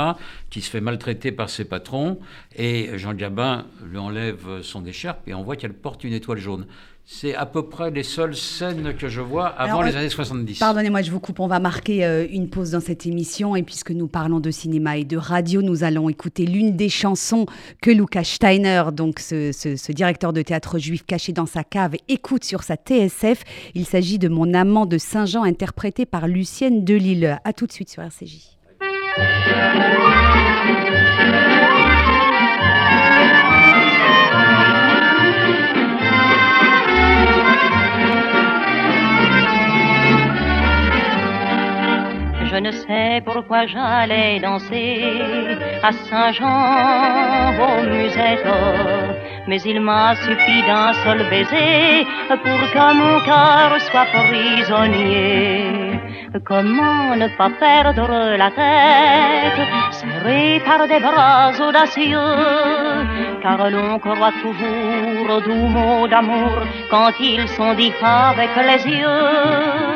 qui 0.49 0.61
se 0.61 0.69
fait 0.69 0.81
maltraiter 0.81 1.31
par 1.31 1.49
ses 1.49 1.63
patrons, 1.63 2.19
et 2.55 2.97
Jean 2.97 3.13
Gabin 3.13 3.65
lui 3.85 3.99
enlève 3.99 4.61
son 4.63 4.83
écharpe 4.85 5.27
et 5.27 5.33
on 5.35 5.43
voit 5.43 5.55
qu'elle 5.55 5.73
porte 5.73 6.03
une 6.03 6.13
étoile 6.13 6.39
jaune. 6.39 6.65
C'est 7.05 7.35
à 7.35 7.45
peu 7.45 7.67
près 7.67 7.91
les 7.91 8.03
seules 8.03 8.35
scènes 8.35 8.95
que 8.95 9.09
je 9.09 9.19
vois 9.19 9.47
avant 9.47 9.81
les 9.81 9.95
années 9.97 10.09
70. 10.09 10.59
Pardonnez-moi, 10.59 11.01
je 11.01 11.11
vous 11.11 11.19
coupe. 11.19 11.41
On 11.41 11.47
va 11.47 11.59
marquer 11.59 12.05
euh, 12.05 12.25
une 12.31 12.49
pause 12.49 12.71
dans 12.71 12.79
cette 12.79 13.05
émission. 13.05 13.57
Et 13.57 13.63
puisque 13.63 13.91
nous 13.91 14.07
parlons 14.07 14.39
de 14.39 14.51
cinéma 14.51 14.95
et 14.97 15.03
de 15.03 15.17
radio, 15.17 15.61
nous 15.61 15.83
allons 15.83 16.07
écouter 16.07 16.45
l'une 16.45 16.77
des 16.77 16.87
chansons 16.87 17.45
que 17.81 17.91
Lucas 17.91 18.23
Steiner, 18.23 18.85
donc 18.93 19.19
ce, 19.19 19.91
directeur 19.91 20.31
de 20.31 20.41
théâtre 20.41 20.79
juif 20.79 21.05
caché 21.05 21.33
dans 21.33 21.45
sa 21.45 21.65
cave, 21.65 21.95
écoute 22.07 22.45
sur 22.45 22.63
sa 22.63 22.75
TSF. 22.75 23.43
Il 23.75 23.85
s'agit 23.85 24.17
de 24.17 24.29
Mon 24.29 24.53
amant 24.53 24.85
de 24.85 24.97
Saint-Jean, 24.97 25.43
interprété 25.43 26.05
par 26.05 26.27
Lucienne 26.29 26.85
Delille. 26.85 27.37
A 27.43 27.51
tout 27.51 27.67
de 27.67 27.73
suite 27.73 27.89
sur 27.89 28.01
RCJ. 28.01 28.53
Je 42.53 42.59
ne 42.59 42.71
sais 42.71 43.23
pourquoi 43.25 43.65
j'allais 43.65 44.39
danser 44.39 45.01
à 45.81 45.91
Saint-Jean 45.91 47.49
au 47.65 47.81
musette, 47.89 48.47
mais 49.47 49.59
il 49.61 49.81
m'a 49.81 50.13
suffi 50.13 50.61
d'un 50.61 50.93
seul 51.03 51.27
baiser 51.31 52.05
pour 52.27 52.59
que 52.73 52.93
mon 52.93 53.19
cœur 53.25 53.81
soit 53.89 54.05
prisonnier. 54.05 55.99
Comment 56.45 57.15
ne 57.15 57.27
pas 57.39 57.49
perdre 57.59 58.37
la 58.37 58.51
tête, 58.51 59.67
serré 59.89 60.61
par 60.63 60.87
des 60.87 60.99
bras 60.99 61.51
audacieux, 61.59 62.35
car 63.41 63.67
l'on 63.71 63.97
croit 63.97 64.37
toujours 64.43 65.25
aux 65.35 65.41
doux 65.41 65.67
mots 65.75 66.07
d'amour 66.07 66.53
quand 66.91 67.13
ils 67.19 67.47
sont 67.47 67.73
dits 67.73 67.93
avec 68.03 68.51
les 68.69 68.91
yeux 68.95 69.92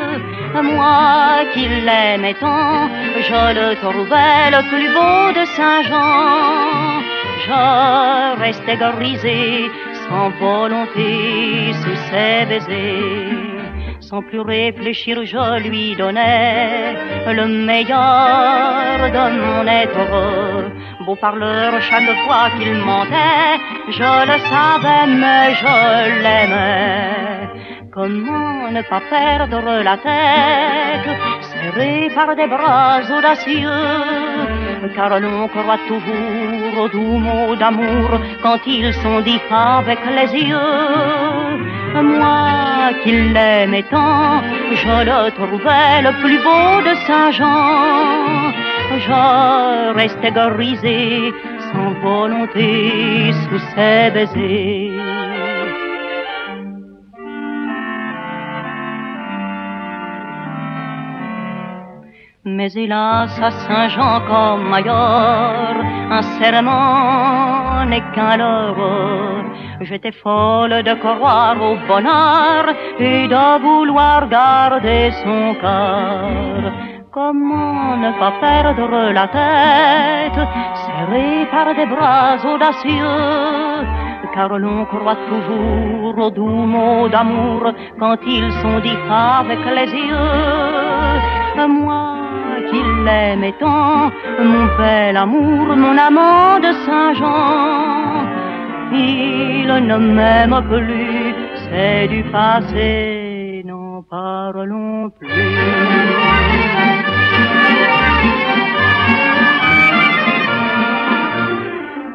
moi 0.62 1.44
qui 1.52 1.66
l'aimais 1.68 2.34
tant, 2.34 2.88
je 3.28 3.40
le 3.58 3.74
trouvais 3.76 4.50
le 4.54 4.60
plus 4.70 4.88
beau 4.96 5.32
de 5.38 5.44
Saint-Jean. 5.56 7.02
Je 7.46 8.40
restais 8.40 8.76
grisé, 8.76 9.70
sans 10.08 10.30
volonté, 10.40 11.72
sous 11.80 11.96
ses 12.10 12.46
baisers. 12.46 13.58
Sans 14.00 14.22
plus 14.22 14.40
réfléchir, 14.40 15.24
je 15.24 15.60
lui 15.68 15.94
donnais 15.96 16.94
le 17.26 17.46
meilleur 17.46 19.10
de 19.16 19.24
mon 19.40 19.66
être. 19.66 21.04
Beau 21.04 21.16
parleur, 21.16 21.80
chaque 21.80 22.14
fois 22.24 22.48
qu'il 22.58 22.74
mentait, 22.74 23.58
je 23.88 24.10
le 24.30 24.38
savais, 24.50 25.06
mais 25.22 25.54
je 25.60 26.22
l'aimais. 26.22 27.38
Comment 27.98 28.70
ne 28.70 28.80
pas 28.82 29.02
perdre 29.10 29.82
la 29.82 29.96
tête, 29.96 31.10
serré 31.50 32.08
par 32.14 32.36
des 32.36 32.46
bras 32.46 33.00
audacieux, 33.10 33.68
car 34.94 35.18
l'on 35.18 35.48
croit 35.48 35.80
toujours 35.88 36.78
aux 36.80 36.88
doux 36.90 37.18
mots 37.26 37.56
d'amour 37.56 38.08
quand 38.40 38.60
ils 38.68 38.94
sont 39.02 39.20
dits 39.22 39.42
avec 39.50 39.98
les 40.16 40.30
yeux. 40.32 41.56
Moi 42.20 42.92
qui 43.02 43.10
l'aimais 43.34 43.86
tant, 43.90 44.42
je 44.80 44.96
le 45.10 45.30
trouvais 45.32 46.00
le 46.06 46.12
plus 46.22 46.38
beau 46.46 46.70
de 46.88 46.94
Saint-Jean. 47.04 48.52
Je 49.06 49.94
restais 49.94 50.30
grisé, 50.30 51.32
sans 51.72 51.90
volonté, 52.00 53.32
sous 53.42 53.58
ses 53.74 54.10
baisers. 54.14 55.17
Mais 62.58 62.72
hélas, 62.74 63.40
à 63.40 63.52
Saint-Jean 63.52 64.20
comme 64.26 64.72
ailleurs, 64.74 65.76
un 66.10 66.22
serment 66.40 67.84
n'est 67.84 68.02
qu'un 68.12 68.36
leurre. 68.36 69.44
J'étais 69.82 70.10
folle 70.10 70.82
de 70.82 70.94
croire 70.94 71.56
au 71.62 71.76
bonheur 71.86 72.64
et 72.98 73.28
de 73.28 73.62
vouloir 73.62 74.28
garder 74.28 75.12
son 75.22 75.54
cœur. 75.62 76.72
Comment 77.12 77.96
ne 77.96 78.10
pas 78.18 78.32
perdre 78.40 79.12
la 79.18 79.28
tête, 79.38 80.42
serré 80.82 81.46
par 81.52 81.66
des 81.76 81.86
bras 81.86 82.38
audacieux, 82.44 83.86
car 84.34 84.58
l'on 84.58 84.84
croit 84.86 85.22
toujours 85.32 86.18
aux 86.26 86.30
doux 86.32 86.66
mots 86.74 87.08
d'amour 87.08 87.72
quand 88.00 88.18
ils 88.26 88.50
sont 88.60 88.80
dits 88.80 89.04
avec 89.08 89.60
les 89.76 89.90
yeux. 90.08 91.68
Moi, 91.68 92.17
qu'il 92.70 93.04
l'aimait 93.04 93.54
tant, 93.58 94.10
mon 94.38 94.66
bel 94.78 95.16
amour, 95.16 95.76
mon 95.76 95.96
amant 95.98 96.58
de 96.60 96.72
Saint-Jean. 96.84 98.26
Il 98.92 99.66
ne 99.90 99.96
m'aime 99.96 100.62
plus, 100.68 101.34
c'est 101.68 102.08
du 102.08 102.22
passé, 102.24 103.62
n'en 103.66 104.02
parlons 104.02 105.10
plus. 105.10 105.28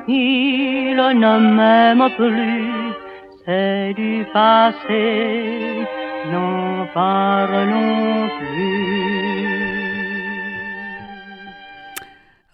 Il 0.07 0.95
ne 0.95 1.39
m'aime 1.55 2.09
plus, 2.17 2.93
c'est 3.45 3.93
du 3.93 4.25
passé, 4.33 5.85
n'en 6.31 6.87
parlons 6.93 8.29
plus. 8.39 9.22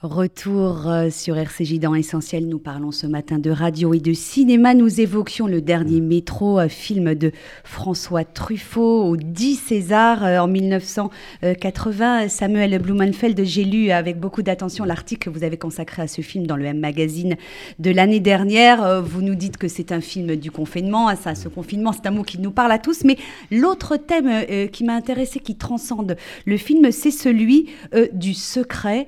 Retour 0.01 0.87
euh, 0.87 1.09
sur 1.09 1.37
RCJ 1.37 1.77
dans 1.77 1.93
Essentiel. 1.93 2.47
Nous 2.47 2.57
parlons 2.57 2.93
ce 2.93 3.05
matin 3.05 3.37
de 3.37 3.51
radio 3.51 3.93
et 3.93 3.99
de 3.99 4.13
cinéma. 4.13 4.73
Nous 4.73 5.01
évoquions 5.01 5.45
le 5.45 5.59
dernier 5.59 5.99
métro, 5.99 6.57
euh, 6.57 6.69
film 6.69 7.15
de 7.15 7.33
François 7.65 8.23
Truffaut 8.23 9.03
au 9.03 9.17
10 9.17 9.55
César 9.57 10.23
euh, 10.23 10.37
en 10.39 10.47
1980. 10.47 12.29
Samuel 12.29 12.79
Blumenfeld, 12.81 13.43
j'ai 13.43 13.65
lu 13.65 13.91
avec 13.91 14.21
beaucoup 14.21 14.41
d'attention 14.41 14.85
l'article 14.85 15.29
que 15.29 15.37
vous 15.37 15.43
avez 15.43 15.57
consacré 15.57 16.03
à 16.03 16.07
ce 16.07 16.21
film 16.21 16.47
dans 16.47 16.55
le 16.55 16.63
M 16.63 16.79
Magazine 16.79 17.35
de 17.79 17.91
l'année 17.91 18.21
dernière. 18.21 19.01
Vous 19.01 19.21
nous 19.21 19.35
dites 19.35 19.57
que 19.57 19.67
c'est 19.67 19.91
un 19.91 19.99
film 19.99 20.37
du 20.37 20.49
confinement. 20.49 21.13
Ça, 21.17 21.35
ce 21.35 21.49
confinement, 21.49 21.91
c'est 21.91 22.07
un 22.07 22.11
mot 22.11 22.23
qui 22.23 22.39
nous 22.39 22.51
parle 22.51 22.71
à 22.71 22.79
tous. 22.79 23.03
Mais 23.03 23.17
l'autre 23.51 23.97
thème 23.97 24.69
qui 24.71 24.85
m'a 24.85 24.93
intéressé, 24.93 25.41
qui 25.41 25.57
transcende 25.57 26.15
le 26.45 26.55
film, 26.55 26.89
c'est 26.93 27.11
celui 27.11 27.67
du 28.13 28.33
secret. 28.33 29.07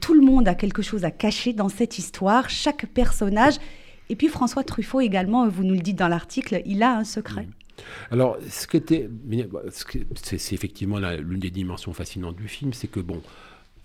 tout 0.00 0.14
le 0.14 0.19
monde 0.20 0.48
a 0.48 0.54
quelque 0.54 0.82
chose 0.82 1.04
à 1.04 1.10
cacher 1.10 1.52
dans 1.52 1.68
cette 1.68 1.98
histoire, 1.98 2.50
chaque 2.50 2.86
personnage. 2.86 3.54
Et 4.08 4.16
puis 4.16 4.28
François 4.28 4.64
Truffaut 4.64 5.00
également, 5.00 5.48
vous 5.48 5.64
nous 5.64 5.74
le 5.74 5.80
dites 5.80 5.96
dans 5.96 6.08
l'article, 6.08 6.62
il 6.66 6.82
a 6.82 6.96
un 6.96 7.04
secret. 7.04 7.42
Mmh. 7.42 7.52
Alors, 8.10 8.36
ce 8.48 8.66
qui 8.66 8.76
était, 8.76 9.08
c'est 10.14 10.54
effectivement 10.54 10.98
l'une 10.98 11.40
des 11.40 11.50
dimensions 11.50 11.92
fascinantes 11.92 12.36
du 12.36 12.48
film, 12.48 12.72
c'est 12.72 12.88
que 12.88 13.00
bon, 13.00 13.22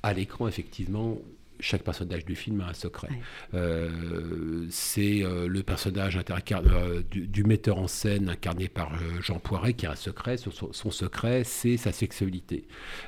À 0.04 0.14
l'écran, 0.14 0.48
effectivement, 0.48 1.18
chaque 1.60 1.84
personnage 1.84 2.26
du 2.26 2.36
film 2.36 2.62
a 2.62 2.70
un 2.70 2.74
secret. 2.74 3.10
Euh, 3.54 4.66
c'est 4.70 5.24
euh, 5.24 5.48
le 5.48 5.64
personnage 5.64 6.18
euh, 6.18 7.02
du, 7.12 7.44
metteur 7.44 7.78
en 7.78 7.88
scène 7.88 8.30
incarné 8.30 8.68
par 8.68 8.92
Jean 9.22 9.40
Poiret 9.40 9.74
qui 9.74 9.86
a 9.86 9.92
un 9.92 9.96
secret. 9.96 10.38
Son, 10.38 10.92
secret, 10.92 11.44
c'est 11.44 11.78
sa 11.78 11.92
sexualité. 11.92 12.66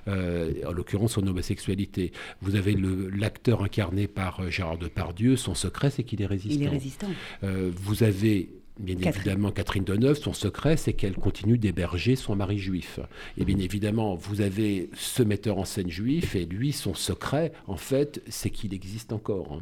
en 0.07 0.71
l'occurrence, 0.71 1.13
son 1.13 1.27
homosexualité. 1.27 2.11
Vous 2.41 2.55
avez 2.55 2.75
l'acteur 2.75 3.63
incarné 3.63 4.07
par 4.07 4.49
Gérard 4.49 4.77
Depardieu. 4.77 5.35
Son 5.35 5.55
secret, 5.55 5.89
c'est 5.89 6.03
qu'il 6.03 6.21
est 6.21 6.25
résistant. 6.25 6.61
Il 6.61 6.63
est 6.63 6.69
résistant. 6.69 7.07
vous 7.41 8.03
avez 8.03 8.49
Bien 8.79 8.97
évidemment, 8.97 9.51
Catherine 9.51 9.83
Deneuve, 9.83 10.17
son 10.17 10.33
secret, 10.33 10.77
c'est 10.77 10.93
qu'elle 10.93 11.15
continue 11.15 11.57
d'héberger 11.57 12.15
son 12.15 12.35
mari 12.35 12.59
juif. 12.59 12.99
Et 13.37 13.45
bien 13.45 13.57
évidemment, 13.57 14.15
vous 14.15 14.41
avez 14.41 14.89
ce 14.95 15.23
metteur 15.23 15.57
en 15.57 15.65
scène 15.65 15.89
juif, 15.89 16.35
et 16.35 16.45
lui, 16.45 16.71
son 16.71 16.93
secret, 16.93 17.51
en 17.65 17.77
fait, 17.77 18.21
c'est 18.27 18.51
qu'il 18.51 18.73
existe 18.73 19.13
encore. 19.13 19.61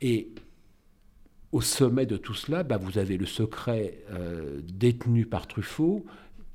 Et 0.00 0.28
au 1.50 1.60
sommet 1.60 2.06
de 2.06 2.16
tout 2.16 2.34
cela, 2.34 2.62
bah, 2.62 2.76
vous 2.76 2.98
avez 2.98 3.16
le 3.16 3.26
secret 3.26 3.98
euh, 4.10 4.60
détenu 4.62 5.26
par 5.26 5.46
Truffaut, 5.46 6.04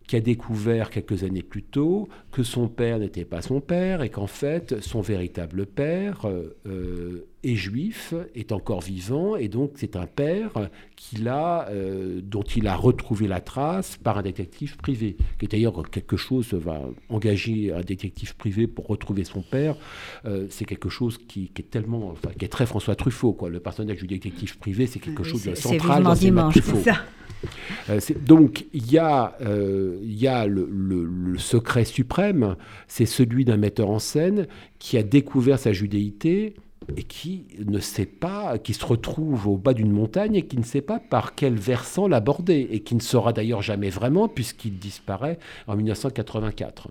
qui 0.10 0.16
a 0.16 0.22
découvert 0.22 0.90
quelques 0.90 1.24
années 1.24 1.44
plus 1.44 1.62
tôt 1.62 2.10
que 2.32 2.42
son 2.42 2.68
père 2.68 2.98
n'était 2.98 3.26
pas 3.26 3.44
son 3.44 3.62
père 3.62 4.02
et 4.02 4.10
qu'en 4.10 4.26
fait 4.26 4.82
son 4.82 5.02
véritable 5.02 5.68
père 5.68 6.26
euh, 6.26 6.58
euh, 6.66 7.28
est 7.44 7.56
juif, 7.56 8.14
est 8.36 8.52
encore 8.52 8.82
vivant 8.82 9.36
et 9.36 9.48
donc 9.48 9.74
c'est 9.76 9.96
un 9.96 10.06
père 10.06 10.52
qu'il 10.96 11.28
a, 11.28 11.68
euh, 11.70 12.22
dont 12.24 12.44
il 12.44 12.68
a 12.68 12.76
retrouvé 12.76 13.28
la 13.28 13.40
trace 13.42 13.98
par 13.98 14.18
un 14.18 14.22
détective 14.22 14.78
privé, 14.78 15.16
qui 15.38 15.46
est 15.46 15.52
d'ailleurs 15.52 15.90
quelque 15.90 16.18
chose 16.18 16.54
va 16.54 16.82
engager 17.10 17.74
un 17.74 17.82
détective 17.82 18.36
privé 18.36 18.68
pour 18.68 18.88
retrouver 18.88 19.24
son 19.24 19.42
père. 19.42 19.76
c'est 20.50 20.66
quelque 20.66 20.90
chose 20.90 21.18
qui, 21.18 21.52
est 21.58 21.70
tellement, 21.70 22.10
enfin, 22.10 22.30
qui 22.38 22.46
est 22.46 22.50
très 22.50 22.66
François 22.66 22.96
Truffaut 22.96 23.34
quoi. 23.34 23.50
Le 23.50 23.60
personnage 23.60 23.98
du 23.98 24.08
détective 24.08 24.58
privé, 24.58 24.88
c'est 24.88 25.00
quelque 25.00 25.24
chose 25.24 25.44
de 25.46 25.56
central 25.56 26.04
dans 26.04 26.14
dimanche, 26.14 26.54
Truffaut. 26.54 26.82
Ça. 26.84 26.98
Euh, 27.90 28.00
donc 28.22 28.66
il 28.74 28.92
y 28.92 28.98
a, 28.98 29.36
euh, 29.42 29.98
y 30.04 30.28
a 30.28 30.46
le, 30.46 30.68
le, 30.72 31.38
secret 31.38 31.86
suprême, 31.86 32.56
c'est 32.88 33.06
celui 33.06 33.46
d'un 33.46 33.58
metteur 33.58 33.90
en 33.90 34.00
scène 34.00 34.48
qui 34.78 34.98
a 34.98 35.04
découvert 35.04 35.58
sa 35.58 35.72
judéité 35.72 36.56
et 36.98 37.04
qui 37.04 37.46
ne 37.66 37.80
sait 37.80 38.06
pas, 38.06 38.58
qui 38.58 38.74
se 38.74 38.86
retrouve 38.86 39.48
au 39.48 39.58
bas 39.58 39.74
d'une 39.74 39.92
montagne 39.92 40.36
et 40.36 40.44
qui 40.44 40.58
ne 40.58 40.64
sait 40.64 40.82
pas 40.82 41.00
par 41.00 41.36
quel 41.36 41.56
versant 41.56 42.08
l'aborder 42.08 42.68
et 42.72 42.82
qui 42.82 42.96
ne 42.96 43.02
saura 43.02 43.34
d'ailleurs 43.34 43.62
jamais 43.62 43.90
vraiment 43.90 44.28
puisqu'il 44.28 44.78
disparaît 44.80 45.40
en 45.68 45.76
1984. 45.76 46.90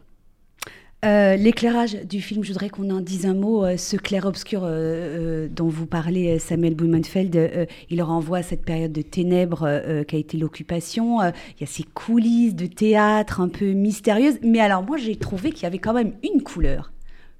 Euh, 1.04 1.36
l'éclairage 1.36 1.94
du 2.04 2.20
film, 2.20 2.42
je 2.42 2.48
voudrais 2.52 2.70
qu'on 2.70 2.90
en 2.90 3.00
dise 3.00 3.24
un 3.24 3.34
mot. 3.34 3.64
Euh, 3.64 3.76
ce 3.76 3.96
clair-obscur 3.96 4.62
euh, 4.64 5.46
dont 5.48 5.68
vous 5.68 5.86
parlez, 5.86 6.40
Samuel 6.40 6.74
Blumenfeld, 6.74 7.68
il 7.88 8.02
renvoie 8.02 8.38
à 8.38 8.42
cette 8.42 8.64
période 8.64 8.92
de 8.92 9.02
ténèbres 9.02 10.04
qu'a 10.06 10.16
été 10.16 10.36
l'occupation. 10.36 11.20
il 11.22 11.60
y 11.60 11.64
a 11.64 11.66
ces 11.66 11.84
coulisses 11.84 12.54
de 12.54 12.66
théâtre 12.66 13.40
un 13.40 13.48
peu 13.48 13.72
mystérieuses. 13.72 14.38
Mais 14.42 14.60
alors, 14.60 14.82
moi, 14.82 14.96
j'ai 14.96 15.14
trouvé 15.14 15.52
qu'il 15.52 15.62
y 15.62 15.66
avait 15.66 15.78
quand 15.78 15.94
même 15.94 16.14
une 16.24 16.42
couleur 16.42 16.92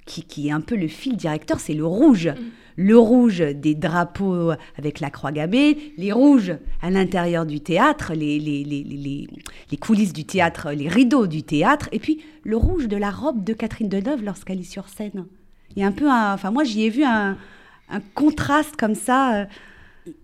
qui, 0.09 0.23
qui, 0.25 0.49
est 0.49 0.53
un 0.53 0.61
peu 0.61 0.77
le 0.77 0.89
fil 0.89 1.17
directeur, 1.17 1.61
c'est 1.61 1.75
le 1.75 1.87
rouge. 1.87 2.29
Mm 2.29 2.43
le 2.79 2.97
rouge 2.97 3.41
des 3.41 3.75
drapeaux 3.75 4.53
avec 4.77 5.01
la 5.01 5.11
croix 5.11 5.33
gammée, 5.33 5.93
les 5.97 6.13
rouges 6.13 6.55
à 6.81 6.91
l'intérieur 6.91 7.45
du 7.45 7.61
théâtre, 7.61 8.13
les, 8.15 8.39
les, 8.39 8.63
les, 8.63 8.85
les, 8.85 9.77
coulisses 9.77 10.13
du 10.13 10.25
théâtre, 10.25 10.71
les 10.71 10.89
rideaux 10.89 11.27
du 11.27 11.43
théâtre, 11.43 11.89
et 11.91 11.99
puis 11.99 12.23
le 12.45 12.57
rouge 12.57 12.87
de 12.87 12.97
la 12.97 13.11
robe 13.11 13.43
de 13.43 13.53
Catherine 13.53 13.89
Deneuve 13.89 14.23
lorsqu'elle 14.23 14.61
est 14.61 14.63
sur 14.71 14.89
scène. 14.89 15.27
Il 15.75 15.81
y 15.81 15.83
a 15.83 15.89
un 15.89 15.93
peu 15.93 16.09
un, 16.09 16.33
enfin 16.33 16.53
moi 16.53 16.63
j'y 16.63 16.85
ai 16.85 16.89
vu 16.89 17.03
un, 17.03 17.37
un 17.91 18.01
contraste 18.15 18.77
comme 18.77 18.95
ça. 18.95 19.49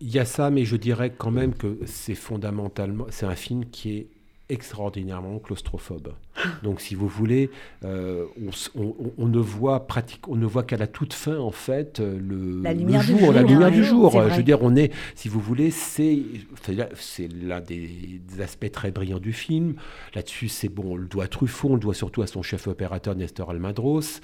Il 0.00 0.12
y 0.12 0.20
a 0.20 0.24
ça, 0.24 0.48
mais 0.50 0.64
je 0.64 0.76
dirais 0.76 1.10
quand 1.10 1.32
même 1.32 1.54
que 1.54 1.80
c'est 1.86 2.14
fondamentalement, 2.14 3.06
c'est 3.10 3.26
un 3.26 3.34
film 3.34 3.64
qui 3.66 3.96
est 3.96 4.06
extraordinairement 4.48 5.40
claustrophobe. 5.40 6.14
Donc, 6.62 6.80
si 6.80 6.94
vous 6.94 7.08
voulez, 7.08 7.50
euh, 7.84 8.26
on, 8.74 9.26
ne 9.26 9.38
voit 9.38 9.86
pratique, 9.86 10.26
on 10.28 10.36
ne 10.36 10.46
voit 10.46 10.64
qu'à 10.64 10.76
la 10.76 10.86
toute 10.86 11.12
fin, 11.12 11.38
en 11.38 11.50
fait, 11.50 12.00
euh, 12.00 12.18
le, 12.18 12.62
la 12.62 12.72
lumière 12.72 13.02
jour, 13.02 13.16
du 13.16 13.24
jour, 13.24 13.32
la 13.32 13.42
lumière 13.42 13.70
du 13.70 13.84
jour. 13.84 14.10
Je 14.30 14.36
veux 14.36 14.42
dire, 14.42 14.58
on 14.62 14.74
est, 14.74 14.92
si 15.14 15.28
vous 15.28 15.40
voulez, 15.40 15.70
c'est, 15.70 16.22
c'est 16.96 17.28
l'un 17.28 17.60
des, 17.60 18.20
aspects 18.40 18.70
très 18.70 18.90
brillants 18.90 19.20
du 19.20 19.32
film. 19.32 19.74
Là-dessus, 20.14 20.48
c'est 20.48 20.68
bon, 20.68 20.94
on 20.94 20.96
le 20.96 21.06
doit 21.06 21.24
à 21.24 21.28
Truffaut, 21.28 21.70
on 21.70 21.74
le 21.74 21.80
doit 21.80 21.94
surtout 21.94 22.22
à 22.22 22.26
son 22.26 22.42
chef 22.42 22.66
opérateur 22.66 23.14
Nestor 23.14 23.50
Almadros, 23.50 24.20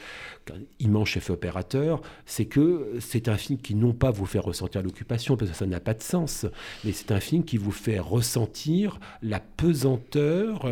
immense 0.80 1.08
chef 1.08 1.30
opérateur. 1.30 2.02
C'est 2.26 2.46
que 2.46 2.96
c'est 2.98 3.28
un 3.28 3.36
film 3.36 3.58
qui 3.60 3.74
non 3.74 3.92
pas 3.92 4.10
vous 4.10 4.26
fait 4.26 4.40
ressentir 4.40 4.82
l'occupation, 4.82 5.36
parce 5.36 5.50
que 5.52 5.56
ça 5.56 5.66
n'a 5.66 5.80
pas 5.80 5.94
de 5.94 6.02
sens, 6.02 6.46
mais 6.84 6.92
c'est 6.92 7.12
un 7.12 7.20
film 7.20 7.44
qui 7.44 7.56
vous 7.56 7.70
fait 7.70 8.00
ressentir 8.00 8.98
la 9.22 9.38
pesanteur 9.38 10.66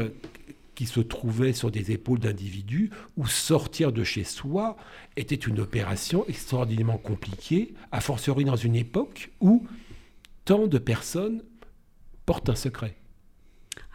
qui 0.78 0.86
se 0.86 1.00
trouvait 1.00 1.52
sur 1.52 1.72
des 1.72 1.90
épaules 1.90 2.20
d'individus, 2.20 2.90
où 3.16 3.26
sortir 3.26 3.90
de 3.90 4.04
chez 4.04 4.22
soi 4.22 4.76
était 5.16 5.34
une 5.34 5.58
opération 5.58 6.24
extraordinairement 6.28 6.98
compliquée, 6.98 7.74
a 7.90 8.00
fortiori 8.00 8.44
dans 8.44 8.54
une 8.54 8.76
époque 8.76 9.32
où 9.40 9.66
tant 10.44 10.68
de 10.68 10.78
personnes 10.78 11.42
portent 12.26 12.48
un 12.48 12.54
secret. 12.54 12.94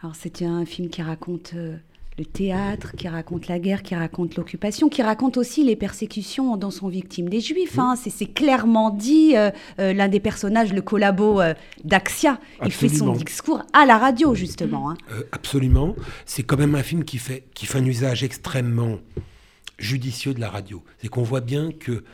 Alors 0.02 0.14
c'est 0.14 0.42
un 0.42 0.66
film 0.66 0.90
qui 0.90 1.00
raconte 1.00 1.54
euh, 1.54 1.78
le 2.18 2.24
théâtre, 2.24 2.92
qui 2.96 3.08
raconte 3.08 3.48
la 3.48 3.58
guerre, 3.58 3.82
qui 3.82 3.94
raconte 3.94 4.36
l'occupation, 4.36 4.88
qui 4.88 5.02
raconte 5.02 5.36
aussi 5.36 5.64
les 5.64 5.74
persécutions 5.74 6.56
dont 6.56 6.70
sont 6.70 6.88
victimes 6.88 7.28
les 7.28 7.40
juifs. 7.40 7.78
Hein. 7.78 7.96
C'est 7.96 8.26
clairement 8.26 8.90
dit, 8.90 9.36
euh, 9.36 9.50
euh, 9.80 9.92
l'un 9.92 10.06
des 10.08 10.20
personnages, 10.20 10.72
le 10.72 10.80
collabo 10.80 11.40
euh, 11.40 11.54
d'Axia, 11.82 12.38
il 12.64 12.70
fait 12.70 12.88
son 12.88 13.12
discours 13.12 13.62
à 13.72 13.84
la 13.84 13.98
radio, 13.98 14.34
justement. 14.34 14.90
Hein. 14.90 14.96
absolument. 15.32 15.96
C'est 16.24 16.44
quand 16.44 16.56
même 16.56 16.76
un 16.76 16.84
film 16.84 17.04
qui 17.04 17.18
fait, 17.18 17.44
qui 17.52 17.66
fait 17.66 17.78
un 17.78 17.84
usage 17.84 18.22
extrêmement 18.22 18.98
judicieux 19.78 20.34
de 20.34 20.40
la 20.40 20.50
radio. 20.50 20.84
C'est 20.98 21.08
qu'on 21.08 21.24
voit 21.24 21.40
bien 21.40 21.72
que 21.72 22.04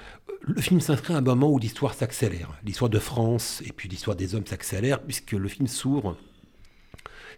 le 0.41 0.61
film 0.63 0.81
s'inscrit 0.81 1.13
à 1.13 1.19
un 1.19 1.21
moment 1.21 1.51
où 1.51 1.59
l'histoire 1.59 1.93
s'accélère. 1.93 2.59
L'histoire 2.65 2.89
de 2.89 2.99
France 2.99 3.63
et 3.67 3.73
puis 3.73 3.87
l'histoire 3.87 4.17
des 4.17 4.35
hommes 4.35 4.47
s'accélère, 4.47 5.03
puisque 5.03 5.33
le 5.33 5.49
film 5.49 5.67
s'ouvre 5.67 6.17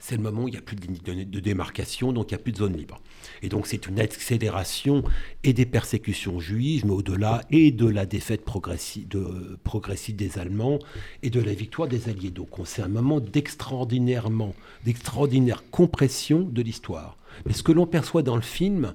c'est 0.03 0.16
le 0.16 0.22
moment 0.22 0.42
où 0.42 0.48
il 0.48 0.50
n'y 0.50 0.59
a 0.59 0.62
plus 0.62 0.74
de, 0.74 1.22
de, 1.22 1.40
démarcation, 1.40 2.12
donc 2.12 2.32
il 2.32 2.34
n'y 2.34 2.40
a 2.40 2.42
plus 2.42 2.50
de 2.50 2.57
zone 2.57 2.76
libre. 2.76 3.00
Et 3.40 3.48
donc 3.48 3.68
c'est 3.68 3.86
une 3.86 4.00
accélération 4.00 5.05
et 5.44 5.53
des 5.53 5.64
persécutions 5.64 6.40
juives, 6.40 6.84
mais 6.84 6.92
au-delà, 6.92 7.42
et 7.53 7.70
de 7.70 7.86
la 7.86 8.05
défaite 8.05 8.44
progressive, 8.44 9.07
de, 9.07 9.57
progressive 9.62 10.16
des 10.16 10.40
Allemands 10.40 10.80
et 11.22 11.30
de 11.30 11.40
la 11.40 11.55
victoire 11.55 11.86
des 11.86 12.09
Alliés. 12.09 12.32
Donc 12.32 12.48
c'est 12.64 12.82
un 12.82 12.88
moment 12.88 13.20
d'extraordinairement, 13.20 14.57
d'extraordinaire 14.84 15.62
compression 15.70 16.40
de 16.40 16.62
l'histoire. 16.62 17.16
Mais 17.46 17.53
ce 17.53 17.62
que 17.62 17.70
l'on 17.70 17.86
perçoit 17.86 18.22
dans 18.22 18.36
le 18.36 18.42
film, 18.42 18.94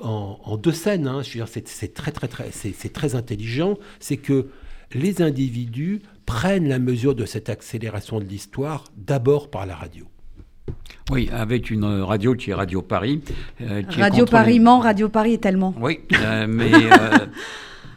en, 0.00 0.56
deux 0.58 0.72
scènes, 0.72 1.08
hein, 1.08 1.22
c'est 1.24 1.92
très 1.92 2.12
très 2.12 2.28
très, 2.28 2.52
c'est 2.52 2.92
très 2.92 3.16
intelligent, 3.16 3.76
c'est 3.98 4.16
que 4.16 4.46
les 4.94 5.22
individus 5.22 6.02
prennent 6.26 6.68
la 6.68 6.78
mesure 6.78 7.14
de 7.14 7.24
cette 7.24 7.48
accélération 7.48 8.18
de 8.20 8.24
l'histoire 8.24 8.84
d'abord 8.96 9.50
par 9.50 9.66
la 9.66 9.74
radio. 9.74 10.06
Oui, 11.10 11.28
avec 11.32 11.70
une 11.70 11.84
radio 11.84 12.34
qui 12.34 12.50
est 12.50 12.54
Radio 12.54 12.80
Paris. 12.80 13.22
Euh, 13.60 13.82
radio 13.88 14.24
Paris 14.24 14.60
ment, 14.60 14.78
Radio 14.78 15.08
Paris 15.08 15.34
est 15.34 15.42
tellement. 15.42 15.74
Oui, 15.80 16.00
euh, 16.14 16.46
mais 16.48 16.72
euh, 16.72 17.26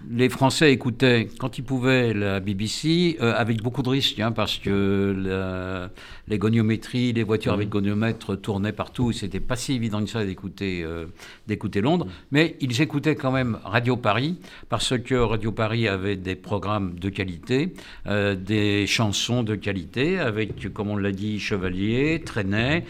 les 0.09 0.29
Français 0.29 0.71
écoutaient, 0.71 1.27
quand 1.39 1.57
ils 1.57 1.63
pouvaient, 1.63 2.13
la 2.13 2.39
BBC 2.39 3.17
euh, 3.21 3.33
avec 3.35 3.61
beaucoup 3.61 3.81
de 3.81 3.89
risques, 3.89 4.19
hein, 4.19 4.31
parce 4.31 4.57
que 4.57 5.89
les 6.27 6.37
goniométries, 6.37 7.13
les 7.13 7.23
voitures 7.23 7.53
avec 7.53 7.69
goniomètre 7.69 8.39
tournaient 8.39 8.71
partout. 8.71 9.11
C'était 9.11 9.39
pas 9.39 9.55
si 9.55 9.73
évident 9.73 10.03
que 10.03 10.09
ça 10.09 10.25
d'écouter 10.25 10.83
euh, 10.83 11.05
d'écouter 11.47 11.81
Londres. 11.81 12.07
Mais 12.31 12.55
ils 12.61 12.81
écoutaient 12.81 13.15
quand 13.15 13.31
même 13.31 13.59
Radio 13.63 13.97
Paris, 13.97 14.37
parce 14.69 14.97
que 14.97 15.15
Radio 15.15 15.51
Paris 15.51 15.87
avait 15.87 16.15
des 16.15 16.35
programmes 16.35 16.97
de 16.99 17.09
qualité, 17.09 17.73
euh, 18.07 18.35
des 18.35 18.87
chansons 18.87 19.43
de 19.43 19.55
qualité, 19.55 20.19
avec, 20.19 20.71
comme 20.73 20.89
on 20.89 20.97
l'a 20.97 21.11
dit, 21.11 21.39
Chevalier, 21.39 22.21
Trenet, 22.25 22.85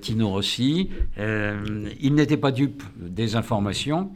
Tino 0.00 0.28
Rossi. 0.28 0.90
ils 1.18 2.14
n'étaient 2.14 2.36
pas 2.36 2.52
dupes 2.52 2.82
des 2.96 3.36
informations. 3.36 4.10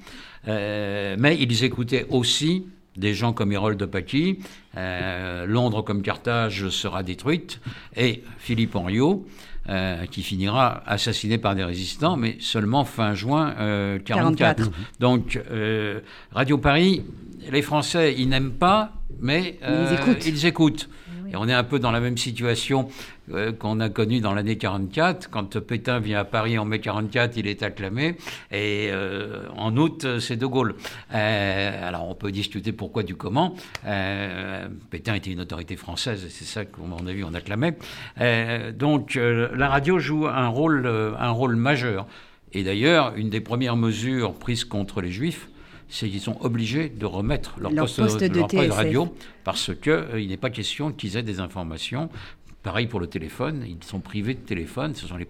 Euh, 0.49 1.17
mais 1.19 1.37
ils 1.39 1.65
écoutaient 1.65 2.07
aussi 2.11 2.67
des 2.97 3.15
gens 3.15 3.33
comme 3.33 3.53
Harold 3.53 3.79
de 3.79 3.87
Paquis, 3.87 4.41
euh, 4.77 5.47
Londres 5.47 5.83
comme 5.83 6.03
Carthage 6.03 6.69
sera 6.69 7.03
détruite, 7.03 7.61
et 7.97 8.23
Philippe 8.39 8.77
Henriot, 8.77 9.27
euh, 9.69 10.05
qui 10.07 10.23
finira 10.23 10.83
assassiné 10.87 11.39
par 11.39 11.55
des 11.55 11.65
résistants, 11.65 12.17
mais 12.17 12.37
seulement 12.41 12.85
fin 12.85 13.15
juin 13.15 13.55
1944. 13.95 14.71
Donc, 15.01 15.41
Radio 16.33 16.59
Paris, 16.59 17.03
les 17.51 17.63
Français, 17.63 18.15
ils 18.19 18.29
n'aiment 18.29 18.53
pas, 18.53 18.93
mais 19.21 19.59
ils 19.67 19.95
écoutent. 19.95 20.27
Ils 20.27 20.47
écoutent. 20.47 20.89
Et 21.33 21.37
on 21.37 21.49
est 21.49 21.55
un 21.55 21.65
peu 21.65 21.79
dans 21.79 21.91
la 21.91 22.01
même 22.01 22.19
situation 22.19 22.91
euh, 23.33 23.53
qu'on 23.53 23.81
a 23.81 23.89
connue 23.89 24.21
dans 24.21 24.35
l'année 24.35 24.59
44. 24.59 25.31
Quand 25.31 25.59
Pétain 25.61 25.99
vient 25.99 26.21
à 26.21 26.25
Paris 26.25 26.59
en 26.59 26.67
mai 26.67 26.79
44, 26.79 27.39
il 27.39 27.47
est 27.47 27.63
acclamé. 27.63 28.17
Et 28.51 28.91
euh, 28.91 29.49
en 29.57 29.75
août, 29.79 30.19
c'est 30.21 30.37
De 30.37 30.45
Gaulle. 30.45 30.75
Euh, 31.15 31.89
alors 31.89 32.07
on 32.07 32.15
peut 32.15 32.31
discuter 32.31 32.73
pourquoi 32.73 33.03
du 33.03 33.15
comment. 33.15 33.55
Pétain 34.91 35.15
était 35.15 35.31
une 35.31 35.41
autorité 35.41 35.77
française, 35.77 36.25
et 36.27 36.29
c'est 36.29 36.45
ça 36.45 36.67
qu'on 36.67 37.07
a 37.07 37.13
vu, 37.13 37.25
on 37.25 37.35
acclamait. 37.35 37.77
donc 38.75 39.15
la 39.15 39.69
radio 39.69 39.99
joue 39.99 40.27
un 40.27 40.49
rôle, 40.49 40.87
un 40.87 41.31
rôle 41.31 41.57
majeur. 41.57 42.07
Et 42.53 42.63
d'ailleurs, 42.65 43.15
une 43.17 43.31
des 43.31 43.41
premières 43.41 43.77
mesures 43.77 44.35
prises 44.35 44.65
contre 44.65 45.01
les 45.01 45.11
juifs, 45.11 45.49
c'est 45.93 46.09
qu'ils 46.09 46.21
sont 46.21 46.39
obligés 46.41 46.89
de 46.89 47.05
remettre 47.05 47.55
leur, 47.61 47.71
poste, 47.71 48.25
de, 48.25 48.71
radio 48.71 49.15
parce 49.45 49.75
qu'il 49.75 49.93
euh, 49.93 50.27
n'est 50.27 50.39
pas 50.39 50.49
question 50.49 50.91
qu'ils 50.91 51.19
aient 51.19 51.23
des 51.23 51.39
informations. 51.39 52.09
Pareil 52.63 52.87
pour 52.87 52.99
le 52.99 53.09
téléphone, 53.09 53.65
ils 53.67 53.85
sont 53.85 54.01
privés 54.01 54.35
de 54.35 54.41
téléphone, 54.41 54.95
ce 54.95 55.07
sont 55.07 55.17
les, 55.17 55.29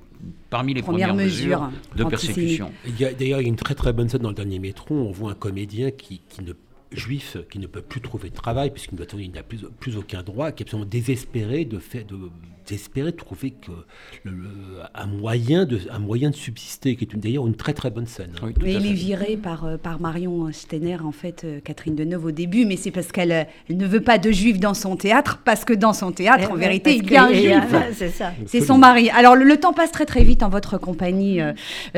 parmi 0.51 0.73
les 0.73 0.83
premières, 0.83 1.15
mesures, 1.15 1.71
de 1.97 2.05
persécution. 2.05 2.71
D'ailleurs, 2.99 3.13
il 3.21 3.29
y 3.29 3.35
a 3.35 3.41
une 3.41 3.57
très 3.57 3.75
très 3.75 3.93
bonne 3.93 4.09
scène 4.09 4.21
dans 4.21 4.29
le 4.29 4.35
dernier 4.35 4.61
métro, 4.61 4.95
on 4.95 5.11
voit 5.11 5.33
un 5.33 5.35
comédien 5.35 5.91
qui, 5.91 6.21
qui 6.29 6.43
ne 6.43 6.53
juif 6.93 7.39
qui 7.51 7.59
ne 7.59 7.67
peut 7.67 7.83
plus 7.83 8.01
trouver 8.01 8.29
de 8.29 8.35
travail 8.35 8.71
puisqu'il 8.71 8.99
n'a 9.33 9.43
plus, 9.43 9.61
plus, 9.81 9.97
aucun 9.97 10.23
droit, 10.23 10.53
qui 10.53 10.63
est 10.63 10.67
absolument 10.67 10.89
désespéré 10.89 11.65
de, 11.65 11.79
fait, 11.79 12.05
de, 12.05 12.17
d'espérer 12.67 13.13
trouver 13.13 13.51
que 13.51 13.71
un, 14.95 15.07
moyen 15.07 15.65
de, 15.65 15.81
un 15.91 15.99
moyen 15.99 16.31
de 16.31 16.35
subsister, 16.35 16.97
qui 16.97 17.05
est 17.05 17.17
d'ailleurs 17.17 17.47
une 17.47 17.55
très 17.55 17.73
très 17.73 17.91
bonne 17.91 18.07
scène. 18.07 18.33
Hein. 18.43 18.51
mais 18.63 18.75
il 18.75 18.87
est 18.87 18.93
viré 18.93 19.37
par, 19.37 19.65
euh, 19.65 19.77
par 19.77 20.01
Marion 20.01 20.51
Stener, 20.53 20.99
en 21.05 21.13
fait, 21.13 21.43
euh, 21.45 21.61
Catherine 21.63 21.95
Deneuve 21.95 22.27
au 22.27 22.31
début, 22.31 22.65
mais 22.65 22.77
c'est 22.77 22.91
parce 22.91 23.13
qu'elle 23.13 23.33
euh, 23.33 23.45
ne 23.71 23.87
veut 23.87 24.01
pas 24.01 24.19
de 24.19 24.31
juifs 24.31 24.61
dans 24.61 24.75
son 24.75 24.97
théâtre, 24.97 25.41
parce 25.45 25.65
que 25.65 25.73
dans 25.73 25.93
son 25.93 26.13
théâtre, 26.13 26.51
en 26.51 26.57
vérité, 26.57 26.97
il 26.97 27.11
y 27.11 27.17
a 27.17 27.25
un 27.25 27.33
juif. 27.33 27.75
C'est 27.95 28.11
ça. 28.11 28.33
C'est 28.47 28.61
son 28.61 28.79
mari. 28.79 29.11
Alors 29.11 29.37
le, 29.37 29.57
temps 29.57 29.73
passe 29.73 29.93
très 29.93 30.07
très 30.07 30.25
vite 30.25 30.43
en 30.43 30.49
votre 30.49 30.79
compagnie, 30.79 31.41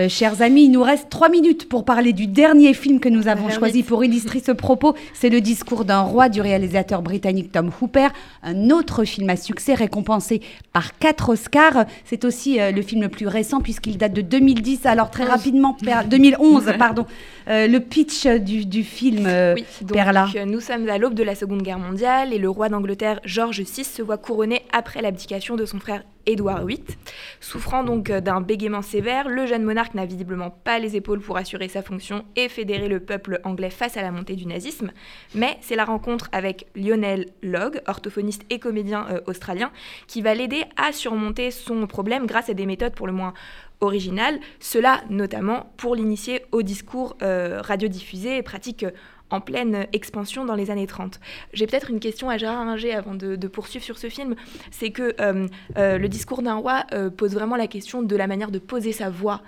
chers 0.09 0.43
amis. 0.43 0.65
Il 0.65 0.73
nous 0.73 0.83
reste 0.83 1.09
trois 1.09 1.29
minutes 1.29 1.69
pour 1.69 1.85
parler 1.85 2.12
du 2.12 2.27
dernier 2.27 2.75
film 2.75 3.01
que 3.01 3.09
nous 3.09 3.29
avons 3.29 3.49
choisi 3.49 3.83
pour 3.83 4.05
illustrer 4.05 4.41
ce 4.41 4.53
propos. 4.53 4.95
C'est 5.15 5.31
le 5.31 5.41
discours 5.41 5.85
d'un 5.85 6.01
roi 6.01 6.29
du 6.29 6.41
réalisateur 6.41 7.01
britannique 7.01 7.53
Tom 7.53 7.71
Hooper, 7.81 8.09
un 8.43 8.71
autre 8.71 9.05
film 9.05 9.31
à 9.31 9.37
succès 9.37 9.75
récompensé 9.75 10.41
par 10.72 10.98
quatre 10.98 11.30
Oscars. 11.30 11.86
C'est 12.05 12.24
aussi 12.24 12.61
euh, 12.61 12.70
le 12.70 12.82
film 12.82 13.02
le 13.02 13.09
plus 13.09 13.26
récent 13.26 13.61
puisqu'il 13.61 13.98
date 13.98 14.12
de 14.12 14.20
2010. 14.20 14.86
Alors 14.86 15.11
très 15.11 15.24
rapidement, 15.24 15.76
2011, 16.11 16.74
pardon. 16.78 17.07
Euh, 17.48 17.66
le 17.66 17.80
pitch 17.80 18.26
du, 18.26 18.84
film 18.84 19.26
euh, 19.26 19.55
oui, 19.55 19.64
donc, 19.82 19.98
Nous 20.46 20.61
sommes 20.61 20.88
à 20.88 20.98
l'aube 20.98 21.14
de 21.14 21.22
la 21.22 21.34
Seconde 21.34 21.62
Guerre 21.62 21.78
mondiale 21.78 22.32
et 22.32 22.38
le 22.38 22.48
roi 22.48 22.68
d'Angleterre 22.68 23.20
George 23.24 23.61
VI 23.61 23.84
se 23.84 24.02
voit 24.02 24.18
couronné 24.18 24.62
après 24.72 25.02
l'abdication 25.02 25.57
de 25.57 25.66
son 25.66 25.78
frère 25.78 26.02
Édouard 26.27 26.64
VIII. 26.64 26.85
Souffrant 27.41 27.85
donc 27.85 28.11
euh, 28.11 28.20
d'un 28.20 28.41
bégaiement 28.41 28.83
sévère, 28.83 29.29
le 29.29 29.47
jeune 29.47 29.62
monarque 29.62 29.95
n'a 29.95 30.07
visiblement 30.07 30.51
pas 30.51 30.79
les 30.79 30.97
épaules 30.97 31.20
pour 31.20 31.37
assurer 31.37 31.68
sa 31.68 31.83
fonction 31.83 32.25
et 32.37 32.49
fédérer 32.49 32.89
le 32.89 33.01
peuple 33.01 33.41
anglais 33.45 33.70
face 33.70 33.97
à 33.97 34.03
la 34.03 34.11
montée 34.11 34.37
du 34.37 34.47
nazisme. 34.47 34.93
Mais 35.35 35.59
c'est 35.61 35.77
la 35.77 35.85
rencontre 35.85 36.29
avec 36.33 36.66
Lionel 36.75 37.27
Logg, 37.43 37.81
orthophoniste 37.87 38.43
et 38.51 38.59
comédien 38.59 39.07
euh, 39.11 39.20
australien, 39.27 39.70
qui 40.07 40.22
va 40.22 40.35
l'aider 40.35 40.64
à 40.77 40.93
surmonter 40.93 41.51
son 41.51 41.87
problème 41.87 42.27
grâce 42.27 42.49
à 42.49 42.55
des 42.55 42.66
méthodes 42.66 42.95
pour 42.95 43.07
le 43.07 43.12
moins 43.12 43.35
originales. 43.81 44.41
Cela 44.61 45.03
notamment 45.11 45.72
pour 45.77 45.95
l'initier 45.95 46.45
au 46.53 46.62
discours 46.62 47.16
euh, 47.22 47.61
radiodiffusé 47.62 48.39
et 48.39 48.43
pratique 48.43 48.87
en 49.31 49.41
pleine 49.41 49.87
expansion 49.93 50.45
dans 50.45 50.55
les 50.55 50.70
années 50.70 50.87
30. 50.87 51.20
J'ai 51.53 51.66
peut-être 51.66 51.91
une 51.91 52.01
question 52.01 52.31
à 52.31 52.37
Gérard 52.39 52.66
Ringer 52.66 52.95
avant 52.95 53.14
de, 53.14 53.37
poursuivre 53.49 53.85
sur 53.85 53.99
ce 53.99 54.09
film. 54.09 54.35
C'est 54.70 54.91
que 54.91 55.14
euh, 55.20 55.49
euh, 55.77 55.99
le 55.99 56.09
discours 56.09 56.43
d'un 56.43 56.55
roi 56.55 56.85
euh, 56.93 57.11
pose 57.11 57.35
vraiment 57.35 57.57
la 57.57 57.66
question 57.66 58.03
de 58.03 58.16
la 58.16 58.27
manière 58.27 58.51
de 58.51 58.59
poser 58.59 58.93
sa 58.93 59.11
voix 59.11 59.43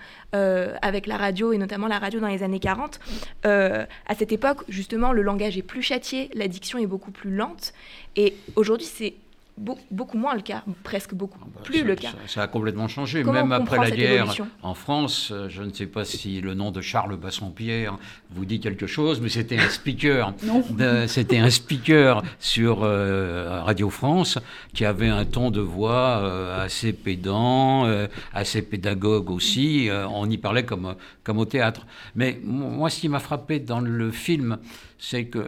avec 0.82 1.06
la 1.06 1.16
radio 1.16 1.52
et 1.52 1.56
notamment 1.56 1.86
la 1.86 1.98
radio 1.98 2.20
dans 2.20 2.26
les 2.26 2.42
années 2.42 2.60
40. 2.60 3.00
à 3.44 3.86
cette 4.18 4.32
époque, 4.32 4.64
justement, 4.68 5.12
le 5.12 5.22
langage 5.22 5.56
est 5.56 5.62
plus 5.62 5.80
châtié, 5.80 6.28
la 6.34 6.46
diction 6.46 6.78
est 6.78 6.86
beaucoup 6.86 7.10
plus 7.10 7.34
lente. 7.34 7.72
Et 8.16 8.34
aujourd'hui, 8.54 8.86
c'est 8.86 9.14
beaucoup 9.58 10.18
moins 10.18 10.34
le 10.34 10.42
cas, 10.42 10.62
presque 10.82 11.14
beaucoup 11.14 11.38
ah 11.42 11.46
bah, 11.54 11.60
plus 11.64 11.82
le 11.82 11.94
cas. 11.94 12.10
Ça, 12.26 12.42
a 12.42 12.46
complètement 12.46 12.88
changé, 12.88 13.24
même 13.24 13.52
après 13.52 13.78
la 13.78 13.90
guerre 13.90 14.34
en 14.62 14.74
France. 14.74 15.30
Euh, 15.32 15.48
je 15.48 15.62
ne 15.62 15.72
sais 15.72 15.86
pas 15.86 16.04
si 16.04 16.40
le 16.40 16.54
nom 16.54 16.70
de 16.70 16.80
Charles 16.82 17.16
Bassompierre 17.16 17.96
vous 18.30 18.44
dit 18.44 18.60
quelque 18.60 18.86
chose, 18.86 19.20
mais 19.20 19.30
c'était 19.30 19.58
un 19.58 19.68
speaker. 19.68 20.34
c'était 21.06 21.38
un 21.38 21.48
speaker 21.48 22.22
sur 22.38 22.82
euh, 22.82 23.62
Radio 23.62 23.88
France 23.88 24.38
qui 24.74 24.84
avait 24.84 25.08
un 25.08 25.24
ton 25.24 25.50
de 25.50 25.60
voix 25.60 26.20
euh, 26.22 26.64
assez 26.64 26.92
pédant, 26.92 27.86
assez 28.34 28.62
pédagogue 28.62 29.30
aussi. 29.30 29.88
on 30.10 30.28
y 30.28 30.36
parlait 30.36 30.64
comme, 30.64 30.96
comme 31.24 31.38
au 31.38 31.46
théâtre. 31.46 31.86
Mais 32.14 32.38
moi, 32.44 32.90
ce 32.90 33.00
qui 33.00 33.08
m'a 33.08 33.20
frappé 33.20 33.58
dans 33.58 33.80
le 33.80 34.10
film, 34.10 34.58
c'est 34.98 35.26
que 35.26 35.46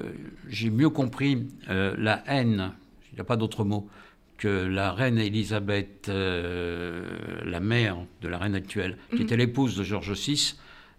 j'ai 0.49 0.71
mieux 0.71 0.91
compris 0.91 1.47
la 1.69 2.23
haine 2.27 2.73
il 3.13 3.17
n'y 3.17 3.21
a 3.21 3.25
pas 3.25 3.37
d'autre 3.37 3.65
mot, 3.65 3.89
que 4.39 4.49
la 4.49 4.93
reine 4.93 5.19
Élisabeth, 5.19 6.09
euh, 6.09 7.05
la 7.45 7.61
mère 7.61 7.97
de 8.23 8.29
la 8.29 8.39
reine 8.39 8.55
actuelle, 8.55 8.97
qui 9.11 9.17
mhm. 9.17 9.23
était 9.23 9.37
l'épouse 9.37 9.77
de 9.77 9.83
George 9.83 10.13
VI, 10.13 10.55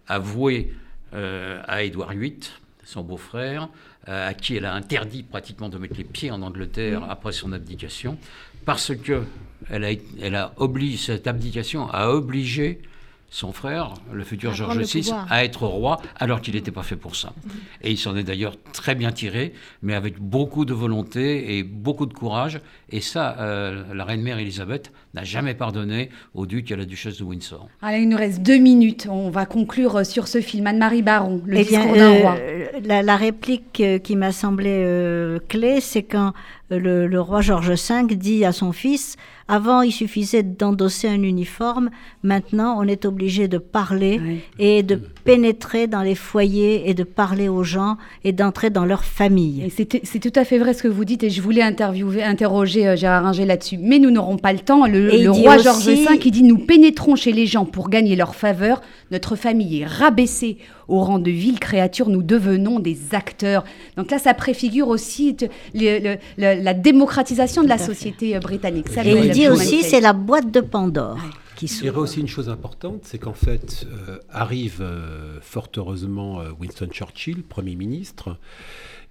avouait 0.06 0.70
euh, 1.14 1.62
à 1.66 1.82
Édouard 1.82 2.12
VIII, 2.12 2.38
son 2.84 3.02
beau-frère, 3.02 3.68
euh, 4.08 4.28
à 4.28 4.34
qui 4.34 4.56
elle 4.56 4.66
a 4.66 4.74
interdit 4.74 5.22
pratiquement 5.22 5.68
de 5.68 5.78
mettre 5.78 5.96
les 5.96 6.04
pieds 6.04 6.30
en 6.30 6.42
Angleterre 6.42 7.00
mhm. 7.00 7.10
après 7.10 7.32
son 7.32 7.52
abdication, 7.52 8.18
parce 8.64 8.94
que 8.94 9.22
elle 9.70 9.84
a, 9.84 9.90
elle 10.20 10.34
a 10.34 10.52
obligé, 10.56 10.96
cette 10.96 11.26
abdication 11.26 11.88
a 11.90 12.10
obligé 12.10 12.82
son 13.30 13.52
frère, 13.52 13.94
le 14.12 14.24
futur 14.24 14.52
George 14.54 14.78
VI, 14.78 15.12
à 15.28 15.44
être 15.44 15.64
roi 15.64 16.00
alors 16.16 16.40
qu'il 16.40 16.54
n'était 16.54 16.72
pas 16.72 16.82
fait 16.82 16.96
pour 16.96 17.14
ça. 17.14 17.32
Mhm. 17.44 17.52
Et 17.82 17.90
il 17.92 17.96
s'en 17.96 18.16
est 18.16 18.24
d'ailleurs 18.24 18.56
très 18.72 18.96
bien 18.96 19.12
tiré, 19.12 19.54
mais 19.82 19.94
avec 19.94 20.18
beaucoup 20.18 20.64
de 20.64 20.74
volonté 20.74 21.56
et 21.56 21.62
beaucoup 21.62 22.06
de 22.06 22.12
courage. 22.12 22.60
Et 22.90 23.00
ça, 23.00 23.36
euh, 23.38 23.84
la 23.94 24.04
reine-mère 24.04 24.38
Elisabeth 24.38 24.92
n'a 25.14 25.22
jamais 25.22 25.54
pardonné 25.54 26.10
au 26.34 26.44
duc 26.44 26.70
et 26.70 26.74
à 26.74 26.76
la 26.76 26.84
duchesse 26.84 27.18
de 27.18 27.24
Windsor. 27.24 27.68
Allez, 27.82 28.02
il 28.02 28.08
nous 28.08 28.16
reste 28.16 28.42
deux 28.42 28.58
minutes. 28.58 29.06
On 29.08 29.30
va 29.30 29.46
conclure 29.46 30.04
sur 30.04 30.26
ce 30.26 30.40
film. 30.40 30.66
Anne-Marie 30.66 31.02
Baron, 31.02 31.40
le 31.46 31.58
eh 31.58 31.64
discours 31.64 31.94
d'un 31.94 32.18
roi. 32.18 32.36
Euh, 32.36 32.66
la, 32.84 33.16
réplique 33.16 33.80
euh, 33.80 33.98
qui 33.98 34.16
m'a 34.16 34.32
semblé 34.32 35.38
clé, 35.48 35.80
c'est 35.80 36.02
quand 36.02 36.32
le, 36.70 37.20
roi 37.20 37.40
George 37.40 37.70
V 37.70 38.14
dit 38.16 38.44
à 38.44 38.52
son 38.52 38.72
fils 38.72 39.16
avant, 39.50 39.82
il 39.82 39.90
suffisait 39.90 40.44
d'endosser 40.44 41.08
un 41.08 41.24
uniforme. 41.24 41.90
Maintenant, 42.22 42.76
on 42.78 42.86
est 42.86 43.04
obligé 43.04 43.48
de 43.48 43.58
parler 43.58 44.20
et 44.60 44.84
de 44.84 44.94
pénétrer 45.24 45.88
dans 45.88 46.02
les 46.02 46.14
foyers 46.14 46.88
et 46.88 46.94
de 46.94 47.02
parler 47.02 47.48
aux 47.48 47.64
gens 47.64 47.96
et 48.22 48.30
d'entrer 48.30 48.70
dans 48.70 48.84
leur 48.84 49.04
famille. 49.04 49.68
C'est 49.74 50.20
tout 50.20 50.32
à 50.36 50.44
fait 50.44 50.58
vrai 50.58 50.72
ce 50.72 50.84
que 50.84 50.88
vous 50.88 51.04
dites 51.04 51.24
et 51.24 51.30
je 51.30 51.42
voulais 51.42 51.62
interviewer, 51.62 52.22
interroger 52.22 52.86
euh, 52.86 52.96
Gérard 52.96 53.24
Ringer 53.24 53.44
là-dessus. 53.44 53.76
Mais 53.76 53.98
nous 53.98 54.12
n'aurons 54.12 54.36
pas 54.36 54.52
le 54.52 54.60
temps. 54.60 54.86
Le, 54.86 55.28
roi 55.30 55.58
George 55.58 55.84
V 55.84 56.18
qui 56.18 56.30
dit 56.30 56.44
Nous 56.44 56.58
pénétrons 56.58 57.16
chez 57.16 57.32
les 57.32 57.46
gens 57.46 57.64
pour 57.64 57.90
gagner 57.90 58.14
leur 58.14 58.36
faveur. 58.36 58.80
Notre 59.10 59.34
famille 59.34 59.80
est 59.80 59.86
rabaissée 59.86 60.58
au 60.90 61.00
rang 61.00 61.18
de 61.18 61.30
ville 61.30 61.60
créature. 61.60 62.08
Nous 62.08 62.22
devenons 62.22 62.80
des 62.80 62.98
acteurs. 63.12 63.64
Donc 63.96 64.10
là, 64.10 64.18
ça 64.18 64.34
préfigure 64.34 64.88
aussi 64.88 65.36
la 65.74 66.74
démocratisation 66.74 67.62
de 67.62 67.68
la 67.68 67.78
société 67.78 68.36
euh, 68.36 68.40
britannique. 68.40 68.86
et 69.04 69.10
il 69.10 69.30
dit 69.30 69.48
aussi 69.48 69.82
c'est 69.82 70.00
la 70.00 70.12
boîte 70.12 70.50
de 70.50 70.60
Pandore. 70.60 71.18
Il 71.62 71.84
y 71.84 71.90
aurait 71.90 72.00
aussi 72.00 72.20
une 72.20 72.28
chose 72.28 72.48
importante, 72.48 73.02
c'est 73.04 73.18
qu'en 73.18 73.34
fait, 73.34 73.86
euh, 73.86 74.18
arrive 74.30 74.78
euh, 74.80 75.38
fort 75.42 75.68
heureusement 75.76 76.40
euh, 76.40 76.50
Winston 76.58 76.88
Churchill, 76.90 77.42
Premier 77.42 77.74
ministre, 77.74 78.36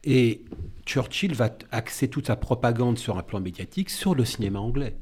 et 0.03 0.41
Churchill 0.85 1.33
va 1.35 1.49
axer 1.71 2.07
toute 2.07 2.27
sa 2.27 2.35
propagande 2.35 2.97
sur 2.97 3.17
un 3.17 3.23
plan 3.23 3.39
médiatique 3.39 3.89
sur 3.89 4.15
le 4.15 4.25
cinéma 4.25 4.59
anglais. 4.59 4.95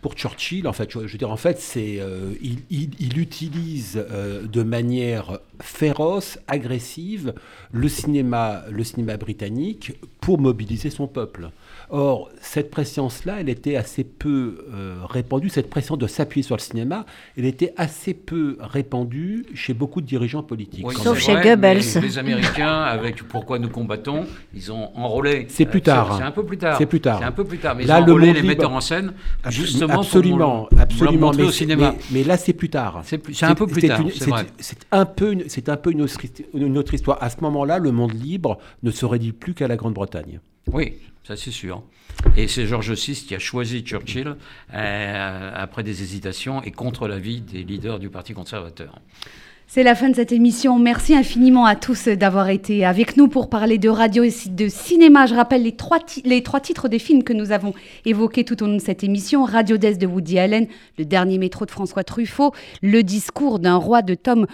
pour 0.00 0.14
Churchill, 0.14 0.68
en 0.68 0.72
fait, 0.72 0.92
je, 0.92 1.00
veux 1.00 1.18
dire, 1.18 1.32
en 1.32 1.36
fait, 1.36 1.58
c'est, 1.58 2.00
il, 2.40 2.60
il, 2.70 3.18
utilise 3.18 3.96
de 3.96 4.62
manière 4.62 5.40
féroce, 5.60 6.38
agressive, 6.48 7.34
le 7.72 7.88
cinéma, 7.88 8.64
le 8.70 8.84
cinéma 8.84 9.16
britannique 9.16 9.92
pour 10.20 10.38
mobiliser 10.38 10.90
son 10.90 11.06
peuple. 11.06 11.50
Or, 11.88 12.30
cette 12.40 12.70
pression-là, 12.70 13.36
elle 13.40 13.48
était 13.48 13.76
assez 13.76 14.02
peu 14.02 14.66
euh, 14.74 14.96
répandue, 15.08 15.48
cette 15.48 15.70
pression 15.70 15.96
de 15.96 16.08
s'appuyer 16.08 16.42
sur 16.42 16.56
le 16.56 16.60
cinéma, 16.60 17.06
elle 17.38 17.44
était 17.44 17.72
assez 17.76 18.12
peu 18.12 18.56
répandue 18.60 19.46
chez 19.54 19.72
beaucoup 19.72 20.00
de 20.00 20.06
dirigeants 20.06 20.42
politiques. 20.42 20.90
Sauf 20.92 21.20
chez 21.20 21.34
Goebbels. 21.40 21.82
Les 22.02 22.18
Américains, 22.18 22.82
avec 22.82 23.22
Pourquoi 23.22 23.60
nous 23.60 23.68
combattons, 23.68 24.26
ils 24.52 24.72
ont 24.72 24.90
enrôlé. 24.96 25.46
C'est 25.48 25.66
plus 25.66 25.80
tard. 25.80 26.16
C'est 26.18 26.24
un 26.24 26.32
peu 26.32 26.44
plus 26.44 26.58
tard. 26.58 26.76
C'est 26.76 26.86
plus 26.86 27.00
tard. 27.00 27.20
C'est 27.20 27.24
un 27.24 27.32
peu 27.32 27.44
plus 27.44 27.58
tard. 27.58 27.76
Mais 27.76 27.84
là, 27.84 28.00
ils 28.00 28.02
ont 28.02 28.06
enrôlé 28.08 28.32
les 28.32 28.42
metteurs 28.42 28.72
en 28.72 28.80
scène, 28.80 29.12
justement 29.48 30.00
absolument, 30.00 30.64
pour 30.64 30.80
absolument, 30.80 31.30
mais, 31.36 31.44
au 31.44 31.52
cinéma. 31.52 31.94
Mais, 32.10 32.24
là, 32.24 32.36
c'est 32.36 32.52
plus 32.52 32.68
tard. 32.70 33.02
C'est 33.04 33.44
un 33.44 33.54
peu 33.54 33.66
plus 33.68 33.86
tard. 33.86 34.00
C'est 34.58 34.78
un 34.90 35.04
peu, 35.04 35.36
c'est 35.48 35.68
un 35.68 35.76
peu 35.76 35.90
une 35.90 36.02
autre, 36.02 36.94
histoire. 36.94 37.22
À 37.22 37.30
ce 37.30 37.40
moment-là, 37.40 37.78
le 37.78 37.92
monde 37.92 38.12
libre 38.12 38.58
ne 38.82 38.90
se 38.90 39.04
réduit 39.04 39.32
plus 39.32 39.54
qu'à 39.54 39.68
la 39.68 39.76
Grande-Bretagne. 39.76 40.40
Oui, 40.72 40.94
ça 41.24 41.36
c'est 41.36 41.50
sûr. 41.50 41.82
Et 42.36 42.48
c'est 42.48 42.66
George 42.66 42.92
VI 42.92 43.14
qui 43.14 43.34
a 43.34 43.38
choisi 43.38 43.82
Churchill 43.82 44.36
euh, 44.74 45.52
après 45.54 45.82
des 45.82 46.02
hésitations 46.02 46.62
et 46.62 46.70
contre 46.70 47.08
l'avis 47.08 47.40
des 47.40 47.62
leaders 47.62 47.98
du 47.98 48.10
Parti 48.10 48.32
conservateur. 48.34 48.98
C'est 49.68 49.82
la 49.82 49.96
fin 49.96 50.08
de 50.08 50.14
cette 50.14 50.30
émission. 50.30 50.78
Merci 50.78 51.14
infiniment 51.14 51.66
à 51.66 51.74
tous 51.74 52.06
d'avoir 52.06 52.48
été 52.50 52.84
avec 52.84 53.16
nous 53.16 53.26
pour 53.26 53.50
parler 53.50 53.78
de 53.78 53.88
radio 53.88 54.22
et 54.22 54.32
de 54.48 54.68
cinéma. 54.68 55.26
Je 55.26 55.34
rappelle 55.34 55.64
les 55.64 55.74
trois, 55.74 55.98
titres 55.98 56.88
des 56.88 57.00
films 57.00 57.24
que 57.24 57.32
nous 57.32 57.50
avons 57.50 57.74
évoqués 58.04 58.44
tout 58.44 58.62
au 58.62 58.66
long 58.66 58.76
de 58.76 58.80
cette 58.80 59.02
émission. 59.02 59.44
Radio 59.44 59.76
Death 59.76 59.98
de 59.98 60.06
Woody 60.06 60.38
Allen, 60.38 60.68
Le 60.98 61.04
dernier 61.04 61.38
métro 61.38 61.66
de 61.66 61.72
François 61.72 62.04
Truffaut, 62.04 62.52
Le 62.80 63.02
discours 63.02 63.58
d'un 63.58 63.76
roi 63.76 64.02
de 64.02 64.14
Tom 64.14 64.46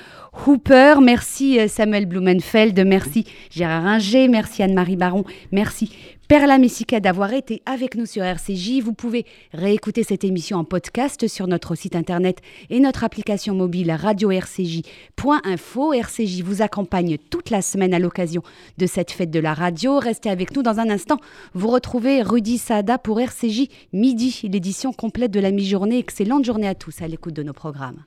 Hooper. 0.46 0.94
Merci 1.02 1.60
euh, 1.60 1.68
Samuel 1.68 2.06
Blumenfeld, 2.06 2.82
merci 2.86 3.26
Gérard 3.50 3.86
Inger, 3.86 4.28
merci 4.28 4.62
Anne-Marie 4.62 4.96
Baron, 4.96 5.24
merci 5.52 5.92
Perla 6.32 6.56
Messica 6.56 6.98
d'avoir 6.98 7.34
été 7.34 7.60
avec 7.66 7.94
nous 7.94 8.06
sur 8.06 8.24
RCJ. 8.24 8.80
Vous 8.80 8.94
pouvez 8.94 9.26
réécouter 9.52 10.02
cette 10.02 10.24
émission 10.24 10.56
en 10.56 10.64
podcast 10.64 11.28
sur 11.28 11.46
notre 11.46 11.74
site 11.74 11.94
internet 11.94 12.38
et 12.70 12.80
notre 12.80 13.04
application 13.04 13.54
mobile 13.54 13.92
radio-rcj.info. 13.92 15.92
RCJ 15.92 16.40
vous 16.40 16.62
accompagne 16.62 17.18
toute 17.18 17.50
la 17.50 17.60
semaine 17.60 17.92
à 17.92 17.98
l'occasion 17.98 18.42
de 18.78 18.86
cette 18.86 19.10
fête 19.10 19.30
de 19.30 19.40
la 19.40 19.52
radio. 19.52 19.98
Restez 19.98 20.30
avec 20.30 20.56
nous 20.56 20.62
dans 20.62 20.80
un 20.80 20.88
instant. 20.88 21.18
Vous 21.52 21.68
retrouvez 21.68 22.22
Rudy 22.22 22.56
Saada 22.56 22.96
pour 22.96 23.20
RCJ 23.20 23.68
Midi, 23.92 24.40
l'édition 24.44 24.94
complète 24.94 25.32
de 25.32 25.40
la 25.40 25.50
mi-journée. 25.50 25.98
Excellente 25.98 26.46
journée 26.46 26.66
à 26.66 26.74
tous 26.74 27.02
à 27.02 27.08
l'écoute 27.08 27.34
de 27.34 27.42
nos 27.42 27.52
programmes. 27.52 28.04